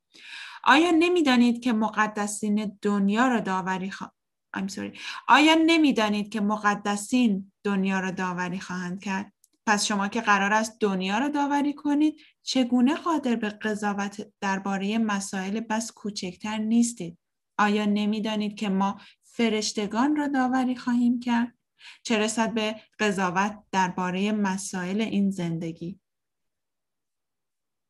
آیا 0.64 0.90
نمی‌دانید 0.90 1.62
که 1.62 1.72
مقدسین 1.72 2.78
دنیا 2.82 3.28
را 3.28 3.40
داوری 3.40 3.90
خوا... 3.90 4.12
I'm 4.56 4.68
sorry. 4.72 4.98
آیا 5.28 5.54
نمی‌دانید 5.66 6.28
که 6.28 6.40
مقدسین 6.40 7.52
دنیا 7.64 8.00
را 8.00 8.10
داوری 8.10 8.60
خواهند 8.60 9.02
کرد؟ 9.02 9.32
پس 9.66 9.86
شما 9.86 10.08
که 10.08 10.20
قرار 10.20 10.52
است 10.52 10.76
دنیا 10.80 11.18
را 11.18 11.28
داوری 11.28 11.74
کنید 11.74 12.16
چگونه 12.42 12.94
قادر 12.94 13.36
به 13.36 13.48
قضاوت 13.48 14.26
درباره 14.40 14.98
مسائل 14.98 15.60
بس 15.60 15.92
کوچکتر 15.92 16.58
نیستید؟ 16.58 17.18
آیا 17.58 17.84
نمی‌دانید 17.84 18.54
که 18.54 18.68
ما 18.68 19.00
فرشتگان 19.40 20.16
را 20.16 20.28
داوری 20.28 20.76
خواهیم 20.76 21.20
کرد. 21.20 21.58
چه 22.02 22.18
رسد 22.18 22.54
به 22.54 22.80
قضاوت 22.98 23.58
درباره 23.72 24.32
مسائل 24.32 25.00
این 25.00 25.30
زندگی؟ 25.30 26.00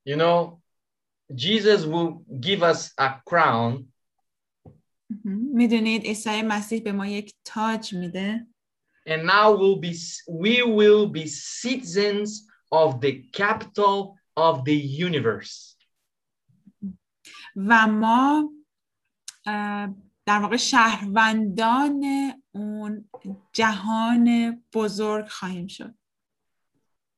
You 0.09 0.17
know, 0.17 0.61
Jesus 1.35 1.85
will 1.85 2.25
give 2.41 2.63
us 2.63 2.93
a 2.99 3.09
crown. 3.31 3.85
می‌دونید 5.55 6.03
عیسی 6.03 6.43
مسیح 6.43 6.83
به 6.83 6.93
ما 6.93 7.07
یک 7.07 7.35
تاج 7.45 7.95
میده. 7.95 8.47
And 9.07 9.23
now 9.27 9.57
we'll 9.57 9.81
be 9.81 9.95
we 10.29 10.63
will 10.63 11.07
be 11.13 11.27
citizens 11.27 12.31
of 12.73 13.01
the 13.01 13.13
capital 13.33 14.15
of 14.37 14.65
the 14.65 14.79
universe. 15.09 15.77
و 17.57 17.87
ما 17.87 18.51
در 20.31 20.39
واقع 20.39 20.57
شهروندان 20.57 22.05
اون 22.53 23.09
جهان 23.53 24.57
بزرگ 24.75 25.27
خواهیم 25.27 25.67
شد. 25.67 25.95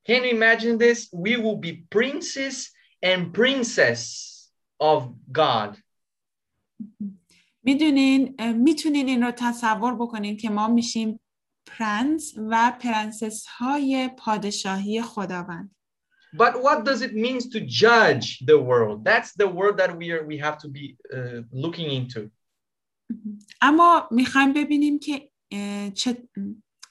Can 0.09 0.23
you 0.25 0.31
imagine 0.39 0.79
this? 0.79 0.99
We 1.13 1.37
will 1.37 1.59
be 1.67 1.73
princes 1.97 2.71
and 3.03 3.21
princess 3.35 4.03
of 4.81 5.03
God. 5.33 5.79
می‌دونین 7.63 8.37
می‌تونین 8.53 9.09
این 9.09 9.23
رو 9.23 9.33
تصور 9.37 9.95
بکنین 9.95 10.37
که 10.37 10.51
ما 10.51 10.69
میشیم 10.69 11.21
پرنس 11.67 12.35
و 12.51 12.73
پرنسس 12.81 13.47
های 13.47 14.11
پادشاهی 14.17 15.03
خداوند. 15.03 15.77
But 16.37 16.55
what 16.63 16.85
does 16.85 17.03
it 17.03 17.15
mean 17.15 17.39
to 17.55 17.61
judge 17.61 18.27
the 18.47 18.59
world? 18.59 19.05
That's 19.05 19.33
the 19.43 19.49
word 19.61 19.77
that 19.81 19.91
we 19.99 20.07
are 20.15 20.25
we 20.33 20.39
have 20.47 20.57
to 20.65 20.69
be 20.69 20.97
uh, 21.17 21.41
looking 21.65 21.91
into. 22.01 22.31
اما 23.61 24.09
می‌خوایم 24.11 24.53
ببینیم 24.53 24.99
که 24.99 25.31
چه 25.95 26.29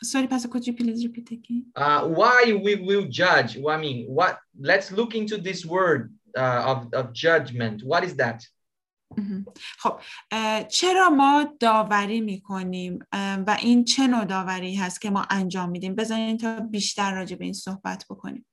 سوری 0.03 0.27
پس 0.27 0.47
کجا 0.47 0.73
پیلز 0.73 1.05
رو 1.05 1.11
پیت 1.11 1.29
uh, 1.77 2.03
why 2.19 2.53
we 2.65 2.75
will 2.75 3.07
judge 3.07 3.57
I 3.57 3.77
mean 3.77 4.07
what 4.17 4.37
let's 4.59 4.91
look 4.91 5.15
into 5.15 5.37
this 5.37 5.65
word 5.65 6.11
uh, 6.37 6.63
of, 6.71 6.93
of 6.93 7.13
judgment. 7.13 7.83
What 7.83 8.03
is 8.03 8.15
that? 8.15 8.43
خب 9.77 9.99
چرا 10.67 11.09
ما 11.09 11.55
داوری 11.59 12.21
می‌کنیم؟ 12.21 12.99
و 13.47 13.57
این 13.61 13.83
چه 13.83 14.07
نوع 14.07 14.25
داوری 14.25 14.75
هست 14.75 15.01
که 15.01 15.09
ما 15.09 15.25
انجام 15.29 15.69
میدیم؟ 15.69 15.95
بزنین 15.95 16.37
تا 16.37 16.59
بیشتر 16.59 17.15
راجع 17.15 17.35
به 17.35 17.43
این 17.43 17.53
صحبت 17.53 18.05
بکنیم. 18.09 18.45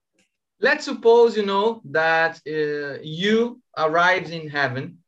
Let's 0.61 0.85
suppose 0.85 1.37
you 1.37 1.47
know 1.47 1.81
that 1.93 2.41
uh, 2.47 2.99
you 3.03 3.63
arrives 3.77 4.31
in 4.31 4.49
heaven. 4.49 5.05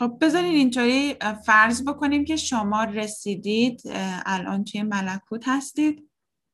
خب 0.00 0.18
بذارین 0.20 0.54
اینطوری 0.54 1.16
فرض 1.46 1.84
بکنیم 1.84 2.24
که 2.24 2.36
شما 2.36 2.84
رسیدید 2.84 3.82
الان 4.26 4.64
توی 4.64 4.82
ملکوت 4.82 5.42
هستید. 5.46 6.10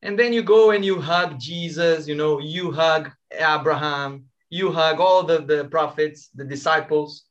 And 0.06 0.18
then 0.18 0.32
you 0.32 0.42
go 0.42 0.70
and 0.70 0.84
you 0.84 1.00
hug 1.00 1.38
Jesus 1.38 2.08
you 2.08 2.16
know 2.16 2.40
you 2.54 2.72
hug 2.72 3.10
Abraham 3.56 4.10
you 4.50 4.66
hug 4.72 4.96
all 5.06 5.22
the, 5.30 5.38
the 5.52 5.64
prophets 5.76 6.30
the 6.38 6.44
disciples. 6.44 7.26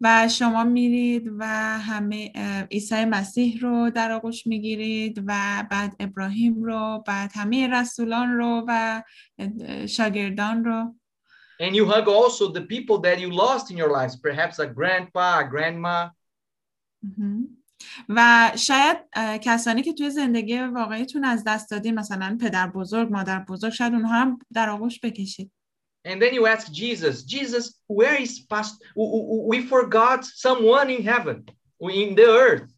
و 0.00 0.28
شما 0.28 0.64
میرید 0.64 1.30
و 1.38 1.46
همه 1.78 2.32
عیسی 2.70 3.04
مسیح 3.04 3.60
رو 3.60 3.90
در 3.90 4.12
آغوش 4.12 4.46
می‌گیرید 4.46 5.22
و 5.26 5.64
بعد 5.70 5.96
ابراهیم 6.00 6.62
رو 6.62 7.04
بعد 7.06 7.30
همه 7.34 7.68
رسولان 7.68 8.32
رو 8.32 8.64
و 8.68 9.02
شاگردان 9.88 10.64
رو. 10.64 10.95
And 11.60 11.74
you 11.74 11.84
hug 11.86 12.06
also 12.08 12.52
the 12.52 12.66
people 12.74 12.98
that 13.06 13.18
you 13.22 13.30
lost 13.30 13.70
in 13.70 13.76
your 13.76 13.92
lives, 13.98 14.14
perhaps 14.16 14.58
a 14.58 14.66
grandpa, 14.66 15.40
a 15.40 15.44
grandma. 15.44 16.10
و 18.08 18.50
شاید 18.56 18.96
کسانی 19.42 19.82
که 19.82 19.92
توی 19.92 20.10
زندگی 20.10 20.58
واقعیتون 20.58 21.24
از 21.24 21.44
دست 21.46 21.70
دادین 21.70 21.94
مثلا 21.94 22.38
پدر 22.40 22.66
بزرگ، 22.66 23.12
مادر 23.12 23.38
بزرگ 23.38 23.72
شاید 23.72 23.92
اونها 23.92 24.20
هم 24.20 24.38
در 24.52 24.68
آغوش 24.68 25.00
بکشید. 25.00 25.52
And 26.08 26.22
then 26.22 26.34
you 26.34 26.46
ask 26.46 26.72
Jesus, 26.72 27.22
Jesus, 27.24 27.80
where 27.86 28.22
is 28.22 28.40
past? 28.52 28.74
We 29.52 29.58
forgot 29.74 30.24
someone 30.24 30.88
in 30.90 31.02
heaven, 31.02 31.44
in 31.80 32.14
the 32.14 32.26
earth. 32.26 32.72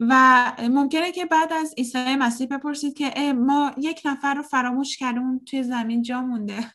و 0.00 0.52
ممکنه 0.70 1.12
که 1.12 1.24
بعد 1.24 1.52
از 1.52 1.74
عیسی 1.78 2.16
مسیح 2.16 2.46
بپرسید 2.46 2.94
که 2.94 3.32
ما 3.32 3.74
یک 3.78 4.02
نفر 4.04 4.34
رو 4.34 4.42
فراموش 4.42 4.96
کردیم 4.96 5.38
توی 5.38 5.62
زمین 5.62 6.02
جا 6.02 6.20
مونده. 6.20 6.74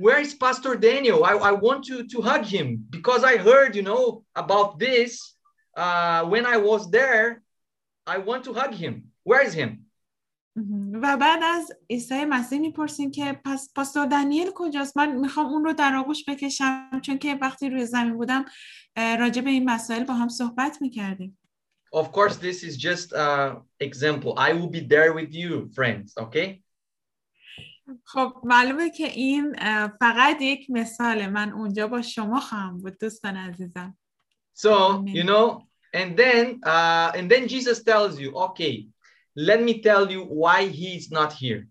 Where 0.00 0.20
is 0.20 0.34
Pastor 0.34 0.76
Daniel? 0.76 1.24
I, 1.24 1.32
I 1.50 1.52
want 1.52 1.84
to, 1.84 2.06
to 2.06 2.20
hug 2.20 2.44
him 2.44 2.86
because 2.90 3.24
I 3.24 3.38
heard, 3.38 3.74
you 3.74 3.82
know, 3.82 4.24
about 4.34 4.78
this 4.78 5.36
uh, 5.76 6.24
when 6.24 6.44
I 6.44 6.58
was 6.58 6.90
there. 6.90 7.42
I 8.06 8.18
want 8.18 8.44
to 8.44 8.52
hug 8.52 8.74
him. 8.74 8.94
Where 9.24 9.42
is 9.42 9.54
him? 9.54 9.86
و 11.02 11.16
بعد 11.16 11.42
از 11.42 11.72
عیسی 11.90 12.24
مسیح 12.24 12.58
میپرسیم 12.58 13.10
که 13.10 13.40
پس 13.44 13.72
پاستور 13.74 14.06
دنیل 14.06 14.50
کجاست 14.54 14.96
من 14.96 15.16
میخوام 15.16 15.46
اون 15.46 15.64
رو 15.64 15.72
در 15.72 15.94
آغوش 15.94 16.24
بکشم 16.28 17.00
چون 17.02 17.18
که 17.18 17.34
وقتی 17.34 17.70
روی 17.70 17.86
زمین 17.86 18.16
بودم 18.16 18.44
راجع 18.96 19.42
به 19.42 19.50
این 19.50 19.70
مسائل 19.70 20.04
با 20.04 20.14
هم 20.14 20.28
صحبت 20.28 20.78
میکردیم 20.80 21.38
Of 21.94 22.12
course, 22.12 22.36
this 22.36 22.62
is 22.62 22.76
just 22.76 23.12
an 23.12 23.62
example. 23.80 24.30
I 24.36 24.52
will 24.52 24.72
be 24.78 24.80
there 24.94 25.12
with 25.18 25.32
you, 25.32 25.70
friends, 25.74 26.14
okay? 26.24 26.62
خب 28.03 28.33
معلومه 28.43 28.89
که 28.89 29.07
این 29.07 29.55
فقط 29.99 30.41
یک 30.41 30.69
مثال 30.69 31.27
من 31.27 31.51
اونجا 31.53 31.87
با 31.87 32.01
شما 32.01 32.39
خواهم 32.39 32.77
بود 32.81 32.97
دوستان 32.99 33.37
عزیزم 33.37 33.97
So, 34.53 35.03
you 35.07 35.23
know, 35.23 35.63
and 35.93 36.15
then 36.17 36.59
uh, 36.63 37.11
and 37.17 37.31
then 37.31 37.47
Jesus 37.47 37.83
tells 37.83 38.19
you, 38.19 38.29
okay, 38.47 38.87
let 39.35 39.59
me 39.63 39.81
tell 39.81 40.11
you 40.11 40.21
why 40.23 40.67
he's 40.67 41.11
not 41.11 41.33
here. 41.33 41.67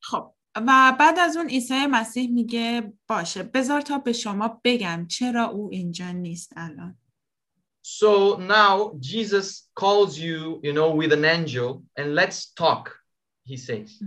خب 0.00 0.32
و 0.56 0.96
بعد 0.98 1.18
از 1.18 1.36
اون 1.36 1.48
عیسی 1.48 1.86
مسیح 1.86 2.30
میگه 2.30 2.92
باشه 3.08 3.42
بذار 3.42 3.80
تا 3.80 3.98
به 3.98 4.12
شما 4.12 4.60
بگم 4.64 5.06
چرا 5.10 5.44
او 5.44 5.68
اینجا 5.72 6.12
نیست 6.12 6.52
الان 6.56 6.98
So 7.88 8.36
now 8.36 8.98
Jesus 8.98 9.68
calls 9.76 10.18
you, 10.18 10.60
you 10.64 10.72
know, 10.72 10.90
with 10.90 11.12
an 11.12 11.24
angel 11.24 11.84
and 11.96 12.16
let's 12.16 12.52
talk, 12.52 12.84
he 13.44 13.56
says. 13.56 14.02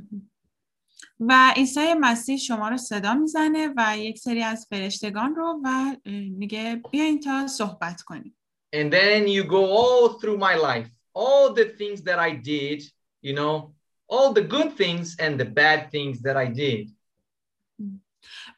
و 1.19 1.53
عیسی 1.55 1.93
مسیح 1.93 2.37
شما 2.37 2.69
رو 2.69 2.77
صدا 2.77 3.13
می‌زنه 3.13 3.73
و 3.77 3.97
یک 3.97 4.19
سری 4.19 4.43
از 4.43 4.67
فرشتگان 4.69 5.35
رو 5.35 5.61
و 5.63 5.95
میگه 6.37 6.81
بیاین 6.91 7.19
تا 7.19 7.47
صحبت 7.47 8.01
کنیم. 8.01 8.35
And 8.75 8.91
then 8.93 9.27
you 9.27 9.43
go 9.43 9.63
all 9.79 10.19
through 10.19 10.37
my 10.37 10.55
life, 10.55 10.89
all 11.15 11.53
the 11.53 11.65
things 11.79 12.01
that 12.03 12.19
I 12.19 12.31
did, 12.51 12.83
you 13.21 13.33
know, 13.33 13.73
all 14.13 14.33
the 14.33 14.45
good 14.55 14.71
things 14.81 15.15
and 15.19 15.39
the 15.39 15.49
bad 15.59 15.79
things 15.91 16.21
that 16.21 16.37
I 16.37 16.47
did. 16.47 16.89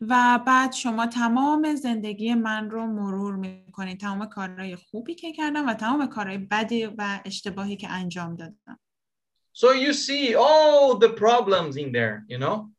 و 0.01 0.39
بعد 0.47 0.72
شما 0.72 1.07
تمام 1.07 1.76
زندگی 1.76 2.34
من 2.34 2.70
رو 2.70 2.88
مرور 2.88 3.36
می‌کنید 3.36 3.99
تمام 3.99 4.26
کارهای 4.26 4.76
خوبی 4.76 5.16
که 5.16 5.34
کردم 5.34 5.68
و 5.68 5.74
تمام 5.74 6.07
کارهای 6.07 6.38
بدی 6.38 6.86
و 6.86 7.20
اشتباهی 7.26 7.78
که 7.78 7.89
انجام 7.89 8.36
دادم 8.36 8.80
So 9.54 9.72
you 9.72 9.93
see 9.93 10.36
all 10.36 10.97
the 10.97 11.14
problems 11.14 11.76
in 11.78 11.91
there, 11.91 12.24
you 12.28 12.38
know? 12.38 12.72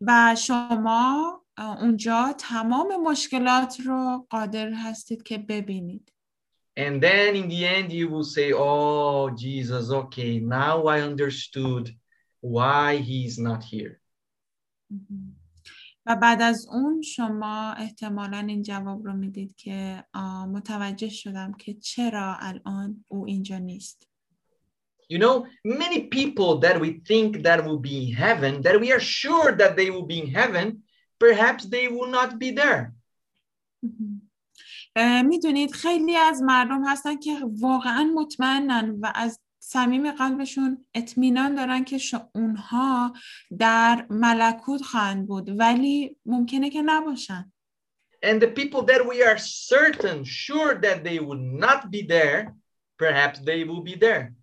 و 0.00 0.34
شما 0.38 1.42
اونجا 1.58 2.34
تمام 2.38 3.10
مشکلات 3.10 3.80
رو 3.80 4.26
قادر 4.30 4.70
هستید 4.70 5.22
که 5.22 5.38
ببینید 5.38 6.10
And 6.76 7.00
then 7.00 7.36
in 7.36 7.48
the 7.48 7.64
end 7.64 7.92
you 7.92 8.08
will 8.08 8.24
say, 8.24 8.52
oh, 8.52 9.30
Jesus, 9.30 9.92
okay, 9.92 10.40
now 10.40 10.86
I 10.86 11.02
understood 11.02 11.84
why 12.40 12.96
he's 12.96 13.38
not 13.38 13.62
here. 13.62 14.00
و 16.06 16.16
بعد 16.16 16.42
از 16.42 16.66
اون 16.70 17.02
شما 17.02 17.72
احتمالا 17.72 18.38
این 18.38 18.62
جواب 18.62 19.06
رو 19.06 19.12
می‌دید 19.12 19.56
که 19.56 20.04
متوجه 20.48 21.08
شدم 21.08 21.52
که 21.52 21.74
چرا 21.74 22.36
الان 22.40 23.04
او 23.08 23.26
اینجا 23.26 23.58
نیست. 23.58 24.08
You 25.09 25.17
know, 25.17 25.47
many 25.65 25.99
people 26.07 26.59
that 26.59 26.79
we 26.79 27.01
think 27.09 27.43
that 27.43 27.65
will 27.65 27.79
be 27.79 28.09
in 28.09 28.13
heaven, 28.13 28.61
that 28.61 28.79
we 28.79 28.91
are 28.91 28.99
sure 28.99 29.51
that 29.53 29.75
they 29.75 29.89
will 29.89 30.05
be 30.05 30.19
in 30.19 30.29
heaven, 30.39 30.83
perhaps 31.19 31.65
they 31.65 31.87
will 31.87 32.07
not 32.07 32.39
be 32.39 32.51
there. 32.51 32.93
میدونید 35.25 35.71
خیلی 35.71 36.15
از 36.15 36.41
مردم 36.41 36.83
هستن 36.87 37.17
که 37.17 37.31
واقعا 37.59 38.03
مطمئنن 38.15 38.97
و 39.01 39.11
از 39.15 39.39
صمیم 39.59 40.11
قلبشون 40.11 40.85
اطمینان 40.93 41.55
دارن 41.55 41.83
که 41.83 41.99
اونها 42.35 43.13
در 43.57 44.05
ملکوت 44.09 44.81
خواهند 44.81 45.27
بود 45.27 45.59
ولی 45.59 46.17
ممکنه 46.25 46.69
که 46.69 46.81
نباشن 46.81 47.51
And 48.21 48.41
the 48.41 48.47
people 48.47 48.81
that 48.83 49.05
we 49.05 49.23
are 49.23 49.37
certain, 49.37 50.25
sure 50.25 50.75
that 50.75 51.03
they 51.05 51.19
will 51.19 51.43
not 51.65 51.89
be 51.89 52.01
there, 52.01 52.53
perhaps 52.97 53.39
they 53.39 53.63
will 53.63 53.81
be 53.81 53.95
there. 53.95 54.33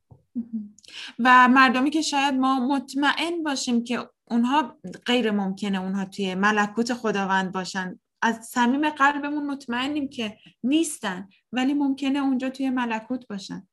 و 1.19 1.47
مردمی 1.47 1.89
که 1.89 2.01
شاید 2.01 2.33
ما 2.33 2.67
مطمئن 2.67 3.43
باشیم 3.43 3.83
که 3.83 4.09
اونها 4.29 4.77
غیر 5.05 5.31
ممکنه 5.31 5.81
اونها 5.81 6.05
توی 6.05 6.35
ملکوت 6.35 6.93
خداوند 6.93 7.51
باشن 7.51 7.99
از 8.21 8.45
صمیم 8.45 8.89
قلبمون 8.89 9.45
مطمئنیم 9.45 10.09
که 10.09 10.37
نیستن 10.63 11.29
ولی 11.51 11.73
ممکنه 11.73 12.19
اونجا 12.19 12.49
توی 12.49 12.69
ملکوت 12.69 13.27
باشن 13.27 13.67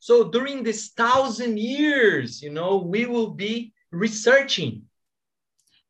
So 0.00 0.30
during 0.30 0.62
this 0.62 0.90
thousand 0.90 1.58
years, 1.58 2.40
you 2.40 2.50
know, 2.50 2.72
we 2.94 3.04
will 3.06 3.30
be 3.30 3.72
researching. 3.90 4.88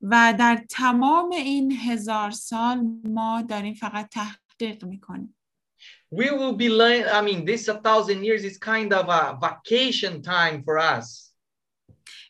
و 0.03 0.35
در 0.39 0.65
تمام 0.71 1.33
این 1.33 1.73
هزار 1.73 2.31
سال 2.31 2.87
ما 3.05 3.43
داریم 3.43 3.75
فقط 3.75 4.09
تحقیق 4.09 4.85
می‌کنیم. 4.85 5.38
We 6.12 6.30
will 6.30 6.54
be 6.54 6.70
learning, 6.70 7.08
I 7.08 7.22
mean, 7.22 7.46
this 7.46 7.68
a 7.68 7.76
thousand 7.76 8.24
years 8.24 8.44
is 8.44 8.58
kind 8.58 8.94
of 8.94 9.10
a 9.10 9.38
vacation 9.42 10.22
time 10.22 10.64
for 10.64 10.78
us. 10.78 11.34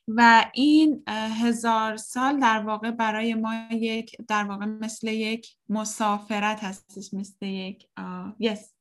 و 0.08 0.46
این 0.54 1.04
هزار 1.08 1.98
سال 1.98 2.40
در 2.40 2.64
واقع 2.66 2.92
برای 2.92 3.34
ما 3.34 3.54
یک 3.72 4.16
در 4.28 4.44
واقع 4.44 4.66
مثل 4.66 5.08
یک 5.08 5.56
مسافرت 5.70 6.64
هستش 6.64 7.14
مثل 7.14 7.46
یک 7.46 7.88
uh, 8.00 8.46
yes 8.46 8.74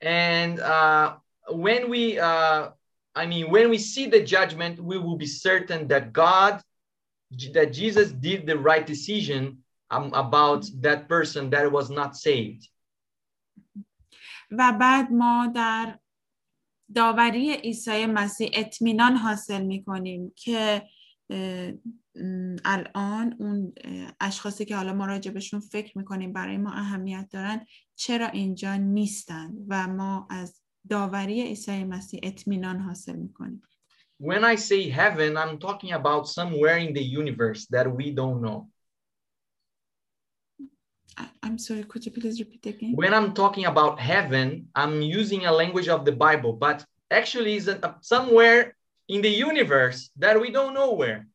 And 0.00 0.60
uh, 0.60 1.16
when 1.50 1.90
we, 1.90 2.18
uh, 2.18 2.70
I 3.14 3.26
mean, 3.26 3.50
when 3.50 3.68
we 3.68 3.78
see 3.78 4.06
the 4.06 4.22
judgment, 4.22 4.80
we 4.80 4.98
will 4.98 5.16
be 5.16 5.26
certain 5.26 5.88
that 5.88 6.12
God, 6.12 6.62
that 7.52 7.72
Jesus 7.72 8.12
did 8.12 8.46
the 8.46 8.56
right 8.56 8.86
decision 8.86 9.58
um, 9.90 10.12
about 10.14 10.66
that 10.80 11.08
person 11.08 11.50
that 11.50 11.70
was 11.72 11.90
not 11.90 12.16
saved. 12.16 12.68
و 14.57 14.77
بعد 14.79 15.11
ما 15.11 15.51
در 15.55 15.99
داوری 16.95 17.53
عیسی 17.53 18.05
مسیح 18.05 18.49
اطمینان 18.53 19.15
حاصل 19.15 19.63
می 19.63 19.83
کنیم 19.83 20.33
که 20.35 20.83
الان 22.65 23.35
اون 23.39 23.73
اشخاصی 24.21 24.65
که 24.65 24.75
حالا 24.75 24.93
ما 24.93 25.05
راجبشون 25.05 25.59
فکر 25.59 25.97
می‌کنیم 25.97 26.33
برای 26.33 26.57
ما 26.57 26.71
اهمیت 26.71 27.27
دارن 27.31 27.65
چرا 27.95 28.27
اینجا 28.27 28.75
نیستن 28.75 29.53
و 29.67 29.87
ما 29.87 30.27
از 30.29 30.61
داوری 30.89 31.41
عیسی 31.41 31.83
مسیح 31.83 32.19
اطمینان 32.23 32.79
حاصل 32.79 33.15
می‌کنیم 33.15 33.61
When 34.23 34.43
I 34.45 34.55
say 34.55 34.89
heaven, 34.89 35.35
I'm 35.35 35.57
talking 35.57 35.91
about 35.91 36.27
somewhere 36.27 36.77
in 36.77 36.93
the 36.93 37.03
universe 37.21 37.65
that 37.75 37.87
we 37.97 38.11
don't 38.11 38.41
know. 38.45 38.69
I'm 41.43 41.57
sorry, 41.57 41.83
could 41.83 42.05
you 42.05 42.11
please 42.11 42.39
repeat 42.39 42.65
again? 42.65 42.93
When 42.95 43.13
I'm 43.13 43.33
talking 43.33 43.65
about 43.65 43.99
heaven, 43.99 44.69
I'm 44.75 45.01
using 45.01 45.45
a 45.45 45.51
language 45.51 45.89
of 45.95 46.05
the 46.05 46.15
Bible, 46.25 46.53
but 46.53 46.77
actually 47.11 47.55
is 47.55 47.69
somewhere 48.01 48.75
in 49.07 49.21
the 49.21 49.29
universe 49.29 50.09
that 50.23 50.35
we 50.41 50.49
don't 50.51 50.73
know 50.73 50.91
where. 51.01 51.27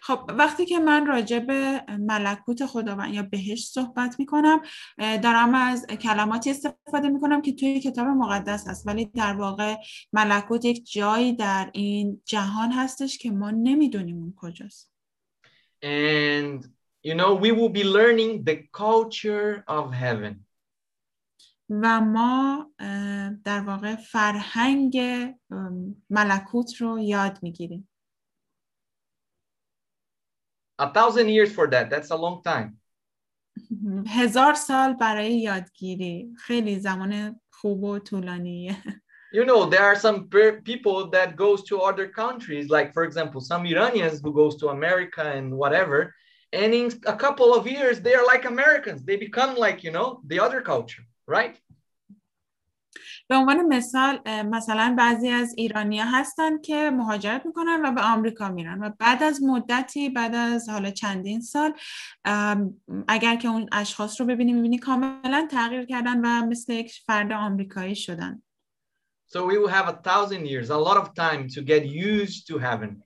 خب 0.00 0.30
وقتی 0.38 0.66
که 0.66 0.78
من 0.78 1.06
راجع 1.06 1.38
به 1.38 1.84
ملکوت 1.98 2.66
خداوند 2.66 3.14
یا 3.14 3.22
بهش 3.22 3.66
صحبت 3.66 4.18
می‌کنم 4.18 4.60
دارم 4.98 5.54
از 5.54 5.86
کلماتی 5.86 6.50
استفاده 6.50 7.08
می‌کنم 7.08 7.42
که 7.42 7.52
توی 7.52 7.80
کتاب 7.80 8.06
مقدس 8.06 8.68
هست 8.68 8.86
ولی 8.86 9.04
در 9.04 9.32
واقع 9.32 9.76
ملکوت 10.12 10.64
یک 10.64 10.92
جایی 10.92 11.32
در 11.32 11.70
این 11.72 12.22
جهان 12.24 12.72
هستش 12.72 13.18
که 13.18 13.30
ما 13.30 13.50
نمی‌دونیم 13.50 14.16
اون 14.16 14.34
کجاست 14.36 14.90
And 15.82 16.68
you 17.03 17.15
know 17.15 17.33
we 17.35 17.51
will 17.51 17.69
be 17.69 17.83
learning 17.83 18.43
the 18.43 18.57
culture 18.71 19.63
of 19.67 19.93
heaven. 19.93 20.45
و 21.69 22.01
ما 22.01 22.71
در 23.43 23.61
واقع 23.61 23.95
فرهنگ 23.95 24.97
ملکوت 26.09 26.81
رو 26.81 26.99
یاد 26.99 27.39
میگیریم 27.43 27.89
A 30.81 30.93
thousand 30.93 31.27
years 31.27 31.51
for 31.51 31.67
that, 31.67 31.89
that's 31.89 32.09
a 32.11 32.15
long 32.15 32.41
time. 32.43 32.79
هزار 34.07 34.53
سال 34.53 34.93
برای 34.93 35.39
یادگیری 35.39 36.33
خیلی 36.37 36.79
زمان 36.79 37.41
خوب 37.51 37.83
و 37.83 37.99
طولانیه 37.99 38.75
You 39.31 39.45
know, 39.45 39.69
there 39.69 39.83
are 39.83 39.95
some 39.95 40.27
people 40.63 41.11
that 41.11 41.35
goes 41.35 41.61
to 41.69 41.81
other 41.81 42.07
countries, 42.07 42.65
like 42.69 42.93
for 42.93 43.03
example, 43.03 43.39
some 43.41 43.63
Iranians 43.67 44.21
who 44.23 44.33
goes 44.33 44.55
to 44.61 44.69
America 44.69 45.23
and 45.37 45.55
whatever, 45.55 46.15
and 46.60 46.70
in 46.80 46.86
a 47.14 47.16
couple 47.24 47.50
of 47.58 47.62
years, 47.66 48.00
they 48.00 48.14
are 48.18 48.26
like 48.32 48.44
Americans. 48.54 49.00
They 49.08 49.16
become 49.16 49.52
like, 49.66 49.78
you 49.86 49.92
know, 49.96 50.08
the 50.30 50.38
other 50.44 50.60
culture, 50.72 51.04
right? 51.26 51.56
به 53.28 53.36
عنوان 53.36 53.66
مثال 53.66 54.20
مثلا 54.26 54.94
بعضی 54.98 55.28
از 55.28 55.54
ایرانیا 55.56 56.04
هستن 56.04 56.60
که 56.60 56.90
مهاجرت 56.90 57.46
می‌کنن 57.46 57.82
و 57.84 57.92
به 57.92 58.00
آمریکا 58.00 58.48
میرن 58.48 58.84
و 58.84 58.90
بعد 58.98 59.22
از 59.22 59.42
مدتی 59.42 60.08
بعد 60.08 60.34
از 60.34 60.68
حالا 60.68 60.90
چندین 60.90 61.40
سال 61.40 61.74
اگر 63.08 63.36
که 63.36 63.48
اون 63.48 63.68
اشخاص 63.72 64.20
رو 64.20 64.26
ببینی 64.26 64.52
می‌بینی 64.52 64.78
کاملا 64.78 65.48
تغییر 65.50 65.84
کردن 65.84 66.20
و 66.20 66.46
مثل 66.46 66.72
یک 66.72 66.92
فرد 67.06 67.32
آمریکایی 67.32 67.96
شدن 67.96 68.42
So 69.26 69.44
we 69.44 69.58
will 69.58 69.74
have 69.78 69.88
a 69.88 69.98
thousand 70.08 70.46
years, 70.46 70.70
a 70.70 70.76
lot 70.76 70.96
of 70.96 71.06
time 71.14 71.48
to 71.54 71.60
get 71.62 71.82
used 71.86 72.46
to 72.48 72.58
heaven. 72.58 73.02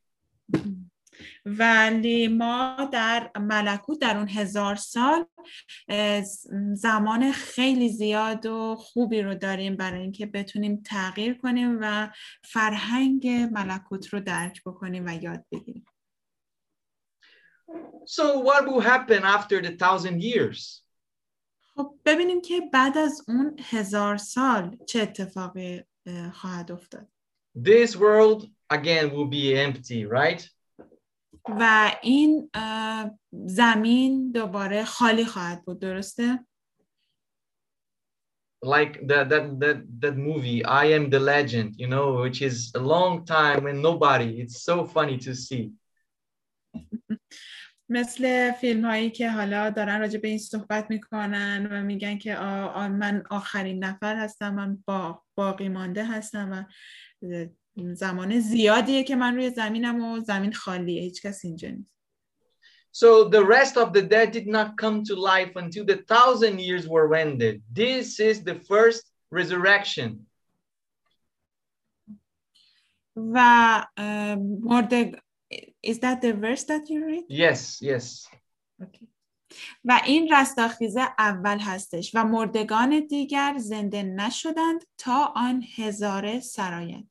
ولی 1.45 2.29
ما 2.29 2.89
در 2.93 3.31
ملکوت 3.41 3.99
در 4.01 4.17
اون 4.17 4.29
هزار 4.29 4.77
سال 4.77 5.27
زمان 6.73 7.33
خیلی 7.33 7.89
زیاد 7.89 8.47
و 8.47 8.77
خوبی 8.79 9.23
رو 9.23 9.35
داریم 9.35 9.77
برای 9.77 10.01
اینکه 10.01 10.27
بتونیم 10.27 10.83
تغییر 10.87 11.35
کنیم 11.35 11.79
و 11.81 12.09
فرهنگ 12.45 13.29
ملکوت 13.29 14.09
رو 14.09 14.21
درک 14.21 14.63
بکنیم 14.67 15.05
و 15.07 15.23
یاد 15.23 15.45
بگیریم 15.53 15.85
So 18.07 18.39
what 18.41 18.67
will 18.67 18.81
happen 18.81 19.23
after 19.25 19.61
the 19.61 19.77
thousand 19.77 20.23
years? 20.23 20.83
خب 21.61 22.01
ببینیم 22.05 22.41
که 22.41 22.61
بعد 22.73 22.99
از 22.99 23.25
اون 23.29 23.57
هزار 23.71 24.17
سال 24.17 24.77
چه 24.87 25.01
اتفاقی 25.01 25.83
اه، 26.07 26.31
خواهد 26.31 26.73
افتاد 26.73 27.09
This 27.59 27.97
world 27.97 28.51
again 28.71 29.11
will 29.11 29.31
be 29.31 29.57
empty, 29.57 30.05
right? 30.07 30.58
و 31.49 31.93
این 32.03 32.51
زمین 33.33 34.33
دوباره 34.33 34.85
خالی 34.85 35.25
خواهد 35.25 35.65
بود 35.65 35.81
درسته؟ 35.81 36.39
Like 38.65 39.07
that 39.07 39.29
that 39.29 39.61
that 39.61 39.79
that 40.03 40.17
movie, 40.17 40.65
I 40.65 40.87
am 40.97 41.11
the 41.11 41.21
legend, 41.21 41.69
you 41.83 41.87
know, 41.87 42.07
which 42.25 42.43
is 42.43 42.73
a 42.75 42.83
long 42.95 43.25
time 43.25 43.63
and 43.71 43.81
nobody. 43.81 44.31
It's 44.43 44.65
so 44.69 44.85
funny 44.85 45.17
to 45.27 45.33
see. 45.35 45.65
مثل 47.91 48.53
فیلم 48.53 48.85
هایی 48.85 49.11
که 49.11 49.31
حالا 49.31 49.71
دارن 49.71 50.01
راجع 50.01 50.21
به 50.21 50.29
این 50.29 50.39
صحبت 50.39 50.91
می‌کنن 50.91 51.69
و 51.71 51.83
میگن 51.83 52.19
که 52.19 52.37
آ 52.37 52.67
آ 52.67 52.89
من 52.89 53.23
آخرین 53.31 53.85
نفر 53.85 54.17
هستم 54.17 54.55
من 54.55 54.85
با 54.87 55.23
باقی 55.35 55.69
مانده 55.69 56.05
هستم 56.05 56.53
و 56.53 56.65
زمان 57.95 58.41
زیادیه 58.41 59.05
که 59.05 59.17
من 59.17 59.35
روی 59.35 59.51
زمینم 59.51 60.05
و 60.05 60.21
زمین 60.21 60.53
خالیه 60.53 61.03
هیچ 61.03 61.23
کس 61.23 61.45
اینجا 61.45 61.69
نیست 61.69 61.99
So 62.93 63.29
the 63.29 63.45
rest 63.45 63.77
of 63.77 63.93
the 63.93 64.03
dead 64.03 64.33
did 64.33 64.49
not 64.49 64.77
come 64.77 65.05
to 65.05 65.15
life 65.15 65.53
until 65.57 65.85
the 65.85 65.99
thousand 66.13 66.59
years 66.59 66.89
were 66.89 67.15
ended. 67.15 67.63
This 67.73 68.19
is 68.19 68.43
the 68.43 68.55
first 68.55 69.03
resurrection. 69.31 70.27
و 73.17 73.39
اه، 73.97 74.35
مرد 74.63 75.21
Is 75.83 75.99
that 76.01 76.21
the 76.21 76.33
verse 76.33 76.65
that 76.65 76.91
you 76.91 77.05
read? 77.07 77.25
Yes, 77.29 77.81
yes. 77.81 78.29
Okay. 78.83 79.07
و 79.85 80.01
این 80.05 80.35
رستاخیز 80.35 80.97
اول 81.19 81.59
هستش 81.59 82.11
و 82.15 82.25
مردگان 82.25 83.07
دیگر 83.07 83.55
زنده 83.59 84.03
نشدند 84.03 84.85
تا 84.99 85.33
آن 85.37 85.65
هزاره 85.77 86.41
سرایت 86.41 87.05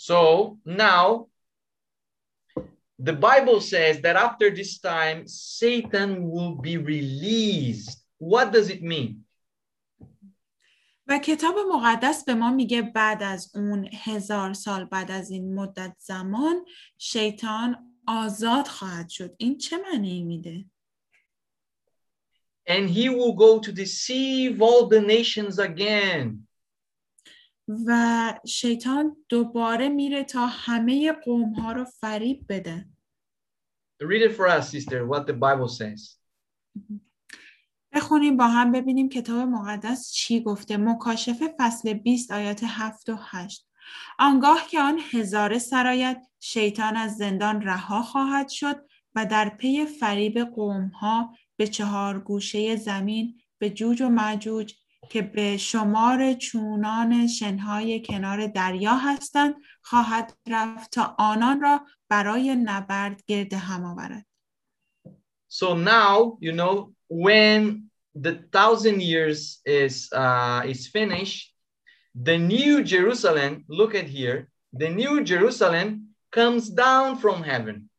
So 0.00 0.58
now 0.64 1.28
the 2.98 3.12
Bible 3.12 3.60
says 3.60 4.00
that 4.02 4.16
after 4.16 4.50
this 4.50 4.78
time, 4.78 5.26
Satan 5.26 6.28
will 6.30 6.54
be 6.54 6.76
released. 6.76 8.02
What 8.18 8.52
does 8.52 8.70
it 8.70 8.82
mean? 8.82 9.26
و 11.08 11.18
کتاب 11.18 11.54
مقدس 11.72 12.24
به 12.24 12.34
ما 12.34 12.50
میگه 12.50 12.82
بعد 12.82 13.22
از 13.22 13.52
اون 13.54 13.88
هزار 13.92 14.52
سال 14.52 14.84
بعد 14.84 15.10
از 15.10 15.30
این 15.30 15.54
مدت 15.54 15.96
زمان 15.98 16.64
شیطان 16.98 17.94
آزاد 18.06 18.66
خواهد 18.66 19.08
شد 19.08 19.34
این 19.38 19.58
چه 19.58 19.76
معنی 19.78 20.22
میده؟ 20.22 20.64
And 22.68 22.90
he 22.90 23.08
will 23.08 23.34
go 23.34 23.60
to 23.60 23.72
deceive 23.72 24.60
all 24.60 24.88
the 24.88 25.00
nations 25.00 25.58
again. 25.58 26.48
و 27.67 28.33
شیطان 28.45 29.17
دوباره 29.29 29.89
میره 29.89 30.23
تا 30.23 30.45
همه 30.45 31.11
قوم 31.11 31.53
ها 31.53 31.71
رو 31.71 31.85
فریب 31.85 32.45
بده. 32.49 32.85
Read 34.03 34.29
it 34.29 34.35
for 34.35 34.47
us, 34.47 34.69
sister, 34.69 35.05
what 35.07 35.27
the 35.27 35.33
Bible 35.33 35.67
says. 35.67 36.17
بخونیم 37.93 38.37
با 38.37 38.47
هم 38.47 38.71
ببینیم 38.71 39.09
کتاب 39.09 39.47
مقدس 39.47 40.11
چی 40.11 40.43
گفته. 40.43 40.77
مکاشفه 40.77 41.55
فصل 41.59 41.93
20 41.93 42.31
آیات 42.31 42.63
7 42.63 43.09
و 43.09 43.17
8 43.19 43.67
آنگاه 44.19 44.67
که 44.69 44.81
آن 44.81 44.99
هزاره 45.11 45.59
سرایت 45.59 46.27
شیطان 46.39 46.95
از 46.95 47.17
زندان 47.17 47.61
رها 47.61 48.01
خواهد 48.01 48.49
شد 48.49 48.85
و 49.15 49.25
در 49.25 49.49
پی 49.49 49.85
فریب 49.85 50.39
قوم 50.39 50.87
ها 50.87 51.35
به 51.57 51.67
چهار 51.67 52.19
گوشه 52.19 52.75
زمین 52.75 53.41
به 53.57 53.69
جوج 53.69 54.01
و 54.01 54.09
مجوج 54.09 54.73
که 55.09 55.21
به 55.21 55.57
شمار 55.57 56.33
چونان 56.33 57.27
شنهای 57.27 58.01
کنار 58.01 58.47
دریا 58.47 58.95
هستند 58.95 59.55
خواهد 59.81 60.37
رفت 60.49 60.91
تا 60.91 61.15
آنان 61.17 61.61
را 61.61 61.81
برای 62.09 62.55
نبرد 62.55 63.23
گرد 63.27 63.53
هم 63.53 63.85
آورد 63.85 64.25
So 65.53 65.75
now, 65.75 66.37
you 66.39 66.53
know, 66.53 66.93
when 67.09 67.91
the 68.15 68.33
thousand 68.55 69.01
years 69.01 69.59
is 69.65 70.09
uh, 70.13 70.61
is 70.65 70.87
finished, 70.87 71.53
the 72.15 72.37
new 72.37 72.83
Jerusalem, 72.83 73.65
look 73.67 73.93
at 73.95 74.07
here, 74.07 74.47
the 74.81 74.89
new 74.89 75.23
Jerusalem 75.23 76.15
comes 76.31 76.69
down 76.69 77.17
from 77.17 77.43
heaven. 77.43 77.89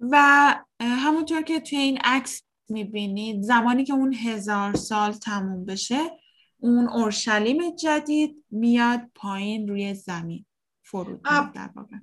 و 0.00 0.16
همونطور 0.80 1.42
که 1.42 1.60
توی 1.60 1.78
این 1.78 1.98
عکس 2.04 2.42
می‌بینید 2.70 3.42
زمانی 3.42 3.84
که 3.84 3.92
اون 3.92 4.14
هزار 4.14 4.74
سال 4.74 5.12
تموم 5.12 5.64
بشه 5.64 6.10
اون 6.58 6.88
اورشلیم 6.88 7.76
جدید 7.76 8.44
میاد 8.50 9.00
پایین 9.14 9.68
روی 9.68 9.94
زمین 9.94 10.44
فرود. 10.82 11.20
میاد 11.30 11.52
در 11.52 11.70
واقع 11.76 11.96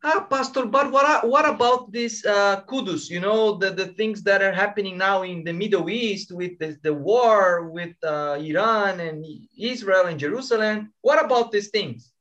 Ah, 0.00 0.20
Pastor, 0.30 0.64
but 0.66 0.92
what, 0.92 1.26
what 1.28 1.48
about 1.48 1.90
this 1.90 2.24
uh, 2.24 2.62
kudus? 2.68 3.10
You 3.10 3.18
know, 3.18 3.56
the, 3.56 3.70
the 3.70 3.86
things 3.86 4.22
that 4.22 4.42
are 4.42 4.52
happening 4.52 4.96
now 4.96 5.22
in 5.22 5.42
the 5.42 5.52
Middle 5.52 5.90
East 5.90 6.30
with 6.30 6.56
the, 6.60 6.78
the 6.84 6.94
war 6.94 7.68
with 7.68 7.96
uh, 8.04 8.38
Iran 8.40 9.00
and 9.00 9.24
Israel 9.58 10.06
and 10.06 10.18
Jerusalem. 10.18 10.92
What 11.00 11.24
about 11.24 11.50
these 11.50 11.70
things? 11.70 12.12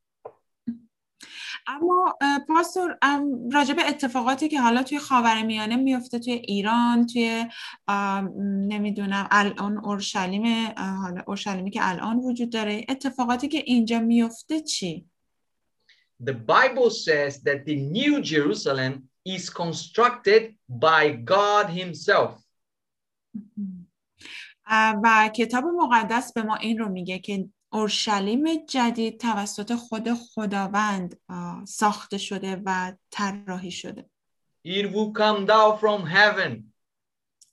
اما 1.68 2.18
پاستور 2.47 2.97
راجع 3.51 3.74
به 3.74 3.89
اتفاقاتی 3.89 4.49
که 4.49 4.61
حالا 4.61 4.84
توی 4.84 4.99
خاورمیانه 4.99 5.76
میفته 5.76 6.20
توی 6.20 6.34
ایران 6.34 7.05
توی 7.05 7.45
نمی‌دونم 8.68 9.28
الان 9.32 9.78
اورشلیم 9.78 10.74
حالا 10.78 11.24
اورشلیمی 11.28 11.72
که 11.72 11.80
الان 11.84 12.18
وجود 12.18 12.49
داره 12.49 12.86
اتفاقاتی 12.89 13.47
که 13.47 13.57
اینجا 13.57 13.99
میفته 13.99 14.61
چی؟ 14.61 15.05
The 16.24 16.34
Bible 16.34 16.89
says 16.89 17.43
that 17.43 17.65
the 17.65 17.76
new 17.76 18.22
Jerusalem 18.22 18.93
is 19.26 19.49
constructed 19.49 20.55
by 20.70 21.03
God 21.34 21.70
Himself. 21.70 22.43
و 25.03 25.30
کتاب 25.36 25.63
مقدس 25.65 26.34
به 26.34 26.43
ما 26.43 26.55
این 26.55 26.78
رو 26.78 26.89
میگه 26.89 27.20
که 27.20 27.49
اورشلیم 27.70 28.65
جدید 28.65 29.20
توسط 29.20 29.74
خود 29.76 30.13
خداوند 30.13 31.20
ساخته 31.68 32.18
شده 32.18 32.61
و 32.65 32.93
طراحی 33.11 33.72
شده 33.72 34.09
It 34.68 34.86
will 34.91 35.11
come 35.13 35.45
down 35.45 35.78
from 35.80 36.05
heaven. 36.05 36.74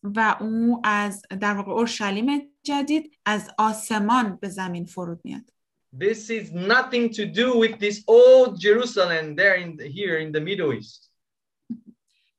و 0.03 0.37
او 0.41 0.81
از 0.85 1.23
در 1.41 1.55
واقع 1.55 1.73
اورشلیم 1.73 2.27
جدید 2.63 3.19
از 3.27 3.51
آسمان 3.59 4.37
به 4.37 4.49
زمین 4.49 4.85
فرود 4.85 5.21
میاد 5.25 5.51
This 5.97 6.29
is 6.29 6.51
nothing 6.53 7.09
to 7.19 7.25
do 7.25 7.49
with 7.63 7.79
this 7.79 8.03
old 8.09 8.61
Jerusalem 8.61 9.37
there 9.37 9.57
in 9.65 9.77
the, 9.77 9.87
here 9.89 10.19
in 10.19 10.33
the 10.33 10.41
Middle 10.41 10.73
East. 10.81 11.11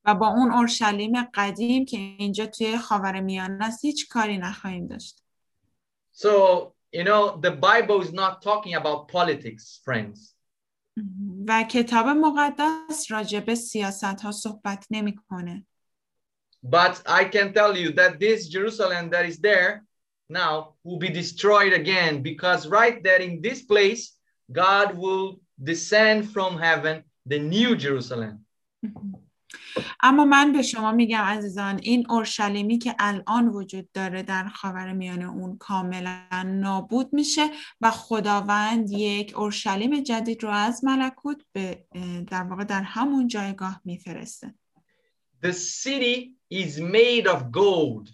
و 0.06 0.16
با 0.16 0.28
اون 0.28 0.52
اورشلیم 0.52 1.24
قدیم 1.34 1.86
که 1.86 1.98
اینجا 1.98 2.46
توی 2.46 2.78
خاورمیانه 2.78 3.66
است 3.66 3.86
هیچ 3.86 4.08
کاری 4.08 4.38
نخواهیم 4.38 4.88
داشت 4.88 5.22
So, 6.18 6.75
you 6.95 7.05
know, 7.05 7.37
the 7.37 7.53
Bible 7.53 8.01
is 8.03 8.13
not 8.13 8.43
talking 8.43 8.75
about 8.75 9.09
politics, 9.09 9.81
friends. 9.85 10.35
و 11.49 11.65
کتاب 11.71 12.07
مقدس 12.07 13.11
راجع 13.11 13.41
به 13.41 13.55
سیاست 13.55 14.21
ها 14.21 14.33
صحبت 14.33 14.87
نمیکنه 14.91 15.67
But 16.63 17.03
I 17.07 17.25
can 17.25 17.55
tell 17.55 17.75
you 17.75 17.93
that 17.93 18.21
this 18.21 18.49
Jerusalem 18.49 19.11
that 19.11 19.25
is 19.25 19.39
there 19.39 19.83
now 20.29 20.75
will 20.85 20.99
be 20.99 21.09
destroyed 21.09 21.73
again 21.73 22.23
because 22.23 22.69
right 22.69 23.03
there 23.03 23.21
in 23.21 23.41
this 23.41 23.63
place, 23.63 24.03
God 24.53 24.89
will 24.97 25.41
descend 25.71 26.31
from 26.35 26.59
heaven 26.59 27.05
the 27.27 27.39
new 27.39 27.77
Jerusalem. 27.77 28.45
اما 30.04 30.26
من 30.26 30.52
به 30.52 30.62
شما 30.62 30.92
میگم 30.92 31.22
عزیزان 31.22 31.80
این 31.84 32.12
اورشلیمی 32.12 32.78
که 32.78 32.96
الان 33.00 33.48
وجود 33.48 33.92
داره 33.92 34.24
در 34.24 34.48
خاورمیانه 34.48 35.30
اون 35.30 35.58
کاملا 35.58 36.44
نابود 36.46 37.14
میشه 37.14 37.50
و 37.82 37.92
خداوند 37.92 38.92
یک 38.92 39.38
اورشلیم 39.38 40.04
جدید 40.04 40.44
رو 40.44 40.50
از 40.50 40.84
ملکوت 40.84 41.42
به 41.52 41.86
در 42.28 42.44
واقع 42.44 42.64
در 42.64 42.82
همون 42.82 43.28
جایگاه 43.28 43.82
میفرسته. 43.86 44.56
The 45.44 45.54
city 45.54 46.36
is 46.50 46.80
made 46.80 47.28
of 47.28 47.42
gold, 47.52 48.10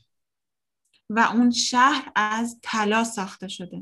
و 1.10 1.20
اون 1.20 1.52
شهر 1.52 2.12
از 2.16 2.60
طلا 2.62 3.04
ساخته 3.04 3.48
شده. 3.48 3.82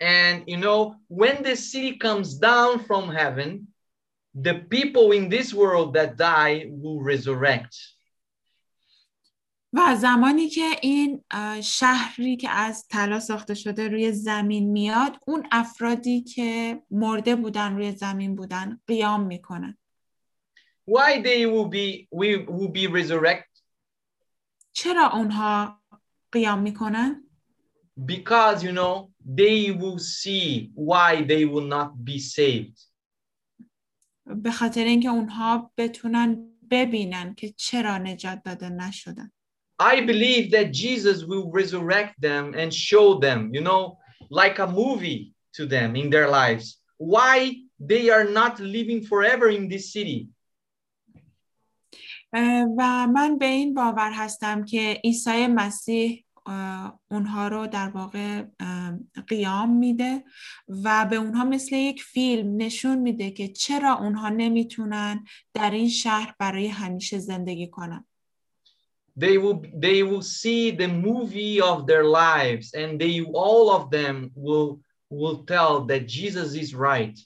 And 0.00 0.42
you 0.46 0.56
know, 0.56 0.96
when 1.08 1.42
the 1.42 1.56
city 1.56 1.96
comes 1.98 2.38
down 2.38 2.84
from 2.86 3.08
heaven, 3.10 3.73
the 4.34 4.54
people 4.68 5.12
in 5.12 5.28
this 5.28 5.54
world 5.54 5.94
that 5.94 6.16
die 6.16 6.66
will 6.70 7.00
resurrect. 7.00 7.76
و 9.76 9.96
زمانی 9.96 10.48
که 10.48 10.70
این 10.82 11.24
شهری 11.62 12.36
که 12.36 12.50
از 12.50 12.88
طلا 12.88 13.20
ساخته 13.20 13.54
شده 13.54 13.88
روی 13.88 14.12
زمین 14.12 14.70
میاد 14.70 15.18
اون 15.26 15.46
افرادی 15.52 16.22
که 16.22 16.82
مرده 16.90 17.36
بودن 17.36 17.76
روی 17.76 17.92
زمین 17.92 18.36
بودن 18.36 18.80
قیام 18.86 19.26
می‌کنن 19.26 19.78
Why 20.90 21.22
they 21.22 21.46
will 21.46 21.68
be 21.68 22.08
we 22.12 22.46
will 22.46 22.72
be 22.72 22.86
resurrect? 22.86 23.62
چرا 24.72 25.10
اونها 25.12 25.82
قیام 26.32 26.62
می‌کنن؟ 26.62 27.24
Because 28.06 28.62
you 28.62 28.72
know 28.72 29.10
they 29.36 29.70
will 29.70 29.98
see 29.98 30.70
why 30.74 31.22
they 31.22 31.44
will 31.44 31.68
not 31.76 32.04
be 32.04 32.18
saved. 32.18 32.93
به 34.26 34.50
خاطر 34.50 34.84
اینکه 34.84 35.08
اونها 35.08 35.72
بتونن 35.76 36.50
ببینن 36.70 37.34
که 37.34 37.54
چرا 37.56 37.98
نجات 37.98 38.42
داده 38.44 38.68
نشدن 38.68 39.32
I 39.82 40.00
believe 40.00 40.52
that 40.52 40.72
Jesus 40.72 41.24
will 41.24 41.50
resurrect 41.50 42.14
them 42.20 42.54
and 42.54 42.72
show 42.72 43.18
them, 43.18 43.52
you 43.52 43.60
know, 43.60 43.98
like 44.30 44.60
a 44.60 44.68
movie 44.68 45.34
to 45.56 45.66
them 45.66 45.96
in 45.96 46.10
their 46.10 46.28
lives, 46.30 46.80
why 46.96 47.56
they 47.80 48.08
are 48.08 48.24
not 48.24 48.60
living 48.60 49.02
forever 49.02 49.48
in 49.48 49.68
this 49.68 49.92
city. 49.92 50.28
و 52.78 53.06
من 53.06 53.38
به 53.38 53.46
این 53.46 53.74
باور 53.74 54.12
هستم 54.14 54.64
که 54.64 55.00
عیسی 55.04 55.46
مسیح 55.46 56.23
اونها 57.10 57.48
رو 57.48 57.66
در 57.66 57.88
واقع 57.88 58.44
قیام 59.26 59.76
میده 59.76 60.24
و 60.68 61.06
به 61.10 61.16
اونها 61.16 61.44
مثل 61.44 61.76
یک 61.76 62.02
فیلم 62.02 62.56
نشون 62.56 62.98
میده 62.98 63.30
که 63.30 63.48
چرا 63.48 63.94
اونها 63.94 64.28
نمی‌تونن 64.28 65.24
در 65.54 65.70
این 65.70 65.88
شهر 65.88 66.34
برای 66.38 66.66
همیشه 66.66 67.18
زندگی 67.18 67.68
کنن 67.68 68.06
They 69.16 69.38
will 69.38 69.60
they 69.86 70.02
will 70.02 70.26
see 70.40 70.72
the 70.72 70.88
movie 70.88 71.60
of 71.60 71.86
their 71.86 72.04
lives 72.24 72.74
and 72.74 72.98
they 73.00 73.14
all 73.44 73.66
of 73.78 73.90
them 73.90 74.32
will 74.34 74.80
will 75.10 75.44
tell 75.44 75.72
that 75.90 76.08
Jesus 76.08 76.54
is 76.54 76.74
right. 76.74 77.16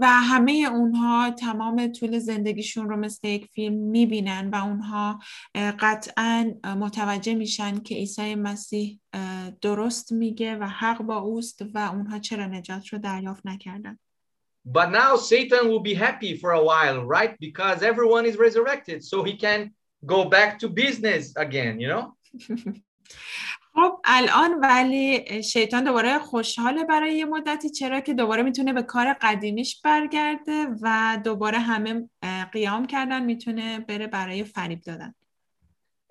و 0.00 0.06
همه 0.06 0.68
اونها 0.72 1.30
تمام 1.30 1.92
طول 1.92 2.18
زندگیشون 2.18 2.88
رو 2.88 2.96
مثل 2.96 3.28
یک 3.28 3.46
فیلم 3.46 3.74
می‌بینن 3.74 4.50
و 4.52 4.56
اونها 4.56 5.18
قطعا 5.54 6.54
متوجه 6.64 7.34
میشن 7.34 7.78
که 7.78 7.94
عیسی 7.94 8.34
مسیح 8.34 9.00
درست 9.60 10.12
میگه 10.12 10.56
و 10.56 10.64
حق 10.64 11.02
با 11.02 11.16
اوست 11.16 11.62
و 11.74 11.78
اونها 11.78 12.18
چرا 12.18 12.46
نجات 12.46 12.88
رو 12.88 12.98
دریافت 12.98 13.46
نکردن 13.46 13.98
But 14.68 14.90
now 14.90 15.14
Satan 15.16 15.68
will 15.68 15.84
be 15.90 15.94
happy 15.94 16.36
for 16.36 16.50
a 16.50 16.64
while, 16.70 17.04
right? 17.04 17.38
Because 17.38 17.84
everyone 17.84 18.26
is 18.26 18.36
resurrected, 18.36 19.04
so 19.04 19.22
he 19.22 19.36
can 19.36 19.60
go 20.04 20.24
back 20.24 20.58
to 20.58 20.68
business 20.68 21.32
again, 21.36 21.78
you 21.78 21.88
know? 21.88 22.04
خب 23.76 24.00
الان 24.04 24.60
ولی 24.60 25.42
شیطان 25.42 25.84
دوباره 25.84 26.18
خوشحاله 26.18 26.84
برای 26.84 27.16
یه 27.16 27.24
مدتی 27.24 27.70
چرا 27.70 28.00
که 28.00 28.14
دوباره 28.14 28.42
می‌تونه 28.42 28.72
به 28.72 28.82
کار 28.82 29.12
قدیمیش 29.12 29.80
برگرده 29.80 30.66
و 30.82 31.18
دوباره 31.24 31.58
همه 31.58 32.08
قیام 32.52 32.86
کردن 32.86 33.24
می‌تونه 33.24 33.78
بره 33.78 34.06
برای 34.06 34.44
فریب 34.44 34.80
دادن 34.80 35.14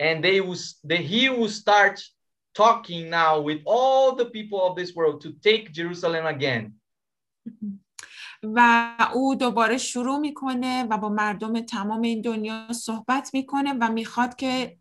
And 0.03 0.23
they 0.23 0.41
will 0.41 0.59
they, 0.89 1.01
he 1.11 1.29
will 1.29 1.49
start 1.63 1.97
talking 2.53 3.09
now 3.09 3.39
with 3.39 3.61
all 3.65 4.15
the 4.15 4.25
people 4.25 4.59
of 4.67 4.75
this 4.75 4.91
world 4.95 5.21
to 5.21 5.29
take 5.47 5.71
Jerusalem 5.71 6.25
again. 6.25 6.71
و 8.55 8.91
او 9.13 9.35
دوباره 9.35 9.77
شروع 9.77 10.17
می‌کنه 10.17 10.83
و 10.83 10.97
با 10.97 11.09
مردم 11.09 11.59
تمام 11.59 12.01
این 12.01 12.21
دنیا 12.21 12.73
صحبت 12.73 13.29
می‌کنه 13.33 13.73
و 13.73 13.91
می‌خواد 13.91 14.35
که 14.35 14.77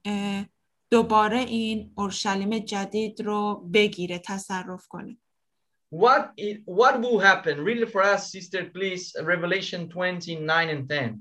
دوباره 0.95 1.39
این 1.39 1.93
اورشلیم 1.95 2.59
جدید 2.59 3.21
رو 3.23 3.69
بگیره 3.73 4.19
تصرف 4.19 4.87
کنه 4.87 5.17
What 5.95 6.25
it, 6.41 6.57
what 6.67 6.95
will 7.03 7.21
happen? 7.31 7.55
Read 7.67 7.79
it 7.85 7.91
for 7.95 8.03
us, 8.03 8.23
sister, 8.33 8.61
please. 8.75 9.05
Revelation 9.33 9.89
29 9.89 10.69
and 10.75 10.89
10. 10.89 11.15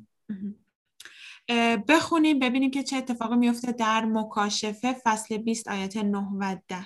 اه، 1.50 1.78
بخونیم 1.78 2.40
ببینیم 2.40 2.72
که 2.72 2.84
چه 2.84 2.96
اتفاقی 2.96 3.36
میفته 3.36 3.72
در 3.72 4.06
مکاشفه 4.06 4.96
فصل 5.04 5.38
20 5.38 5.68
آیات 5.68 5.98
9 5.98 6.18
و 6.40 6.58
10 6.68 6.86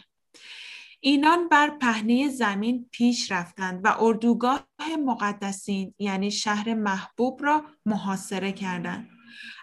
اینان 1.00 1.50
بر 1.50 1.70
پهنه 1.70 2.30
زمین 2.30 2.90
پیش 2.92 3.32
رفتند 3.32 3.82
و 3.84 3.96
اردوگاه 4.00 4.68
مقدسین 5.06 5.94
یعنی 6.00 6.32
شهر 6.32 6.74
محبوب 6.74 7.44
را 7.44 7.64
محاصره 7.86 8.52
کردند 8.52 9.10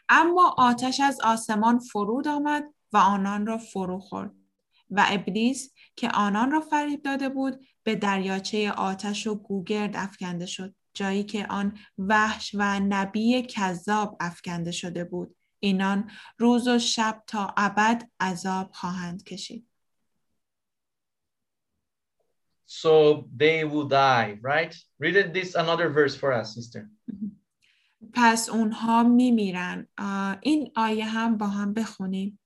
اما 0.09 0.55
آتش 0.59 1.01
از 1.01 1.21
آسمان 1.21 1.79
فرود 1.79 2.29
آمد 2.29 2.75
و 2.95 2.97
آنان 2.97 3.47
را 3.47 3.59
فرو 3.59 3.99
خورد. 3.99 4.33
و 4.91 5.05
ابلیس 5.09 5.75
که 5.97 6.09
آنان 6.09 6.51
را 6.51 6.61
فریب 6.61 7.03
داده 7.03 7.29
بود 7.29 7.67
به 7.83 7.95
دریاچه 7.95 8.73
آتش 8.73 9.27
و 9.27 9.35
گوگرد 9.35 9.97
افکنده 9.97 10.47
شد 10.47 10.75
جایی 10.95 11.25
که 11.25 11.47
آن 11.47 11.79
وحش 11.99 12.55
و 12.55 12.81
نبی 12.81 13.43
کذاب 13.43 14.17
افکنده 14.21 14.71
شده 14.71 15.05
بود. 15.05 15.37
اینان 15.61 16.11
روز 16.39 16.69
و 16.69 16.79
شب 16.79 17.23
تا 17.27 17.55
ابد 17.57 18.11
عذاب 18.21 18.71
خواهند 18.73 19.25
کشید. 19.25 19.69
So 22.67 23.29
they 23.37 23.65
will 23.65 23.89
die, 23.89 24.39
right? 24.43 24.75
Read 24.99 25.17
it 25.17 25.35
this 25.35 25.55
another 25.55 25.89
verse 25.89 26.15
for 26.15 26.33
us, 26.33 26.55
sister. 26.55 26.91
پس 28.13 28.49
اونها 28.49 29.03
میمیرن. 29.03 29.89
این 30.43 30.73
آیه 30.77 31.05
هم 31.05 31.39
با 31.39 31.47
هم 31.47 31.75
بخونیم. 31.75 32.39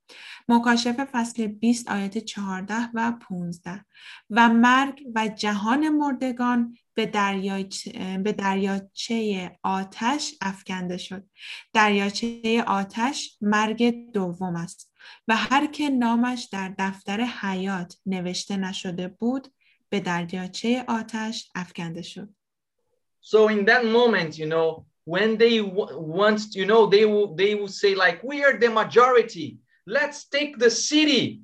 مکاشفه 0.48 1.04
فصل 1.04 1.46
20 1.46 1.90
آیات 1.90 2.18
14 2.18 2.74
و 2.94 3.12
15 3.28 3.84
و 4.30 4.48
مرگ 4.48 5.02
و 5.14 5.28
جهان 5.28 5.88
مردگان 5.88 6.76
به 6.94 7.06
دریاچه, 7.06 8.18
به 8.24 8.32
دریاچه 8.32 9.50
آتش 9.62 10.34
افکنده 10.40 10.96
شد. 10.96 11.24
دریاچه 11.72 12.64
آتش 12.66 13.36
مرگ 13.40 14.12
دوم 14.12 14.56
است 14.56 14.92
و 15.28 15.36
هر 15.36 15.66
که 15.66 15.88
نامش 15.88 16.48
در 16.52 16.74
دفتر 16.78 17.20
حیات 17.20 17.96
نوشته 18.06 18.56
نشده 18.56 19.08
بود 19.08 19.48
به 19.88 20.00
دریاچه 20.00 20.84
آتش 20.88 21.50
افکنده 21.54 22.02
شد. 22.02 22.28
So 23.20 23.48
in 23.48 23.64
that 23.66 23.84
moment, 23.84 24.38
you 24.38 24.46
know, 24.46 24.86
when 25.04 25.36
they 25.36 25.60
want, 25.60 26.54
you 26.54 26.66
know, 26.66 26.86
they 26.86 27.04
will 27.04 27.34
they 27.34 27.54
will 27.54 27.72
say 27.82 27.94
like, 27.94 28.18
"We 28.22 28.36
are 28.44 28.56
the 28.58 28.70
majority. 28.70 29.58
Let's 29.87 30.27
take 30.29 30.57
the 30.57 30.69
city." 30.69 31.41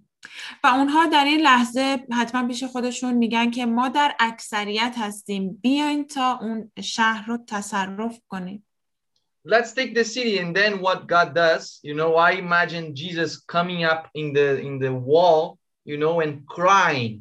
و 0.65 0.67
اونها 0.67 1.07
در 1.07 1.25
این 1.25 1.41
لحظه 1.41 2.07
حتما 2.13 2.49
پیش 2.49 2.65
خودشون 2.65 3.15
میگن 3.15 3.51
که 3.51 3.67
ما 3.67 3.89
در 3.89 4.17
اکثریت 4.21 4.95
هستیم 4.99 5.53
بیاین 5.63 6.07
تا 6.07 6.39
اون 6.41 6.73
شهر 6.83 7.27
رو 7.27 7.39
تصرف 7.49 8.21
کنیم 8.29 8.67
Let's 9.47 9.75
take 9.75 9.95
the 9.95 10.05
city, 10.05 10.39
and 10.39 10.57
then 10.57 10.81
what 10.81 11.07
God 11.07 11.35
does, 11.35 11.79
you 11.83 11.95
know, 11.95 12.17
I 12.17 12.31
imagine 12.47 12.95
Jesus 12.95 13.33
coming 13.55 13.85
up 13.85 14.09
in 14.15 14.33
the 14.33 14.59
in 14.69 14.79
the 14.79 14.93
wall, 15.11 15.59
you 15.85 15.99
know, 15.99 16.15
and 16.25 16.47
crying 16.57 17.13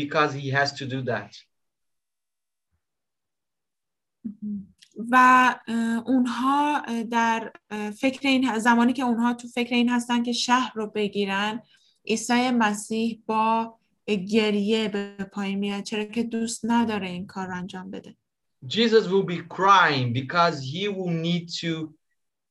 because 0.00 0.34
he 0.34 0.50
has 0.50 0.70
to 0.80 0.84
do 0.94 1.00
that. 1.12 1.30
و 5.11 5.55
اونها 6.05 6.85
در 7.11 7.51
فکر 7.99 8.27
این 8.27 8.59
زمانی 8.59 8.93
که 8.93 9.03
اونها 9.03 9.33
تو 9.33 9.47
فکر 9.47 9.75
این 9.75 9.89
هستن 9.89 10.23
که 10.23 10.31
شهر 10.31 10.71
رو 10.75 10.87
بگیرن 10.87 11.61
عیسی 12.05 12.51
مسیح 12.51 13.21
با 13.25 13.77
گریه 14.07 14.87
به 14.87 15.29
پایین 15.31 15.59
میاد 15.59 15.83
چرا 15.83 16.03
که 16.03 16.23
دوست 16.23 16.61
نداره 16.63 17.07
این 17.07 17.27
کار 17.27 17.47
رو 17.47 17.55
انجام 17.55 17.91
بده 17.91 18.15
Jesus 18.67 19.07
will 19.07 19.23
be 19.23 19.41
crying 19.57 20.13
because 20.13 20.59
he 20.61 20.87
will 20.87 21.13
need 21.27 21.47
to, 21.61 21.93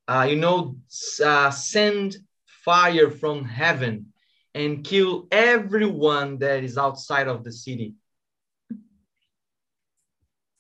uh, 0.09 0.25
you 0.31 0.37
know, 0.37 0.77
uh, 1.25 1.51
send 1.51 2.17
fire 2.65 3.11
from 3.11 3.45
heaven 3.45 4.13
and 4.55 4.85
kill 4.85 5.27
everyone 5.31 6.39
that 6.39 6.63
is 6.63 6.79
outside 6.79 7.29
of 7.29 7.45
the 7.45 7.53
city. 7.53 7.95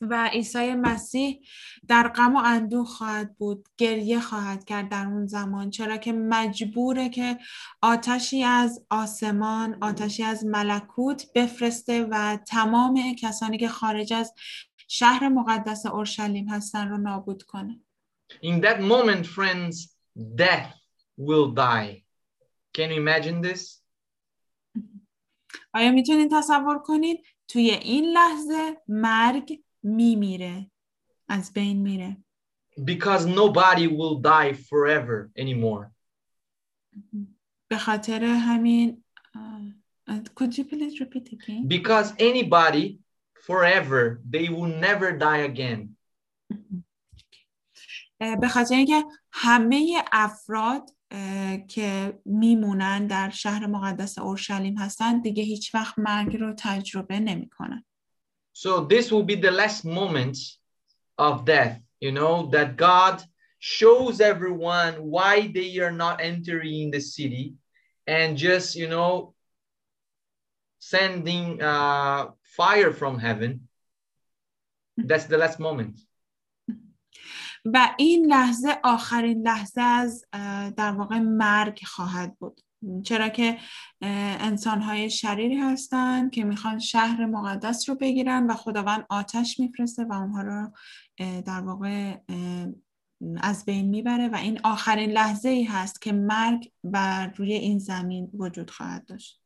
و 0.00 0.28
عیسی 0.32 0.74
مسیح 0.74 1.40
در 1.88 2.08
غم 2.08 2.36
و 2.36 2.38
اندوه 2.44 2.86
خواهد 2.86 3.36
بود 3.36 3.68
گریه 3.76 4.20
خواهد 4.20 4.64
کرد 4.64 4.88
در 4.88 5.06
اون 5.06 5.26
زمان 5.26 5.70
چرا 5.70 5.96
که 5.96 6.12
مجبوره 6.12 7.08
که 7.08 7.38
آتشی 7.82 8.42
از 8.42 8.86
آسمان 8.90 9.78
آتشی 9.80 10.22
از 10.22 10.44
ملکوت 10.44 11.32
بفرسته 11.34 12.04
و 12.10 12.38
تمام 12.46 13.14
کسانی 13.18 13.58
که 13.58 13.68
خارج 13.68 14.12
از 14.12 14.34
شهر 14.88 15.28
مقدس 15.28 15.86
اورشلیم 15.86 16.48
هستن 16.48 16.88
رو 16.88 16.98
نابود 16.98 17.42
کنه 17.42 17.80
In 18.42 18.60
that 18.60 18.80
moment, 18.80 19.24
friends, 19.36 19.96
death 20.42 20.74
will 21.16 21.48
die. 21.52 22.02
Can 22.74 22.90
you 22.90 23.00
imagine 23.00 23.40
this? 23.40 23.82
آیا 25.74 25.92
می‌تونید 25.92 26.30
تصور 26.32 26.78
کنید 26.78 27.24
توی 27.48 27.70
این 27.70 28.04
لحظه 28.04 28.76
مرگ 28.88 29.62
میمیره 29.86 30.70
از 31.28 31.52
بین 31.52 31.82
میره 31.82 32.16
because 32.78 33.24
nobody 33.26 33.86
will 33.88 34.20
die 34.22 34.52
forever 34.52 35.30
anymore. 35.38 35.86
به 37.68 37.78
خاطر 37.78 38.24
همین 38.24 39.04
uh, 39.36 40.12
could 40.34 40.52
you 40.58 40.64
please 40.64 41.00
repeat 41.00 41.28
again 41.32 41.68
Because 41.68 42.12
anybody 42.18 42.98
forever, 43.46 44.20
they 44.34 44.48
will 44.48 44.70
never 44.86 45.08
die 45.12 45.42
again. 45.50 45.96
به 48.40 48.48
خاطر 48.48 48.74
اینکه 48.74 49.04
همه 49.32 50.04
افراد 50.12 50.90
که 51.68 52.18
میمونن 52.24 53.06
در 53.06 53.30
شهر 53.30 53.66
مقدس 53.66 54.18
اورشلیم 54.18 54.78
هستن 54.78 55.20
دیگه 55.20 55.42
هیچ 55.42 55.74
وقت 55.74 55.98
مرگ 55.98 56.36
رو 56.36 56.54
تجربه 56.58 57.20
نمی‌کنن. 57.20 57.84
So 58.55 58.85
this 58.85 59.11
will 59.11 59.23
be 59.23 59.35
the 59.35 59.51
last 59.51 59.85
moment 59.85 60.37
of 61.17 61.45
death, 61.45 61.79
you 61.99 62.11
know, 62.11 62.49
that 62.51 62.77
God 62.77 63.23
shows 63.59 64.21
everyone 64.21 64.95
why 64.95 65.47
they 65.47 65.77
are 65.79 65.91
not 65.91 66.21
entering 66.21 66.91
the 66.91 66.99
city 66.99 67.55
and 68.07 68.37
just, 68.37 68.75
you 68.75 68.87
know, 68.87 69.33
sending 70.79 71.61
uh, 71.61 72.31
fire 72.43 72.91
from 72.91 73.19
heaven. 73.19 73.67
That's 74.97 75.25
the 75.25 75.37
last 75.37 75.59
moment. 75.59 75.99
و 77.65 77.95
این 77.97 78.25
لحظه 78.25 78.77
آخرین 78.83 79.47
لحظه 79.47 79.81
از 79.81 80.25
در 80.77 80.91
واقع 80.91 81.19
مرگ 81.19 81.79
خواهد 81.85 82.37
بود 82.39 82.61
چرا 83.02 83.28
که 83.28 83.58
انسان 84.00 84.80
های 84.80 85.10
شریری 85.10 85.56
هستند 85.56 86.30
که 86.30 86.44
می‌خوان 86.44 86.78
شهر 86.78 87.26
مقدس 87.26 87.88
رو 87.88 87.94
بگیرن 87.94 88.46
و 88.46 88.54
خداوند 88.54 89.06
آتش 89.08 89.60
میفرسته 89.60 90.04
و 90.04 90.12
اونها 90.12 90.42
رو 90.42 90.72
در 91.18 91.60
واقع 91.60 92.16
از 93.36 93.64
بین 93.64 93.88
می‌بره 93.88 94.28
و 94.28 94.36
این 94.36 94.60
آخرین 94.64 95.10
لحظه 95.10 95.48
ای 95.48 95.64
هست 95.64 96.02
که 96.02 96.12
مرگ 96.12 96.70
بر 96.84 97.26
روی 97.36 97.52
این 97.52 97.78
زمین 97.78 98.30
وجود 98.34 98.70
خواهد 98.70 99.06
داشت 99.06 99.40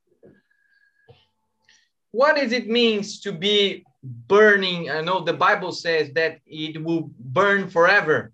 What 2.13 2.37
does 2.37 2.53
it 2.53 2.67
means 2.69 3.21
to 3.21 3.31
be 3.33 3.85
burning? 4.03 4.91
I 4.91 5.01
know 5.01 5.21
the 5.21 5.33
Bible 5.33 5.73
says 5.73 6.11
that 6.15 6.41
it 6.45 6.83
will 6.83 7.11
burn 7.19 7.69
forever. 7.69 8.33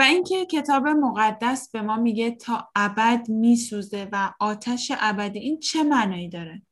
و 0.00 0.02
اینکه 0.02 0.46
کتاب 0.46 0.88
مقدس 0.88 1.70
به 1.70 1.82
ما 1.82 1.96
میگه 1.96 2.30
تا 2.30 2.68
ابد 2.76 3.28
میسوزه 3.28 4.08
و 4.12 4.32
آتش 4.40 4.92
ابدی 5.00 5.38
این 5.38 5.60
چه 5.60 5.82
معنایی 5.82 6.28
داره؟ 6.28 6.62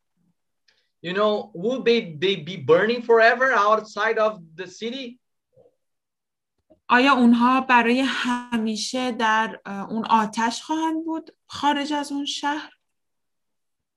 You 1.07 1.13
know, 1.13 1.53
will 1.55 1.83
they, 1.83 2.01
they 2.23 2.37
be 2.37 2.57
burning 2.57 3.03
forever 3.03 3.53
outside 3.53 4.19
of 4.19 4.33
the 4.57 4.67
city? 4.67 5.21
آیا 6.89 7.13
اونها 7.13 7.61
برای 7.61 8.01
همیشه 8.07 9.13
در 9.13 9.61
اون 9.67 10.07
آتش 10.07 10.63
خواهند 10.63 11.05
بود 11.05 11.31
خارج 11.47 11.93
از 11.93 12.13
اون 12.13 12.25
شهر؟ 12.25 12.71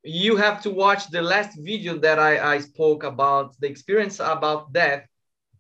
you 0.03 0.35
have 0.35 0.61
to 0.61 0.71
watch 0.71 1.07
the 1.11 1.21
last 1.21 1.53
video 1.69 1.97
that 1.97 2.17
I, 2.19 2.55
I 2.55 2.59
spoke 2.59 3.03
about 3.03 3.47
the 3.59 3.67
experience 3.67 4.19
about 4.19 4.73
death 4.73 5.03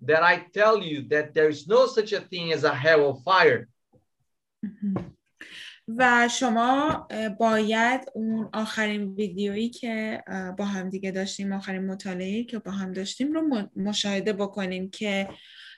that 0.01 0.23
I 0.23 0.45
tell 0.53 0.81
you 0.81 1.03
that 1.09 1.33
there 1.33 1.49
is 1.49 1.67
no 1.67 1.85
such 1.87 2.11
a 2.13 2.21
thing 2.21 2.51
as 2.51 2.63
a 2.63 2.73
hell 2.73 3.09
of 3.09 3.23
fire. 3.23 3.67
و 5.87 6.27
شما 6.27 7.07
باید 7.39 8.01
اون 8.13 8.49
آخرین 8.53 9.15
ویدیویی 9.15 9.69
که 9.69 10.23
با 10.57 10.65
هم 10.65 10.89
دیگه 10.89 11.11
داشتیم 11.11 11.53
آخرین 11.53 11.85
مطالعه 11.85 12.43
که 12.43 12.59
با 12.59 12.71
هم 12.71 12.93
داشتیم 12.93 13.33
رو 13.33 13.67
مشاهده 13.75 14.33
بکنیم 14.33 14.89
که 14.89 15.29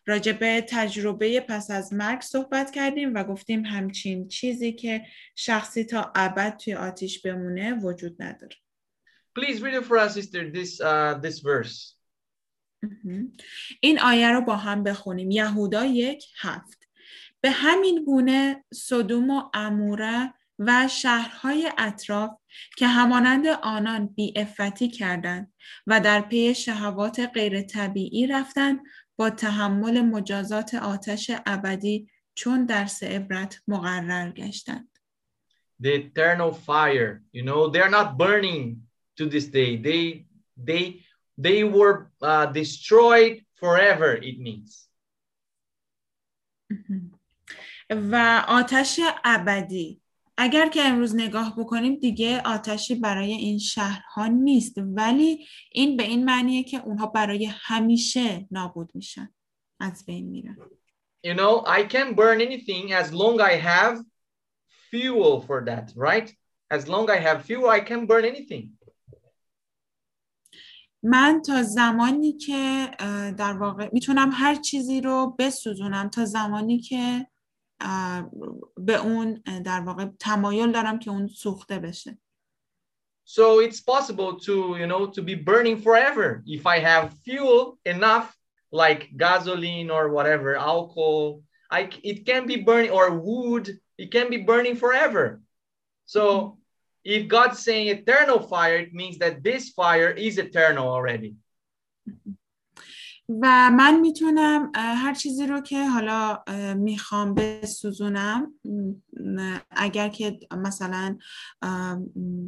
راجع 0.06 0.32
به 0.32 0.66
تجربه 0.70 1.40
پس 1.40 1.72
از 1.72 1.94
مرگ 1.94 2.22
صحبت 2.22 2.72
کردیم 2.72 3.14
و 3.14 3.24
گفتیم 3.24 3.66
همچین 3.66 4.28
چیزی 4.28 4.74
که 4.74 5.02
شخصی 5.36 5.84
تا 5.84 6.12
ابد 6.16 6.58
توی 6.58 6.74
آتیش 6.74 7.22
بمونه 7.22 7.74
وجود 7.74 8.22
نداره. 8.22 8.56
Please 9.40 9.62
read 9.62 9.74
it 9.74 9.86
for 9.86 9.98
us, 9.98 10.14
sister, 10.14 10.52
this, 10.52 10.80
uh, 10.80 11.16
this 11.24 11.40
verse. 11.40 11.96
این 13.80 14.00
آیه 14.00 14.32
رو 14.32 14.42
با 14.42 14.56
هم 14.56 14.84
بخونیم. 14.84 15.32
یهودا 15.32 15.86
یک 15.86 16.26
هفت. 16.38 16.84
به 17.42 17.52
همین 17.52 18.06
گونه 18.06 18.64
صدوم 18.74 19.30
و 19.30 19.44
اموره 19.54 20.34
و 20.60 20.88
شهرهای 20.88 21.72
اطراف 21.78 22.32
که 22.78 22.88
همانند 22.88 23.48
آنان 23.48 24.08
بی 24.08 24.34
افتی 24.36 24.88
کردند 24.88 25.54
و 25.88 26.00
در 26.00 26.22
پی 26.22 26.56
شهوات 26.56 27.20
غیر 27.34 27.62
طبیعی 27.62 28.28
رفتند 28.28 28.80
با 29.16 29.30
تحمل 29.30 30.02
مجازات 30.02 30.76
آتش 30.76 31.32
ابدی 31.46 32.10
چون 32.36 32.66
درس 32.66 33.04
عبرت 33.04 33.62
مقرر 33.68 34.32
گشتند. 34.32 34.90
The 35.82 35.94
eternal 35.96 36.54
fire, 36.54 37.24
you 37.34 37.44
know, 37.44 37.68
they're 37.68 37.90
not 37.90 38.18
burning 38.18 38.84
to 39.18 39.26
this 39.26 39.48
day. 39.48 39.76
They, 39.78 40.26
they, 40.58 41.02
they 41.39 41.65
were 41.65 42.11
uh, 42.23 42.47
destroyed 42.47 43.45
forever, 43.61 44.15
it 44.15 44.39
means. 44.39 44.89
و 47.91 48.45
آتش 48.49 49.01
ابدی 49.25 50.01
اگر 50.37 50.69
که 50.69 50.81
امروز 50.83 51.17
نگاه 51.17 51.55
بکنیم 51.59 51.95
دیگه 51.95 52.43
آتشی 52.45 52.95
برای 52.95 53.33
این 53.33 53.59
شهرها 53.59 54.27
نیست 54.27 54.75
ولی 54.79 55.47
این 55.73 55.97
به 55.97 56.03
این 56.03 56.25
معنیه 56.25 56.63
که 56.63 56.79
اونها 56.85 57.07
برای 57.07 57.45
همیشه 57.45 58.47
نابود 58.51 58.91
میشن 58.95 59.35
از 59.81 60.05
بین 60.07 60.29
میرن 60.29 60.57
You 61.27 61.35
know, 61.35 61.65
I 61.67 61.83
can 61.95 62.15
burn 62.15 62.41
anything 62.41 62.93
as 62.93 63.13
long 63.13 63.41
I 63.41 63.55
have 63.73 63.95
fuel 64.91 65.41
for 65.41 65.65
that, 65.65 65.93
right? 65.97 66.29
As 66.71 66.87
long 66.87 67.11
I 67.11 67.17
have 67.17 67.45
fuel, 67.49 67.69
I 67.79 67.81
can 67.81 68.07
burn 68.07 68.25
anything. 68.25 68.65
من 71.04 71.42
تا 71.46 71.64
زمانی 71.64 72.34
که 72.34 72.92
در 73.38 73.54
واقع 73.54 73.90
می‌تونم 73.94 74.30
هر 74.34 74.56
چیزی 74.56 75.02
رو 75.02 75.36
بسوزونم 75.40 76.10
تا 76.10 76.26
زمانی 76.26 76.80
که 76.80 77.28
به 78.78 78.96
اون 78.96 79.34
در 79.66 79.82
واقع 79.82 80.06
تمایل 80.20 80.72
دارم 80.72 81.00
که 81.00 81.12
اون 81.12 81.28
سوخته 81.28 81.80
بشه 81.80 82.18
So 83.26 83.60
it's 83.60 83.80
possible 83.80 84.38
to, 84.48 84.76
you 84.78 84.86
know, 84.86 85.08
to 85.08 85.22
be 85.22 85.36
burning 85.36 85.78
forever 85.78 86.44
if 86.46 86.68
I 86.68 86.80
have 86.80 87.14
fuel 87.24 87.80
enough, 87.86 88.36
like 88.72 89.02
gasoline 89.16 89.90
or 89.90 90.10
whatever, 90.10 90.58
alcohol. 90.58 91.42
I 91.72 91.90
it 92.04 92.26
can 92.26 92.46
be 92.46 92.58
burning 92.58 92.92
or 92.92 93.06
wood. 93.12 93.66
It 93.98 94.12
can 94.12 94.30
be 94.30 94.40
burning 94.52 94.76
forever. 94.76 95.42
So 96.06 96.58
if 97.04 97.28
God's 97.28 97.60
saying 97.60 97.88
eternal 97.88 98.40
fire, 98.40 98.78
it 98.78 98.94
means 98.94 99.18
that 99.20 99.44
this 99.44 99.70
fire 99.70 100.12
is 100.12 100.38
eternal 100.38 100.88
already. 100.88 101.36
و 103.30 103.72
من 103.72 104.00
می‌تونم 104.00 104.72
هر 104.76 105.14
چیزی 105.14 105.48
رو 105.48 105.62
که 105.62 105.86
حالا 105.88 106.44
می‌خوام 106.74 107.34
بسوزونم 107.34 108.54
اگر 109.72 110.10
که 110.10 110.40
مثلا 110.58 111.18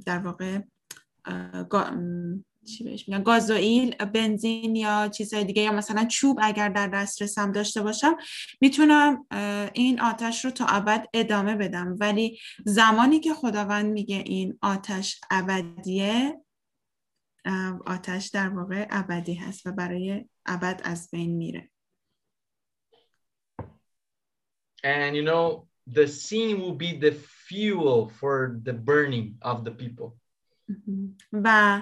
در 0.06 0.20
واقع 0.20 0.60
چی 2.66 2.84
بهش 2.84 3.10
میگن 3.10 3.24
گازوئیل 3.24 3.96
بنزین 3.96 4.76
یا 4.76 5.08
چیزهای 5.08 5.44
دیگه 5.44 5.62
یا 5.62 5.72
مثلا 5.72 6.06
چوب 6.06 6.40
اگر 6.42 6.70
در 6.70 6.88
دسترسم 6.88 7.52
داشته 7.52 7.82
باشم 7.82 8.18
می‌تونم 8.62 9.26
این 9.74 10.02
آتش 10.02 10.46
رو 10.46 10.52
تا 10.52 10.66
ابد 10.66 11.08
ادامه 11.14 11.56
بدم 11.56 11.96
ولی 12.00 12.40
زمانی 12.66 13.20
که 13.20 13.34
خداوند 13.34 13.92
میگه 13.92 14.24
این 14.26 14.58
آتش 14.62 15.22
ابدیه 15.32 16.42
آتش 17.86 18.28
در 18.28 18.50
واقع 18.50 18.88
ابدی 18.90 19.34
هست 19.34 19.68
و 19.68 19.72
برای 19.72 20.26
ابد 20.46 20.82
از 20.84 21.10
بین 21.12 21.36
میره 21.36 21.70
And 24.84 25.16
you 25.16 25.24
know, 25.24 25.68
the 25.98 26.08
sin 26.08 26.62
will 26.62 26.78
be 26.86 26.92
the 27.06 27.14
fuel 27.48 28.00
for 28.20 28.60
the 28.64 28.74
burning 28.74 29.28
of 29.42 29.64
the 29.64 29.72
people. 29.72 30.14
و 31.34 31.82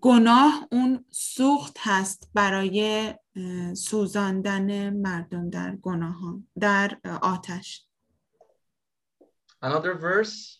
گناه 0.00 0.68
اون 0.72 1.04
سوخت 1.10 1.76
هست 1.78 2.30
برای 2.34 3.14
سوزاندن 3.74 4.90
مردم 4.90 5.50
در 5.50 5.76
گناه 5.76 6.38
در 6.58 6.98
آتش. 7.22 7.84
Another 9.64 9.94
verse. 10.00 10.58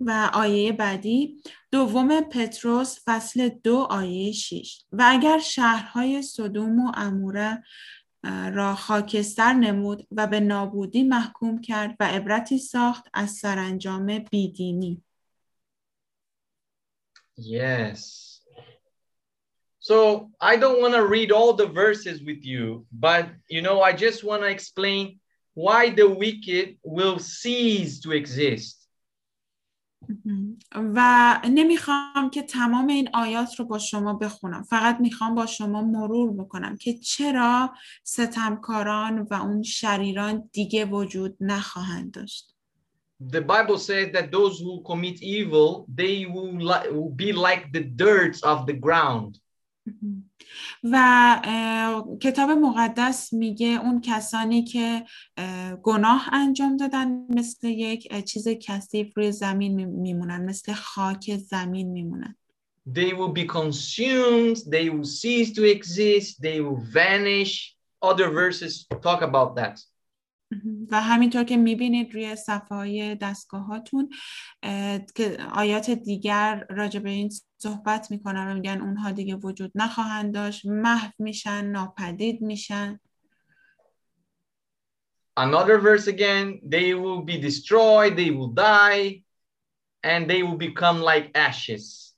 و 0.00 0.30
آیه 0.34 0.72
بعدی 0.72 1.42
دوم 1.70 2.20
پتروس 2.20 2.98
فصل 3.04 3.48
دو 3.48 3.76
آیه 3.76 4.32
شیش. 4.32 4.84
و 4.92 5.04
اگر 5.06 5.38
شهرهای 5.38 6.22
صدوم 6.22 6.78
و 6.78 6.92
اموره 6.94 7.62
را 8.52 8.74
خاکستر 8.74 9.52
نمود 9.52 10.06
و 10.10 10.26
به 10.26 10.40
نابودی 10.40 11.02
محکوم 11.02 11.60
کرد 11.60 11.96
و 12.00 12.04
عبرتی 12.04 12.58
ساخت 12.58 13.08
از 13.14 13.30
سرانجام 13.30 14.18
بیدینی. 14.18 15.02
Yes. 17.36 18.40
So 19.80 20.30
I 20.40 20.56
don't 20.56 20.80
want 20.80 20.94
to 20.94 21.06
read 21.06 21.30
all 21.30 21.52
the 21.52 21.66
verses 21.66 22.22
with 22.22 22.44
you, 22.44 22.86
but 22.90 23.28
you 23.48 23.60
know, 23.60 23.82
I 23.82 23.92
just 23.92 24.24
want 24.24 24.42
to 24.42 24.48
explain 24.48 25.20
why 25.54 25.90
the 25.90 26.08
wicked 26.08 26.78
will 26.82 27.18
cease 27.18 28.00
to 28.00 28.12
exist. 28.12 28.80
و 30.72 31.40
نمی‌خوام 31.50 32.30
که 32.32 32.42
تمام 32.42 32.88
این 32.88 33.08
آیات 33.14 33.54
رو 33.54 33.64
با 33.64 33.78
شما 33.78 34.14
بخونم 34.14 34.62
فقط 34.62 35.00
می‌خوام 35.00 35.34
با 35.34 35.46
شما 35.46 35.82
مرور 35.82 36.32
بکنم 36.32 36.76
که 36.76 36.98
چرا 36.98 37.74
ستمکاران 38.02 39.18
و 39.18 39.34
اون 39.34 39.62
شریران 39.62 40.50
دیگه 40.52 40.84
وجود 40.84 41.36
نخواهند 41.40 42.10
داشت 42.10 42.53
The 43.23 43.41
Bible 43.41 43.77
says 43.77 44.11
that 44.13 44.31
those 44.31 44.59
who 44.59 44.81
commit 44.83 45.21
evil, 45.21 45.85
they 45.93 46.25
will, 46.25 46.53
li- 46.71 46.89
will 46.89 47.11
be 47.25 47.33
like 47.33 47.63
the 47.73 47.83
dirt 47.83 48.35
of 48.43 48.65
the 48.65 48.73
ground. 48.73 49.39
و 50.83 50.95
اه، 51.43 52.17
کتاب 52.21 52.49
مقدس 52.49 53.33
میگه 53.33 53.67
اون 53.83 54.01
کسانی 54.01 54.63
که 54.63 55.03
اه، 55.37 55.75
گناه 55.75 56.29
انجام 56.33 56.77
دادن 56.77 57.25
مثل 57.29 57.67
یک 57.67 58.07
اه، 58.11 58.21
چیز 58.21 58.47
کثیف 58.47 59.17
روی 59.17 59.31
زمین 59.31 59.75
می- 59.75 59.85
میمونن 59.85 60.45
مثل 60.45 60.73
خاک 60.73 61.37
زمین 61.37 61.91
میمونن 61.91 62.35
They 62.89 63.13
will 63.13 63.33
be 63.33 63.45
consumed, 63.45 64.57
they 64.75 64.89
will 64.89 65.05
cease 65.05 65.53
to 65.57 65.63
exist, 65.63 66.41
they 66.41 66.59
will 66.61 66.81
vanish. 66.93 67.75
Other 68.01 68.29
verses 68.31 68.87
talk 69.07 69.21
about 69.21 69.55
that. 69.57 69.75
و 70.90 71.00
همینطور 71.00 71.44
که 71.44 71.56
می‌بینید 71.56 72.14
روی 72.14 72.36
صفحه 72.36 72.76
های 72.76 73.14
دستگاه 73.14 73.66
هاتون 73.66 74.10
که 75.14 75.36
آیات 75.52 75.90
دیگر 75.90 76.66
راجع 76.70 77.00
به 77.00 77.10
این 77.10 77.30
صحبت 77.58 78.10
می‌کنن 78.10 78.50
و 78.50 78.54
میگن 78.54 78.80
اونها 78.80 79.10
دیگه 79.10 79.34
وجود 79.34 79.72
نخواهند 79.74 80.34
داشت 80.34 80.66
محو 80.66 81.10
میشن 81.18 81.64
ناپدید 81.64 82.42
میشن 82.42 83.00
Another 85.36 85.78
verse 85.80 86.06
again, 86.06 86.60
they 86.62 86.94
will 86.94 87.22
be 87.22 87.38
destroyed, 87.38 88.14
they 88.16 88.30
will 88.30 88.52
die, 88.54 89.24
and 90.04 90.30
they 90.30 90.44
will 90.44 90.56
become 90.56 91.00
like 91.00 91.32
ashes. 91.34 92.13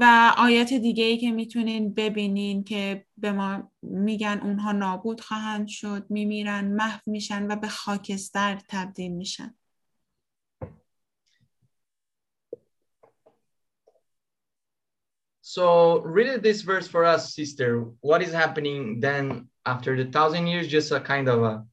و 0.00 0.34
آیات 0.38 0.74
دیگه 0.74 1.04
ای 1.04 1.18
که 1.18 1.30
می‌تونین 1.30 1.94
ببینین 1.94 2.64
که 2.64 3.06
به 3.16 3.32
ما 3.32 3.70
میگن 3.82 4.40
اونها 4.42 4.72
نابود 4.72 5.20
خواهند 5.20 5.68
شد 5.68 6.06
میمیرن 6.10 6.64
محو 6.64 7.00
میشن 7.06 7.52
و 7.52 7.56
به 7.56 7.68
خاکستر 7.68 8.60
تبدیل 8.68 9.12
میشن 9.12 9.54
So 15.40 16.00
read 16.04 16.42
this 16.42 16.60
verse 16.60 16.86
for 16.86 17.04
us, 17.06 17.34
sister. 17.34 17.70
What 18.02 18.20
is 18.20 18.32
happening 18.32 19.00
then 19.00 19.48
after 19.64 19.96
the 19.96 20.10
thousand 20.16 20.46
years? 20.46 20.68
Just 20.68 20.92
a 20.92 21.00
kind 21.00 21.26
of 21.26 21.42
a 21.42 21.64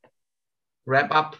wrap 0.85 1.11
up. 1.11 1.35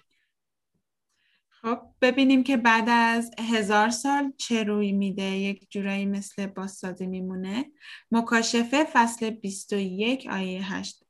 خب 1.66 1.80
ببینیم 2.02 2.44
که 2.44 2.58
بعد 2.58 2.90
از 2.90 3.32
هزار 3.40 3.90
سال 3.90 4.34
چه 4.38 4.64
روی 4.64 4.92
میده. 4.92 5.24
یک 5.24 5.68
جورایی 5.70 6.06
مثل 6.06 6.46
بازسازی 6.46 7.08
میمونه. 7.08 7.66
مکاشفه 8.12 8.84
فصل 8.84 9.30
21 9.30 10.28
آیه 10.32 10.74
8 10.74 11.04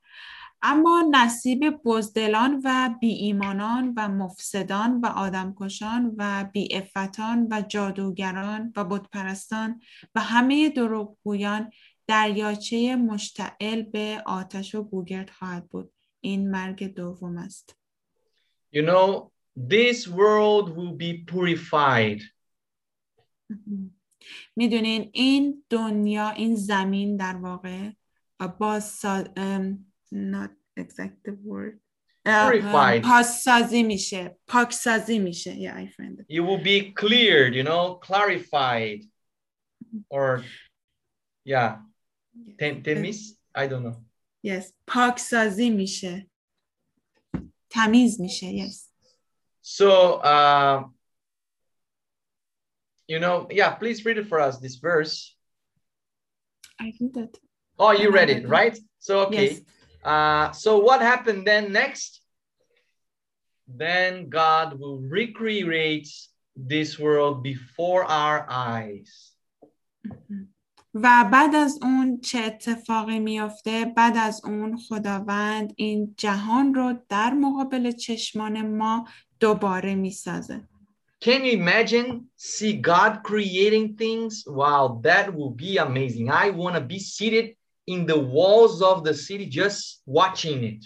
اما 0.62 1.04
نصیب 1.10 1.70
بزدلان 1.84 2.62
و 2.64 2.90
بی 3.00 3.12
ایمانان 3.12 3.94
و 3.96 4.08
مفسدان 4.08 5.00
و 5.00 5.06
آدمکشان 5.06 6.14
و 6.16 6.44
بی 6.52 6.68
افتان 6.70 7.48
و 7.50 7.62
جادوگران 7.68 8.72
و 8.76 8.84
بتپرستان 8.84 9.80
و 10.14 10.20
همه 10.20 10.68
دروغگویان 10.68 11.70
دریاچه 12.06 12.96
مشتعل 12.96 13.82
به 13.82 14.22
آتش 14.26 14.74
و 14.74 14.82
گوگرد 14.82 15.30
خواهد 15.30 15.68
بود. 15.68 15.92
این 16.20 16.50
مرگ 16.50 16.94
دوم 16.94 17.38
است. 17.38 17.76
You 18.74 18.82
know, 18.82 19.35
this 19.55 20.07
world 20.07 20.75
will 20.75 20.95
be 20.97 21.23
purified. 21.25 22.21
میدونین 24.55 25.09
این 25.13 25.63
دنیا 25.69 26.29
این 26.29 26.55
زمین 26.55 27.17
در 27.17 27.35
واقع 27.35 27.89
باز 28.59 28.83
سا... 28.83 29.23
ام، 29.37 29.85
not 30.13 30.49
exact 30.79 31.27
the 31.27 31.31
word 31.45 31.79
اه، 32.25 32.51
Purified. 32.51 33.01
پاسسازی 33.05 33.83
میشه 33.83 34.37
پاکسازی 34.47 35.19
میشه 35.19 35.55
yeah 35.55 35.75
I 35.75 35.87
find 36.01 36.19
it 36.19 36.25
It 36.29 36.41
will 36.41 36.63
be 36.63 36.91
cleared, 37.01 37.53
you 37.55 37.63
know, 37.63 37.95
clarified. 38.07 39.01
Or, 40.09 40.43
yeah, 41.45 41.71
tem- 42.59 42.81
temis? 42.83 43.19
I 43.55 43.67
don't 43.67 43.83
know. 43.83 43.97
yes 44.47 44.73
پاکسازی 44.87 45.69
میشه 45.69 46.29
تمیز 47.69 48.21
میشه 48.21 48.67
yes 48.67 48.91
So, 49.65 50.15
uh, 50.33 50.83
you 53.07 53.19
know, 53.19 53.47
yeah, 53.51 53.71
please 53.75 54.05
read 54.05 54.17
it 54.17 54.27
for 54.27 54.39
us, 54.39 54.59
this 54.59 54.75
verse. 54.75 55.35
I 56.79 56.91
think 56.97 57.13
that 57.13 57.37
Oh, 57.77 57.91
you 57.91 58.11
read 58.11 58.29
it, 58.29 58.43
Mhm. 58.43 58.49
right? 58.59 58.77
So, 58.99 59.13
okay. 59.27 59.49
yes 59.49 59.61
Uh, 60.03 60.51
so 60.51 60.79
what 60.79 60.99
happened 61.01 61.45
then 61.45 61.71
next? 61.71 62.11
Then 63.67 64.29
God 64.29 64.67
will 64.79 64.97
recreate 65.19 66.09
this 66.55 66.97
world 66.99 67.43
before 67.43 68.03
our 68.03 68.39
eyes. 68.49 69.35
و 70.93 71.29
بعد 71.31 71.55
از 71.55 71.79
اون 71.81 72.19
چه 72.21 72.39
اتفاقی 72.39 73.19
میافته 73.19 73.85
بعد 73.85 74.17
از 74.17 74.41
اون 74.45 74.77
خداوند 74.77 75.73
این 75.75 76.15
جهان 76.17 76.73
رو 76.73 76.93
در 77.09 77.33
مقابل 77.33 77.91
چشمان 77.91 78.77
ما 78.77 79.07
دوباره 79.40 79.94
می‌سازه 79.94 80.68
Can 81.24 81.44
you 81.44 81.52
imagine 81.52 82.08
see 82.36 82.74
God 82.74 83.12
creating 83.22 83.96
things? 83.96 84.44
Wow, 84.46 85.00
that 85.02 85.34
will 85.34 85.54
be 85.66 85.78
amazing. 85.78 86.30
I 86.30 86.50
want 86.50 86.74
to 86.76 86.82
be 86.82 86.98
seated 86.98 87.46
in 87.86 88.04
the 88.06 88.18
walls 88.18 88.82
of 88.82 89.02
the 89.02 89.14
city 89.14 89.46
just 89.46 90.02
watching 90.06 90.64
it. 90.64 90.84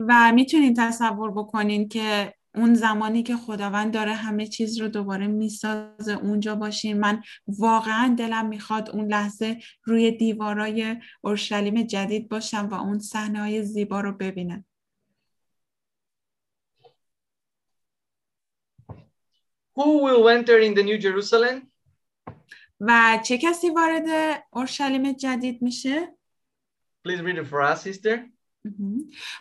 و 0.00 0.32
می‌تونین 0.34 0.74
تصور 0.74 1.30
بکنین 1.30 1.88
که 1.88 2.34
اون 2.54 2.74
زمانی 2.74 3.22
که 3.22 3.36
خداوند 3.36 3.94
داره 3.94 4.12
همه 4.12 4.46
چیز 4.46 4.80
رو 4.80 4.88
دوباره 4.88 5.26
می‌سازه 5.26 6.12
اونجا 6.22 6.54
باشین 6.54 7.00
من 7.00 7.22
واقعا 7.46 8.14
دلم 8.18 8.46
می‌خواد 8.46 8.90
اون 8.90 9.06
لحظه 9.06 9.58
روی 9.84 10.10
دیوارای 10.10 10.96
اورشلیم 11.20 11.82
جدید 11.82 12.28
باشم 12.28 12.68
و 12.70 12.74
اون 12.74 12.98
صحنه 12.98 13.40
های 13.40 13.62
زیبا 13.62 14.00
رو 14.00 14.12
ببینم 14.12 14.64
Who 19.76 20.04
will 20.04 20.28
enter 20.28 20.58
in 20.58 20.74
the 20.74 20.82
New 20.82 20.98
Jerusalem? 20.98 21.70
و 22.80 23.18
چه 23.24 23.38
کسی 23.38 23.70
وارد 23.70 24.04
اورشلیم 24.50 25.12
جدید 25.12 25.62
میشه؟ 25.62 26.16
Please 27.06 27.20
read 27.20 27.38
it 27.38 27.46
for 27.46 27.60
us, 27.62 27.82
sister. 27.82 28.34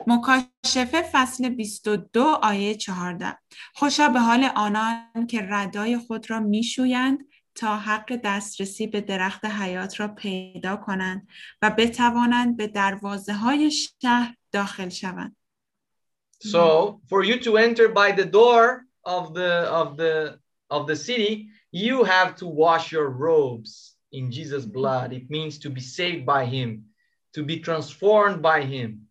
مکاشفه 0.07 1.01
فصل 1.01 1.49
22 1.49 2.23
آیه 2.23 2.75
14 2.75 3.37
خوشا 3.75 4.09
به 4.09 4.19
حال 4.19 4.43
آنان 4.55 5.27
که 5.29 5.47
ردای 5.49 5.97
خود 5.97 6.29
را 6.29 6.39
میشویند 6.39 7.19
تا 7.55 7.77
حق 7.77 8.19
دسترسی 8.23 8.87
به 8.87 9.01
درخت 9.01 9.45
حیات 9.45 9.99
را 9.99 10.07
پیدا 10.07 10.75
کنند 10.75 11.27
و 11.61 11.69
بتوانند 11.69 12.57
به 12.57 12.67
دروازه 12.67 13.33
های 13.33 13.71
شهر 13.71 14.35
داخل 14.51 14.89
شوند 14.89 15.35
So 16.43 16.99
for 17.09 17.23
you 17.23 17.39
to 17.39 17.57
enter 17.57 17.87
by 17.87 18.11
the 18.11 18.25
door 18.25 18.85
of 19.04 19.34
the 19.34 19.52
of 19.80 19.96
the 19.96 20.38
of 20.70 20.86
the 20.86 20.96
city, 20.96 21.48
you 21.72 22.04
have 22.04 22.36
to 22.36 22.46
wash 22.46 22.92
your 22.92 23.08
robes 23.08 23.96
in 24.12 24.30
Jesus' 24.30 24.66
blood. 24.66 25.12
It 25.12 25.30
means 25.30 25.58
to 25.60 25.70
be 25.70 25.80
saved 25.80 26.24
by 26.26 26.44
him, 26.44 26.84
to 27.34 27.42
be 27.42 27.60
transformed 27.60 28.42
by 28.42 28.62
him. 28.62 29.08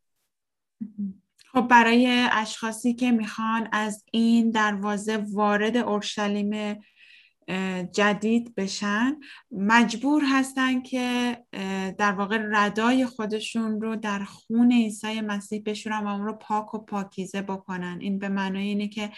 خب 1.53 1.67
برای 1.67 2.27
اشخاصی 2.31 2.93
که 2.93 3.11
میخوان 3.11 3.69
از 3.71 4.05
این 4.11 4.51
دروازه 4.51 5.25
وارد 5.33 5.77
اورشلیم 5.77 6.53
اه، 6.53 6.75
جدید 7.92 8.54
بشن. 8.54 9.16
مجبور 9.50 10.22
هستن 10.26 10.82
که 10.82 11.38
در 11.98 12.12
واقع 12.12 12.38
ردای 12.50 13.06
خودشون 13.06 13.80
رو 13.80 13.96
در 13.96 14.24
خون 14.24 14.72
عیسی 14.72 15.20
مسیح 15.20 15.62
بشورن 15.66 16.04
و 16.04 16.08
اون 16.08 16.26
رو 16.26 16.32
پاک 16.32 16.74
و 16.74 16.78
پاکیزه 16.78 17.42
بکنن. 17.42 17.98
این 18.00 18.18
به 18.18 18.28
معنای 18.28 18.62
اینه 18.62 18.88
که 18.88 19.12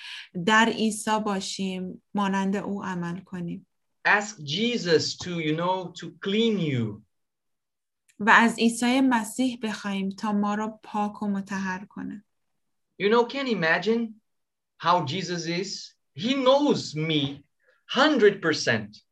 در 0.46 0.66
عیسی 0.66 1.20
باشیم 1.24 2.02
مانند 2.14 2.56
او 2.56 2.84
عمل 2.84 3.20
کنیم. 3.20 3.66
Ask 4.08 4.36
Jesus 4.38 5.16
to, 5.16 5.30
you 5.40 5.56
know, 5.56 5.92
to 6.00 6.06
clean 6.26 6.58
you. 6.58 7.02
و 8.18 8.30
از 8.30 8.58
عیسی 8.58 9.00
مسیح 9.00 9.58
بخوایم 9.62 10.08
تا 10.08 10.32
ما 10.32 10.54
رو 10.54 10.78
پاک 10.82 11.22
و 11.22 11.28
متحر 11.28 11.84
کنه. 11.84 12.24
You 13.02 13.06
know, 13.06 13.24
can 13.26 13.46
imagine 13.46 14.14
how 14.78 15.04
Jesus 15.04 15.46
is? 15.46 15.94
He 16.16 16.34
knows 16.34 16.94
me. 16.94 17.43
100%. 17.94 19.04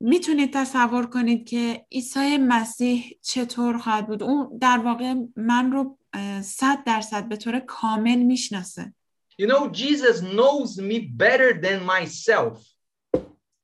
می‌تونید 0.00 0.52
تصور 0.52 1.06
کنید 1.06 1.48
که 1.48 1.86
عیسی 1.92 2.38
مسیح 2.38 3.18
چطور 3.22 3.78
خواهد 3.78 4.06
بود 4.06 4.22
اون 4.22 4.58
در 4.58 4.78
واقع 4.78 5.14
من 5.36 5.72
رو 5.72 5.98
صد 6.42 6.84
درصد 6.86 7.28
به 7.28 7.36
طور 7.36 7.60
کامل 7.60 8.16
می‌شناسه 8.16 8.94
You 9.42 9.46
know, 9.46 9.68
Jesus 9.68 10.20
knows 10.22 10.78
me 10.80 10.98
better 10.98 11.60
than 11.62 11.80
myself. 11.84 12.76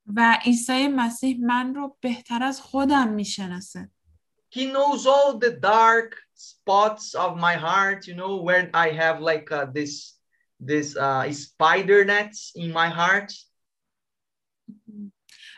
و 0.06 0.38
عیسی 0.44 0.88
مسیح 0.88 1.38
من 1.40 1.74
رو 1.74 1.96
بهتر 2.00 2.42
از 2.42 2.60
خودم 2.60 3.08
می‌شناسه 3.08 3.90
He 4.54 4.60
knows 4.60 5.06
all 5.06 5.38
the 5.38 5.50
dark 5.50 6.16
spots 6.34 7.14
of 7.14 7.36
my 7.36 7.54
heart, 7.54 8.06
you 8.06 8.14
know, 8.14 8.42
where 8.46 8.70
I 8.74 8.88
have 9.02 9.20
like 9.20 9.50
uh, 9.52 9.66
this 9.74 10.21
this 10.64 10.96
uh, 10.96 11.30
spider 11.32 12.04
nets 12.04 12.52
in 12.54 12.72
my 12.72 12.88
heart. 12.88 13.32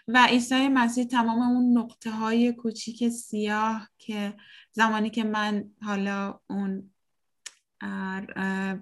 و 0.08 0.26
عیسی 0.26 0.68
مسیح 0.68 1.04
تمام 1.04 1.38
اون 1.38 1.78
نقطه 1.78 2.10
های 2.10 2.52
کوچیک 2.52 3.08
سیاه 3.08 3.88
که 3.98 4.34
زمانی 4.72 5.10
که 5.10 5.24
من 5.24 5.64
حالا 5.82 6.40
اون 6.50 6.90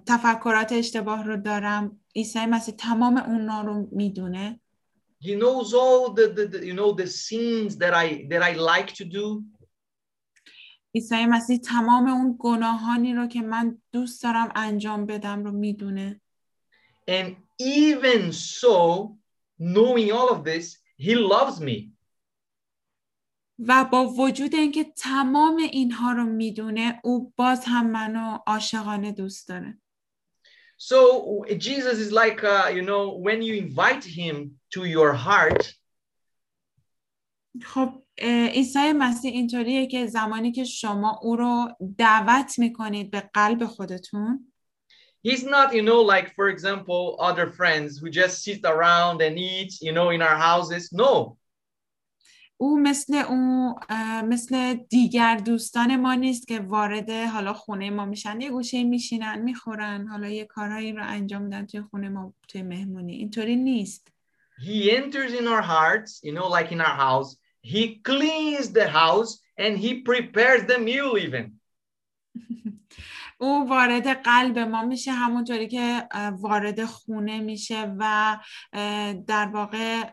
تفکرات 0.05 0.71
اشتباه 0.71 1.23
رو 1.23 1.37
دارم 1.37 1.99
عیسی 2.15 2.45
مسیح 2.45 2.75
تمام 2.75 3.17
اونا 3.17 3.61
رو 3.61 3.89
می‌دونه 3.91 4.59
He 5.25 5.35
knows 5.35 5.73
all 5.73 6.11
the, 6.13 6.27
the, 6.37 6.45
the 6.53 6.65
you 6.69 6.73
know 6.73 6.91
the 6.91 7.07
sins 7.07 7.77
that 7.77 7.93
I 7.93 8.27
that 8.31 8.43
I 8.49 8.53
like 8.73 8.91
to 8.99 9.05
do. 9.05 9.25
عیسی 10.95 11.25
مسیح 11.25 11.57
تمام 11.57 12.07
اون 12.07 12.35
گناهانی 12.39 13.13
رو 13.13 13.27
که 13.27 13.41
من 13.41 13.81
دوست 13.91 14.23
دارم 14.23 14.51
انجام 14.55 15.05
بدم 15.05 15.43
رو 15.43 15.51
می‌دونه 15.51 16.21
And 17.07 17.35
even 17.59 18.31
so, 18.31 19.17
knowing 19.59 20.11
all 20.11 20.29
of 20.29 20.43
this, 20.43 20.77
he 20.97 21.15
loves 21.15 21.59
me. 21.59 21.93
و 23.59 23.85
با 23.91 24.07
وجود 24.07 24.55
اینکه 24.55 24.83
تمام 24.83 25.57
اینها 25.57 26.11
رو 26.11 26.23
می‌دونه 26.23 26.99
او 27.03 27.33
باز 27.35 27.63
هم 27.65 27.91
منو 27.91 28.37
عاشقانه 28.47 29.11
دوست 29.11 29.47
داره 29.47 29.77
So 30.77 31.45
Jesus 31.57 31.97
is 32.05 32.11
like 32.11 32.43
uh, 32.43 32.67
you 32.67 32.81
know 32.81 33.03
when 33.27 33.41
you 33.41 33.53
invite 33.55 34.03
him 34.03 34.35
to 34.73 34.85
your 34.85 35.13
heart, 35.13 35.75
خب 37.61 38.02
عیسی 38.21 38.93
مسیح 38.93 39.31
اینطوریه 39.31 39.87
که 39.87 40.07
زمانی 40.07 40.51
که 40.51 40.63
شما 40.63 41.19
او 41.21 41.35
رو 41.35 41.75
دعوت 41.97 42.59
می‌کنید 42.59 43.11
به 43.11 43.29
قلب 43.33 43.65
خودتون. 43.65 44.53
He's 45.27 45.43
not 45.43 45.73
you 45.73 45.81
know 45.81 46.01
like 46.13 46.27
for 46.35 46.47
example 46.49 47.15
other 47.19 47.47
friends 47.59 47.99
who 47.99 48.09
just 48.09 48.35
sit 48.43 48.61
around 48.65 49.21
and 49.21 49.37
eat 49.37 49.71
you 49.81 49.93
know 49.93 50.09
in 50.09 50.21
our 50.21 50.37
houses. 50.37 50.93
No, 50.93 51.37
او 52.57 52.79
مثل 52.79 53.23
اه، 53.89 54.21
مثل 54.21 54.73
دیگر 54.73 55.35
دوستان 55.35 55.95
ما 55.95 56.13
نیست 56.13 56.47
که 56.47 56.59
وارد 56.59 57.09
حالا 57.09 57.53
خونه 57.53 57.89
ما 57.89 58.05
میشن. 58.05 58.41
یه 58.41 58.49
گوشه 58.49 58.83
میشینن 58.83 59.41
می‌خورن. 59.41 60.07
حالا 60.07 60.29
یه 60.29 60.45
کارهایی 60.45 60.93
رو 60.93 61.03
انجام 61.05 61.41
میدن 61.41 61.65
توی 61.65 61.81
خونه 61.81 62.09
ما 62.09 62.33
توی 62.47 62.61
مهمونی. 62.61 63.13
اینطوری 63.13 63.55
نیست. 63.55 64.07
He 64.59 64.91
enters 64.91 65.33
in 65.33 65.47
our 65.47 65.61
hearts, 65.61 66.21
you 66.23 66.31
know, 66.31 66.47
like 66.57 66.71
in 66.71 66.81
our 66.81 66.97
house. 67.07 67.37
He 67.63 67.95
cleans 68.09 68.71
the 68.71 68.87
house 68.87 69.39
and 69.57 69.77
he 69.77 70.01
prepares 70.01 70.65
the 70.65 70.77
meal 70.77 71.17
even. 71.17 71.59
او 73.37 73.69
وارد 73.69 74.07
قلب 74.07 74.59
ما 74.59 74.81
میشه 74.81 75.11
همونطوری 75.11 75.67
که 75.67 76.07
وارد 76.39 76.85
خونه 76.85 77.39
میشه 77.39 77.95
و 77.99 78.37
در 79.27 79.49
واقع 79.53 80.03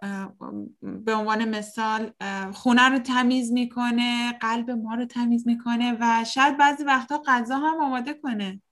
به 0.82 1.14
عنوان 1.14 1.48
مثال 1.48 2.12
خونه 2.52 2.88
رو 2.88 2.98
تمیز 2.98 3.52
می‌کنه 3.52 4.32
قلب 4.40 4.70
ما 4.70 4.94
رو 4.94 5.04
تمیز 5.04 5.46
می‌کنه 5.46 5.96
و 6.00 6.24
شاید 6.24 6.58
بعضی 6.58 6.84
وقتا 6.84 7.22
غذا 7.26 7.56
هم 7.56 7.80
آماده 7.80 8.14
کنه 8.14 8.62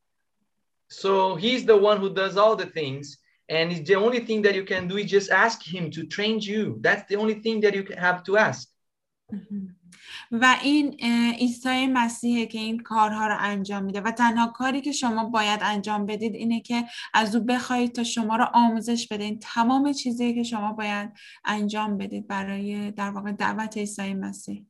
So 0.91 1.37
he's 1.37 1.67
the 1.67 1.77
one 1.77 1.99
who 2.01 2.09
does 2.15 2.37
all 2.37 2.57
the 2.57 2.71
things. 2.79 3.19
And 3.49 3.73
it's 3.73 3.89
the 3.89 3.95
only 3.95 4.21
thing 4.21 4.43
that 4.43 4.55
you 4.55 4.65
can 4.65 4.89
do 4.89 4.97
is 4.99 5.11
just 5.11 5.31
ask 5.31 5.63
him 5.63 5.91
to 5.93 6.05
train 6.07 6.41
you. 6.41 6.79
That's 6.81 7.09
the 7.09 7.17
only 7.17 7.35
thing 7.35 7.61
that 7.63 7.75
you 7.75 7.85
have 7.97 8.23
to 8.25 8.37
ask. 8.37 8.69
و 10.33 10.57
این 10.63 10.97
اه، 11.01 11.33
عیسی 11.33 11.87
مسیحه 11.87 12.47
که 12.47 12.59
این 12.59 12.79
کارها 12.79 13.27
رو 13.27 13.37
انجام 13.41 13.85
میده 13.85 14.01
و 14.01 14.11
تنها 14.11 14.47
کاری 14.47 14.81
که 14.81 14.93
شما 14.93 15.25
باید 15.25 15.61
انجام 15.63 16.07
بدید 16.07 16.35
اینه 16.35 16.61
که 16.61 16.85
از 17.15 17.37
او 17.37 17.45
بخواید 17.45 17.93
تا 17.93 18.05
شما 18.05 18.37
رو 18.37 18.47
آموزش 18.55 19.09
بده 19.09 19.25
این 19.25 19.39
تمام 19.39 19.93
چیزی 19.93 20.35
که 20.35 20.43
شما 20.43 20.73
باید 20.73 21.13
انجام 21.45 21.99
بدید 21.99 22.27
برای 22.27 22.91
در 22.91 23.11
واقع 23.11 23.33
دعوت 23.33 23.77
عیسی 23.77 24.15
مسیح 24.15 24.67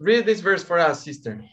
Read 0.00 0.26
this 0.26 0.40
verse 0.40 0.64
for 0.64 0.78
us, 0.78 1.04
sister. 1.04 1.44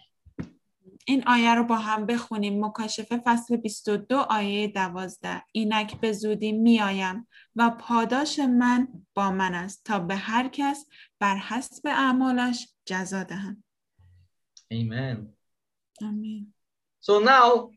این 1.07 1.27
آیه 1.27 1.55
رو 1.55 1.63
با 1.63 1.75
هم 1.75 2.05
بخونیم 2.05 2.65
مکاشفه 2.65 3.21
فصل 3.25 3.57
22 3.57 4.17
آیه 4.17 4.67
12 4.67 5.43
اینک 5.51 5.99
به 5.99 6.11
زودی 6.11 6.51
میآیم 6.51 7.27
و 7.55 7.69
پاداش 7.69 8.39
من 8.39 8.87
با 9.13 9.31
من 9.31 9.55
است 9.55 9.85
تا 9.85 9.99
به 9.99 10.15
هر 10.15 10.47
کس 10.47 10.85
بر 11.19 11.35
حسب 11.35 11.87
اعمالش 11.87 12.67
جزا 12.85 13.23
دهم 13.23 13.63
Amen. 14.73 15.17
آمین 16.01 16.53
So 17.01 17.19
now, 17.19 17.71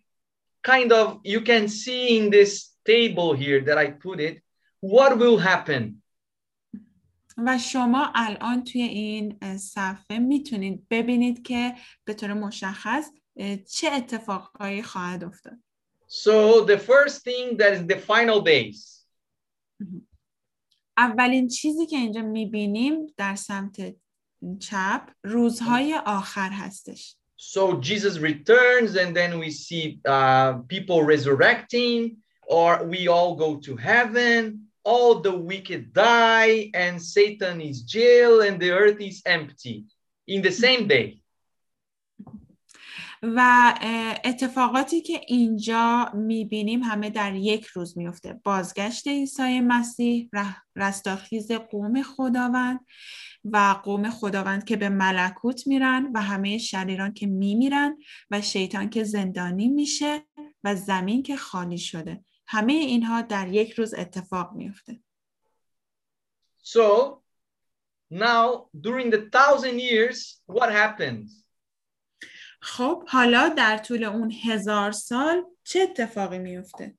kind 0.62 0.92
of, 0.92 1.20
you 1.24 1.40
can 1.40 1.68
see 1.68 2.18
in 2.18 2.30
this 2.30 2.52
table 2.84 3.32
here 3.32 3.60
that 3.62 3.78
I 3.78 3.90
put 3.90 4.20
it, 4.20 4.42
what 4.80 5.18
will 5.18 5.38
happen. 5.38 6.02
و 7.36 7.58
شما 7.58 8.12
الان 8.14 8.64
توی 8.64 8.82
این 8.82 9.38
صفحه 9.56 10.18
می‌تونید 10.18 10.86
ببینید 10.90 11.42
که 11.42 11.74
به 12.04 12.14
طور 12.14 12.32
مشخص 12.32 13.10
چه 13.70 13.90
اتفاقهایی 13.92 14.82
خواهد 14.82 15.24
افتاد 15.24 15.58
So 16.08 16.64
the 16.64 16.78
first 16.78 17.24
thing 17.24 17.56
that 17.56 17.72
is 17.72 17.86
the 17.86 17.98
final 17.98 18.40
days. 18.40 19.06
اولین 20.96 21.48
چیزی 21.48 21.86
که 21.86 21.96
اینجا 21.96 22.22
می‌بینیم 22.22 23.06
در 23.16 23.34
سمت 23.34 23.94
چپ 24.60 25.10
روزهای 25.22 26.00
آخر 26.06 26.50
هستش 26.50 27.16
So 27.36 27.80
Jesus 27.80 28.18
returns, 28.18 28.96
and 28.96 29.14
then 29.14 29.38
we 29.38 29.50
see 29.50 30.00
uh, 30.06 30.52
people 30.74 31.02
resurrecting, 31.02 32.16
or 32.46 32.84
we 32.84 33.08
all 33.08 33.34
go 33.34 33.56
to 33.66 33.76
heaven. 33.76 34.63
All 34.84 35.20
the 35.20 35.36
wicked 35.36 35.92
die, 35.92 36.70
and 36.74 37.00
Satan 37.00 37.60
is 37.60 37.82
jail, 37.82 38.42
and 38.42 38.60
the 38.60 38.70
earth 38.70 39.00
is 39.00 39.22
empty 39.24 39.84
in 40.26 40.42
the 40.42 40.52
same 40.52 40.86
day. 40.86 41.24
و 43.22 43.74
اتفاقاتی 44.24 45.00
که 45.00 45.20
اینجا 45.28 46.10
می‌بینیم 46.14 46.82
همه 46.82 47.10
در 47.10 47.34
یک 47.34 47.64
روز 47.64 47.98
میفته 47.98 48.40
بازگشت 48.44 49.08
عیسی 49.08 49.60
مسیح 49.60 50.30
رستاخیز 50.76 51.52
قوم 51.52 52.02
خداوند 52.02 52.80
و 53.44 53.76
قوم 53.84 54.10
خداوند 54.10 54.64
که 54.64 54.76
به 54.76 54.88
ملکوت 54.88 55.66
میرن 55.66 56.10
و 56.14 56.22
همه 56.22 56.58
شریران 56.58 57.12
که 57.12 57.26
میمیرن 57.26 57.96
و 58.30 58.40
شیطان 58.40 58.90
که 58.90 59.04
زندانی 59.04 59.68
میشه 59.68 60.22
و 60.64 60.74
زمین 60.74 61.22
که 61.22 61.36
خالی 61.36 61.78
شده 61.78 62.24
همه 62.47 62.73
اینها 62.73 63.21
در 63.21 63.47
یک 63.47 63.71
روز 63.71 63.93
اتفاق 63.93 64.53
میفته 64.53 64.99
So 66.63 67.21
now, 68.11 68.69
during 68.79 69.09
the 69.11 69.29
thousand 69.31 69.79
years, 69.79 70.41
what 70.45 70.71
happens? 70.71 71.45
خب 72.61 73.03
حالا 73.07 73.49
در 73.49 73.77
طول 73.77 74.03
اون 74.03 74.31
هزار 74.43 74.91
سال 74.91 75.45
چه 75.63 75.79
اتفاقی 75.79 76.39
میفته؟ 76.39 76.95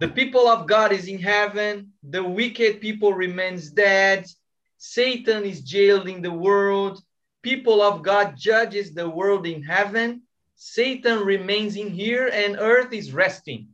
The 0.00 0.08
people 0.08 0.48
of 0.48 0.66
God 0.66 0.92
is 0.92 1.06
in 1.06 1.18
heaven. 1.18 1.92
The 2.02 2.24
wicked 2.24 2.80
people 2.80 3.12
remains 3.12 3.70
dead. 3.70 4.26
Satan 4.78 5.44
is 5.44 5.60
jailed 5.62 6.08
in 6.08 6.20
the 6.20 6.36
world. 6.46 7.02
People 7.42 7.80
of 7.80 8.02
God 8.02 8.36
judges 8.36 8.92
the 8.92 9.08
world 9.08 9.46
in 9.46 9.62
heaven. 9.62 10.22
Satan 10.56 11.18
remains 11.24 11.76
in 11.76 11.90
here 11.90 12.26
and 12.32 12.56
earth 12.58 12.92
is 12.92 13.12
resting. 13.12 13.68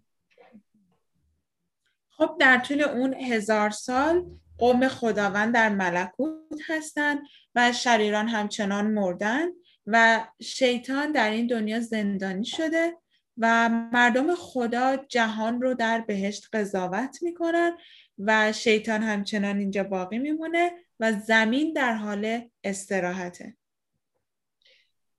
خب 2.18 2.38
در 2.40 2.58
طول 2.58 2.82
اون 2.82 3.14
هزار 3.14 3.70
سال 3.70 4.26
قوم 4.58 4.88
خداوند 4.88 5.54
در 5.54 5.70
ملکوت 5.70 6.60
هستند 6.68 7.20
و 7.56 7.74
شریران 7.74 8.28
همچنان 8.28 8.92
مردن 8.92 9.48
و 9.88 10.28
شیطان 10.42 11.12
در 11.12 11.30
این 11.30 11.48
دنیا 11.48 11.80
زندانی 11.80 12.46
شده 12.46 12.94
و 13.38 13.70
مردم 13.70 14.36
خدا 14.36 14.96
جهان 14.96 15.62
رو 15.62 15.74
در 15.74 16.02
بهشت 16.02 16.50
قضاوت 16.54 17.18
می‌کنن 17.22 17.78
و 18.20 18.54
شیطان 18.54 19.04
همچنان 19.04 19.60
اینجا 19.60 19.84
باقی 19.84 20.18
میمونه 20.18 20.72
و 21.00 21.12
زمین 21.12 21.74
در 21.74 21.94
حال 21.94 22.50
استراحته 22.64 23.56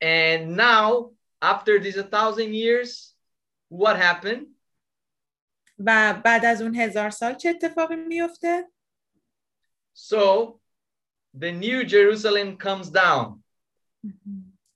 And 0.03 0.57
now, 0.57 1.13
after 1.41 1.79
these 1.81 1.97
a 1.97 2.03
thousand 2.03 2.53
years, 2.55 3.15
what 3.69 3.97
happened? 3.97 4.56
و 5.80 6.22
بعد 6.26 6.46
از 6.46 6.62
اون 6.62 6.76
هزار 6.76 7.10
سال 7.10 7.34
چه 7.34 7.50
اتفاقی 7.50 7.96
میفته؟ 7.96 8.68
So 9.96 10.60
the 11.34 11.52
new 11.52 11.86
Jerusalem 11.86 12.58
comes 12.58 12.90
down. 12.90 13.44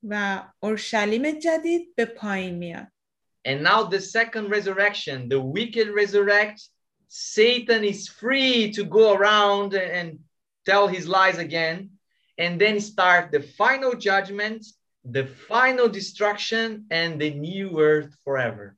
و 0.03 0.44
اورشلیم 0.60 1.40
جدید 1.40 1.95
به 1.95 2.06
پایین 2.06 2.56
میاد 2.56 2.88
And 3.48 3.61
now 3.61 3.84
the 3.84 4.02
second 4.02 4.49
resurrection, 4.49 5.30
the 5.30 5.40
wicked 5.40 5.90
resurrect. 5.90 6.60
Satan 7.07 7.84
is 7.84 8.07
free 8.07 8.72
to 8.72 8.84
go 8.84 9.14
around 9.14 9.76
and 9.76 10.19
tell 10.65 10.88
his 10.88 11.07
lies 11.07 11.38
again. 11.38 11.91
And 12.40 12.60
then 12.60 12.80
start 12.80 13.32
the 13.32 13.44
final 13.61 13.94
judgment, 13.94 14.65
the 15.18 15.27
final 15.27 15.88
destruction, 15.88 16.86
and 16.90 17.22
the 17.22 17.32
new 17.36 17.80
earth 17.80 18.11
forever. 18.26 18.76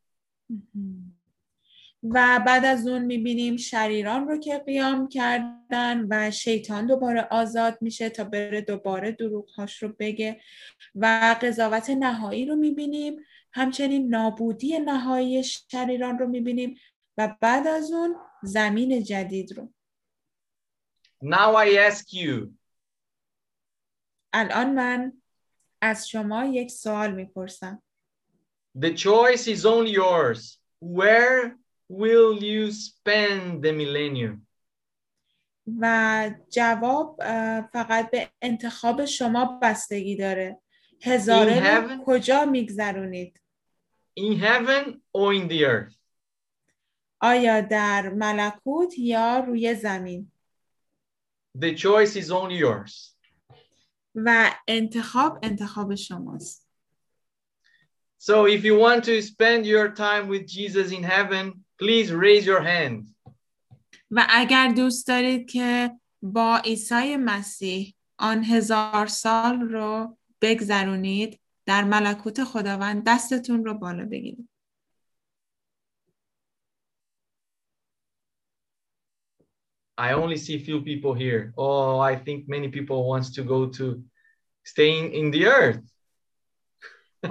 و 2.03 2.43
بعد 2.47 2.65
از 2.65 2.87
اون 2.87 3.05
می‌بینیم 3.05 3.57
شریران 3.57 4.29
رو 4.29 4.39
که 4.39 4.59
قیام 4.59 5.09
کردن 5.09 6.07
و 6.11 6.31
شیطان 6.31 6.87
دوباره 6.87 7.29
آزاد 7.31 7.79
میشه 7.81 8.09
تا 8.09 8.25
بره 8.25 8.61
دوباره 8.61 9.13
دروغهاش 9.13 9.83
رو 9.83 9.95
بگه 9.99 10.41
و 10.95 11.37
قضاوت 11.43 11.91
نهایی 11.91 12.47
رو 12.47 12.57
می‌بینیم. 12.57 13.17
همچنین 13.53 14.09
نابودی 14.09 14.79
نهایی 14.79 15.45
شریران 15.45 16.19
رو 16.19 16.29
می‌بینیم 16.29 16.79
و 17.19 17.37
بعد 17.41 17.67
از 17.67 17.93
اون 17.93 18.17
زمین 18.43 19.03
جدید 19.03 19.53
رو. 19.53 19.73
Now 21.25 21.55
I 21.57 21.91
ask 21.91 22.13
you, 22.13 22.49
الان 24.33 24.73
من 24.75 25.13
از 25.81 26.09
شما 26.09 26.45
یک 26.45 26.71
سوال 26.71 27.15
می‌پرسم. 27.15 27.83
The 28.79 28.97
choice 28.97 29.47
is 29.47 29.65
only 29.65 29.93
yours. 29.93 30.59
Where 30.81 31.62
will 31.92 32.44
you 32.44 32.72
spend 32.72 33.64
the 33.64 33.72
millennium? 33.72 34.48
و 35.82 36.32
جواب 36.50 37.20
اه، 37.24 37.62
فقط 37.74 38.12
به 38.12 38.30
انتخاب 38.42 39.06
شما 39.06 39.60
بستگی 39.62 40.16
داره 40.16 40.60
هزاره 41.02 41.60
In 41.60 41.64
رو 41.64 41.88
heaven? 41.88 42.04
کجا 42.06 42.46
میگذرونید 42.46 43.42
In 44.20 44.40
heaven 44.40 45.02
or 45.14 45.34
in 45.34 45.48
the 45.50 45.64
earth? 45.66 45.94
آیا 47.22 47.62
در 47.62 48.10
ملکوت 48.10 49.00
یا 49.00 49.40
روی 49.40 49.76
زمین 49.76 50.32
The 51.58 51.76
choice 51.76 52.16
is 52.16 52.30
only 52.32 52.58
yours. 52.60 53.14
و 54.16 54.52
انتخاب 54.68 55.40
انتخاب 55.44 55.96
شماست 55.96 56.68
So 58.20 58.46
if 58.48 58.64
you 58.64 58.76
want 58.80 59.04
to 59.06 59.22
spend 59.22 59.66
your 59.66 59.90
time 59.90 60.28
with 60.28 60.48
Jesus 60.48 60.92
in 60.92 61.04
heaven, 61.04 61.66
please 61.82 62.12
raise 62.12 62.46
your 62.46 62.62
hand. 62.62 63.04
و 64.12 64.26
اگر 64.30 64.74
دوست 64.76 65.08
دارید 65.08 65.50
که 65.50 65.92
با 66.22 66.58
عیسی 66.58 67.16
مسیح 67.16 67.96
آن 68.18 68.44
هزار 68.44 69.08
سال 69.08 69.60
رو 69.60 70.18
بگذرونید 70.42 71.40
در 71.66 71.84
ملکوت 71.84 72.44
خداوند 72.44 73.04
دستتون 73.08 73.66
رو 73.66 73.74
بالا 73.74 74.06
بگیرید 74.06 74.50
I 80.00 80.14
only 80.14 80.38
see 80.38 80.60
few 80.60 80.82
people 80.82 81.14
here. 81.16 81.54
Oh, 81.58 81.98
I 81.98 82.16
think 82.16 82.48
many 82.48 82.68
people 82.68 83.08
wants 83.10 83.32
to 83.32 83.42
go 83.44 83.66
to 83.78 84.04
staying 84.64 85.14
in 85.14 85.32
the 85.32 85.48
earth. 85.48 85.84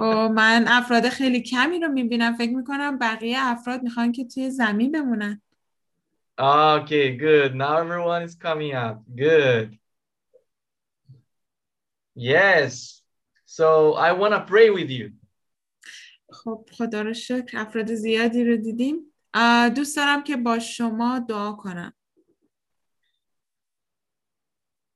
و 0.00 0.28
من 0.28 0.64
افراد 0.68 1.08
خیلی 1.08 1.42
کمی 1.42 1.80
رو 1.80 1.88
می‌بینم 1.88 2.36
فکر 2.36 2.56
می‌کنم 2.56 2.98
بقیه 2.98 3.36
افراد 3.40 3.82
می‌خوان 3.82 4.12
که 4.12 4.24
توی 4.24 4.50
زمین 4.50 4.92
بمونن 4.92 5.42
Okay, 6.40 7.16
good. 7.16 7.54
Now 7.54 7.76
everyone 7.76 8.22
is 8.22 8.34
coming 8.34 8.72
up. 8.74 8.96
Good. 9.14 9.78
Yes. 12.16 13.02
So 13.44 13.92
I 13.94 14.12
want 14.12 14.32
to 14.34 14.40
pray 14.52 14.70
with 14.70 14.90
you. 14.90 15.12
خب 16.32 16.68
خدا 16.72 17.02
رو 17.02 17.14
شکر 17.14 17.58
افراد 17.58 17.94
زیادی 17.94 18.44
رو 18.44 18.56
دیدیم 18.56 18.96
دوست 19.76 19.96
دارم 19.96 20.22
که 20.22 20.36
با 20.36 20.58
شما 20.58 21.18
دعا 21.18 21.52
کنم 21.52 21.92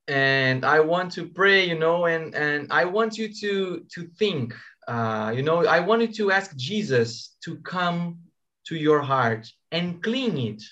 and 0.07 0.63
I 0.63 0.79
want 0.79 1.11
to 1.13 1.25
pray, 1.25 1.65
you 1.65 1.77
know, 1.77 2.05
and 2.05 2.33
and 2.33 2.71
I 2.71 2.85
want 2.85 3.17
you 3.17 3.27
to 3.41 3.83
to 3.93 4.01
think, 4.19 4.55
uh, 4.87 5.33
you 5.35 5.43
know, 5.43 5.65
I 5.65 5.79
want 5.79 6.01
you 6.01 6.11
to 6.19 6.31
ask 6.31 6.55
Jesus 6.55 7.35
to 7.45 7.57
come 7.57 8.19
to 8.67 8.75
your 8.75 9.01
heart 9.01 9.51
and 9.71 10.01
clean 10.01 10.37
it. 10.37 10.63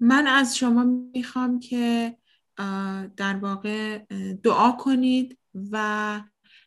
من 0.00 0.26
از 0.26 0.56
شما 0.56 0.84
می‌خوام 1.14 1.58
که 1.58 2.16
در 3.16 3.36
واقع 3.42 3.98
دعا 4.42 4.72
کنید 4.72 5.38
و 5.70 6.22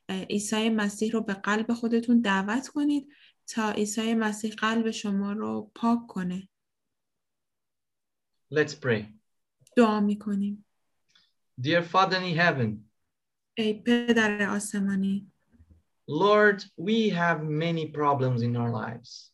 عیسی 0.09 0.69
مسیح 0.69 1.11
رو 1.11 1.21
به 1.21 1.33
قلب 1.33 1.73
خودتون 1.73 2.21
دعوت 2.21 2.67
کنید 2.67 3.07
تا 3.47 3.71
عیسی 3.71 4.13
مسیح 4.13 4.53
قلب 4.53 4.91
شما 4.91 5.33
رو 5.33 5.71
پاک 5.75 5.99
کنه 6.07 6.49
Let's 8.53 8.73
pray. 8.73 9.03
دعا 9.77 9.99
می‌کنیم 9.99 10.65
Dear 11.61 11.83
Father 11.83 12.21
in 12.21 12.37
heaven, 12.37 12.89
ای 13.57 13.73
پدر 13.73 14.49
آسمانی 14.49 15.31
Lord, 16.08 16.64
we 16.76 17.08
have 17.08 17.42
many 17.42 17.86
problems 17.86 18.42
in 18.42 18.56
our 18.56 18.70
lives. 18.70 19.30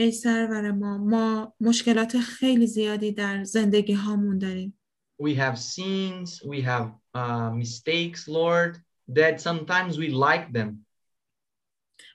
ای 0.00 0.12
سرور 0.12 0.70
ما 0.70 0.98
ما 0.98 1.54
مشکلات 1.60 2.18
خیلی 2.18 2.66
زیادی 2.66 3.12
در 3.12 3.44
زندگی 3.44 3.92
هامون 3.92 4.38
داریم 4.38 4.78
We 5.22 5.34
have 5.34 5.56
sins, 5.58 6.42
we 6.44 6.62
have 6.62 6.88
uh, 7.14 7.50
mistakes, 7.50 8.28
Lord, 8.28 8.76
that 9.08 9.40
sometimes 9.40 9.98
we 9.98 10.08
like 10.08 10.52
them. 10.52 10.86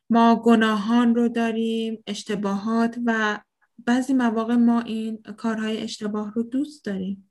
ما 0.09 0.41
گناهان 0.45 1.15
رو 1.15 1.29
داریم 1.29 2.03
اشتباهات 2.07 2.97
و 3.05 3.39
بعضی 3.77 4.13
مواقع 4.13 4.55
ما 4.55 4.81
این 4.81 5.23
کارهای 5.37 5.81
اشتباه 5.81 6.33
رو 6.33 6.43
دوست 6.43 6.85
داریم 6.85 7.29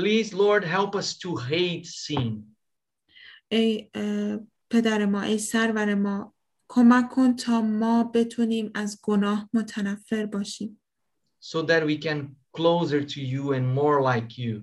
Please, 0.00 0.32
Lord, 0.32 0.64
help 0.64 0.94
us 0.94 1.18
to 1.18 1.36
hate 1.36 1.86
sin. 1.86 2.54
ای 3.48 3.90
اه، 3.94 4.38
پدر 4.73 5.05
ما 5.05 5.21
ای 5.21 5.37
سرور 5.37 5.95
ما 5.95 6.33
کمک 6.67 7.09
کن 7.09 7.35
تا 7.35 7.61
ما 7.61 8.03
بتونیم 8.03 8.71
از 8.75 8.99
گناه 9.03 9.49
متنفر 9.53 10.25
باشیم 10.25 10.81
so 11.41 11.57
that 11.67 11.83
we 11.85 11.97
can 12.05 12.35
closer 12.57 13.01
to 13.03 13.19
you 13.21 13.53
and 13.53 13.65
more 13.79 14.01
like 14.01 14.37
you. 14.37 14.61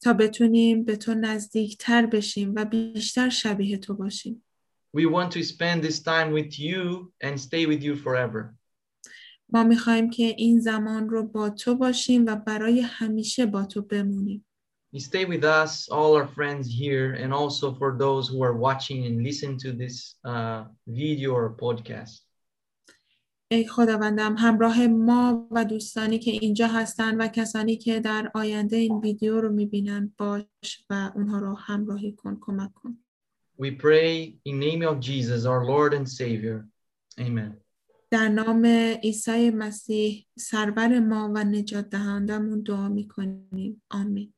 تا 0.00 0.12
بتونیم 0.12 0.84
به 0.84 0.96
تو 0.96 1.14
نزدیکتر 1.14 2.06
بشیم 2.06 2.54
و 2.56 2.64
بیشتر 2.64 3.28
شبیه 3.28 3.78
تو 3.78 3.94
باشیم 3.94 4.44
We 4.96 5.06
want 5.06 5.30
to 5.32 5.42
spend 5.42 5.84
this 5.84 5.98
time 6.02 6.32
with 6.32 6.58
you 6.58 7.12
and 7.24 7.40
stay 7.40 7.66
with 7.66 7.82
you 7.82 7.96
forever. 7.96 8.54
ما 9.48 9.64
می‌خوایم 9.64 10.10
که 10.10 10.34
این 10.38 10.60
زمان 10.60 11.08
رو 11.08 11.26
با 11.26 11.50
تو 11.50 11.74
باشیم 11.74 12.26
و 12.26 12.36
برای 12.36 12.80
همیشه 12.80 13.46
با 13.46 13.64
تو 13.64 13.82
بمونیم 13.82 14.46
Stay 14.96 15.24
with 15.24 15.42
us, 15.42 15.88
all 15.88 16.14
our 16.14 16.28
friends 16.28 16.68
here, 16.68 17.14
and 17.14 17.34
also 17.34 17.74
for 17.74 17.98
those 17.98 18.28
who 18.28 18.44
are 18.44 18.54
watching 18.54 19.06
and 19.06 19.24
listen 19.24 19.58
to 19.58 19.72
this 19.72 20.14
uh, 20.24 20.64
video 20.86 21.34
or 21.34 21.50
podcast. 21.50 22.20
ای 23.50 23.66
خداوندم 23.66 24.36
همراه 24.38 24.86
ما 24.86 25.48
و 25.50 25.64
دوستانی 25.64 26.18
که 26.18 26.30
اینجا 26.30 26.66
هستن 26.66 27.20
و 27.20 27.28
کسانی 27.28 27.76
که 27.76 28.00
در 28.00 28.30
آینده 28.34 28.76
این 28.76 28.98
ویدیو 28.98 29.40
رو 29.40 29.52
می‌بینن 29.52 30.14
باش 30.18 30.84
و 30.90 31.12
اونها 31.14 31.38
رو 31.38 31.54
همراهی 31.54 32.12
کن 32.12 32.38
کمک 32.40 32.74
کن 32.74 32.98
We 33.58 33.70
pray 33.70 34.38
in 34.44 34.58
name 34.60 34.82
of 34.82 35.00
Jesus, 35.00 35.44
our 35.44 35.64
Lord 35.64 35.94
and 35.94 36.08
Savior. 36.08 36.68
Amen. 37.18 37.60
در 38.10 38.28
نام 38.28 38.66
عیسی 39.02 39.50
مسیح 39.50 40.26
سرور 40.38 41.00
ما 41.00 41.32
و 41.34 41.44
نجات 41.44 41.90
دهندمون 41.90 42.62
دعا 42.62 42.88
می‌کنیم 42.88 43.82
آمین 43.90 44.32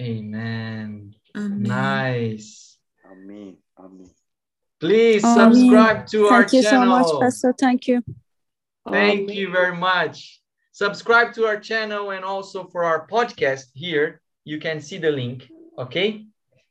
Amen. 0.00 1.14
Amen. 1.36 1.62
Nice. 1.62 2.76
Amen. 3.10 3.56
Amen. 3.78 4.10
Please 4.80 5.22
subscribe 5.22 5.96
Amen. 5.96 6.06
to 6.06 6.28
Thank 6.28 6.32
our 6.32 6.44
channel. 6.44 6.50
Thank 6.50 6.52
you 6.52 6.62
so 6.62 6.84
much, 6.84 7.20
Pastor. 7.20 7.54
Thank 7.58 7.88
you. 7.88 8.04
Thank 8.90 9.20
Amen. 9.22 9.36
you 9.36 9.50
very 9.50 9.76
much. 9.76 10.40
Subscribe 10.72 11.32
to 11.34 11.46
our 11.46 11.58
channel 11.58 12.10
and 12.10 12.24
also 12.24 12.66
for 12.66 12.84
our 12.84 13.06
podcast 13.06 13.66
here. 13.74 14.20
You 14.44 14.58
can 14.58 14.80
see 14.80 14.98
the 14.98 15.10
link. 15.10 15.48
Okay. 15.78 16.26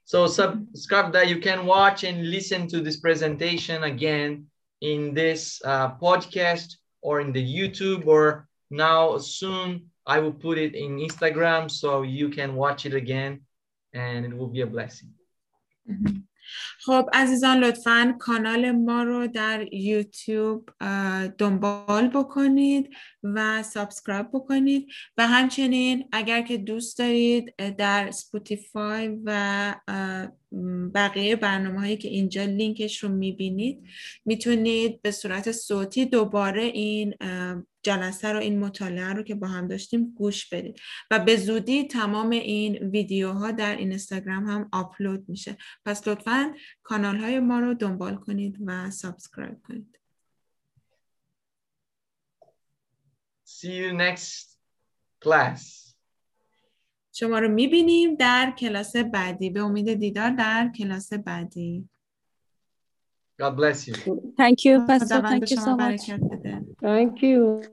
So 0.05 0.27
subscribe 0.27 1.13
that 1.13 1.29
you 1.29 1.39
can 1.39 1.65
watch 1.65 2.03
and 2.03 2.29
listen 2.29 2.67
to 2.67 2.81
this 2.81 2.97
presentation 2.97 3.83
again 3.83 4.47
in 4.81 5.13
this 5.13 5.61
uh, 5.63 5.95
podcast 5.95 6.75
or 7.01 7.21
in 7.21 7.31
the 7.31 7.41
YouTube 7.41 8.05
or 8.05 8.47
now 8.69 9.17
soon 9.17 9.89
I 10.05 10.19
will 10.19 10.33
put 10.33 10.57
it 10.57 10.75
in 10.75 10.97
Instagram 10.99 11.71
so 11.71 12.01
you 12.01 12.29
can 12.29 12.55
watch 12.55 12.85
it 12.85 12.93
again 12.93 13.41
and 13.93 14.25
it 14.25 14.33
will 14.37 14.47
be 14.47 14.61
a 14.61 14.67
blessing. 14.67 15.09
خب 16.79 17.09
عزیزان 17.13 17.63
لطفا 17.63 18.15
کانال 18.19 18.71
ما 18.71 19.03
رو 19.03 19.27
در 19.27 19.73
یوتیوب 19.73 20.69
دنبال 21.37 22.07
بکنید 22.07 22.89
و 23.23 23.63
سابسکرایب 23.63 24.27
بکنید 24.33 24.87
و 25.17 25.27
همچنین 25.27 26.09
اگر 26.11 26.41
که 26.41 26.57
دوست 26.57 26.99
دارید 26.99 27.55
در 27.77 28.11
Spotify 28.11 29.17
و 29.25 29.75
بقیه 30.95 31.35
برنامه 31.35 31.79
هایی 31.79 31.97
که 31.97 32.07
اینجا 32.07 32.43
لینکش 32.43 33.03
رو 33.03 33.09
می‌بینید 33.09 33.83
می‌تونید 34.25 35.01
به 35.01 35.11
صورت 35.11 35.51
صوتی 35.51 36.05
دوباره 36.05 36.63
این 36.63 37.13
جلسه 37.83 38.31
رو 38.31 38.39
این 38.39 38.59
مطالعه 38.59 39.13
رو 39.13 39.23
که 39.23 39.35
با 39.35 39.47
هم 39.47 39.67
داشتیم 39.67 40.13
گوش 40.13 40.49
بدید. 40.49 40.79
و 41.11 41.19
به 41.19 41.35
زودی 41.35 41.83
تمام 41.83 42.29
این 42.29 42.77
ویدیوها 42.77 43.51
در 43.51 43.75
اینستاگرام 43.75 44.49
هم 44.49 44.69
آپلود 44.71 45.29
میشه. 45.29 45.57
پس 45.85 46.07
لطفا 46.07 46.53
کانال 46.83 47.17
های 47.17 47.39
ما 47.39 47.59
رو 47.59 47.73
دنبال 47.73 48.15
کنید 48.15 48.57
و 48.65 48.91
subscribe 48.91 49.61
کنید. 49.61 49.99
See 53.47 53.75
you 53.81 53.93
next 53.93 54.57
class. 55.25 55.93
شما 57.13 57.39
رو 57.39 57.49
می‌بینیم 57.49 58.15
در 58.15 58.53
کلاس 58.57 58.95
بعدی. 58.95 59.49
به 59.49 59.61
امید 59.63 59.93
دیدار 59.93 60.29
در 60.29 60.71
کلاس 60.77 61.13
بعدی. 61.13 61.89
God 63.39 63.55
bless 63.57 63.87
you. 63.87 63.95
Thank 64.37 64.65
you, 64.65 64.85
Pastor. 64.85 65.21
Thank 65.21 65.49
you 65.49 65.57
so 65.57 65.75
much. 65.75 66.01
Thank 66.81 67.21
you. 67.21 67.63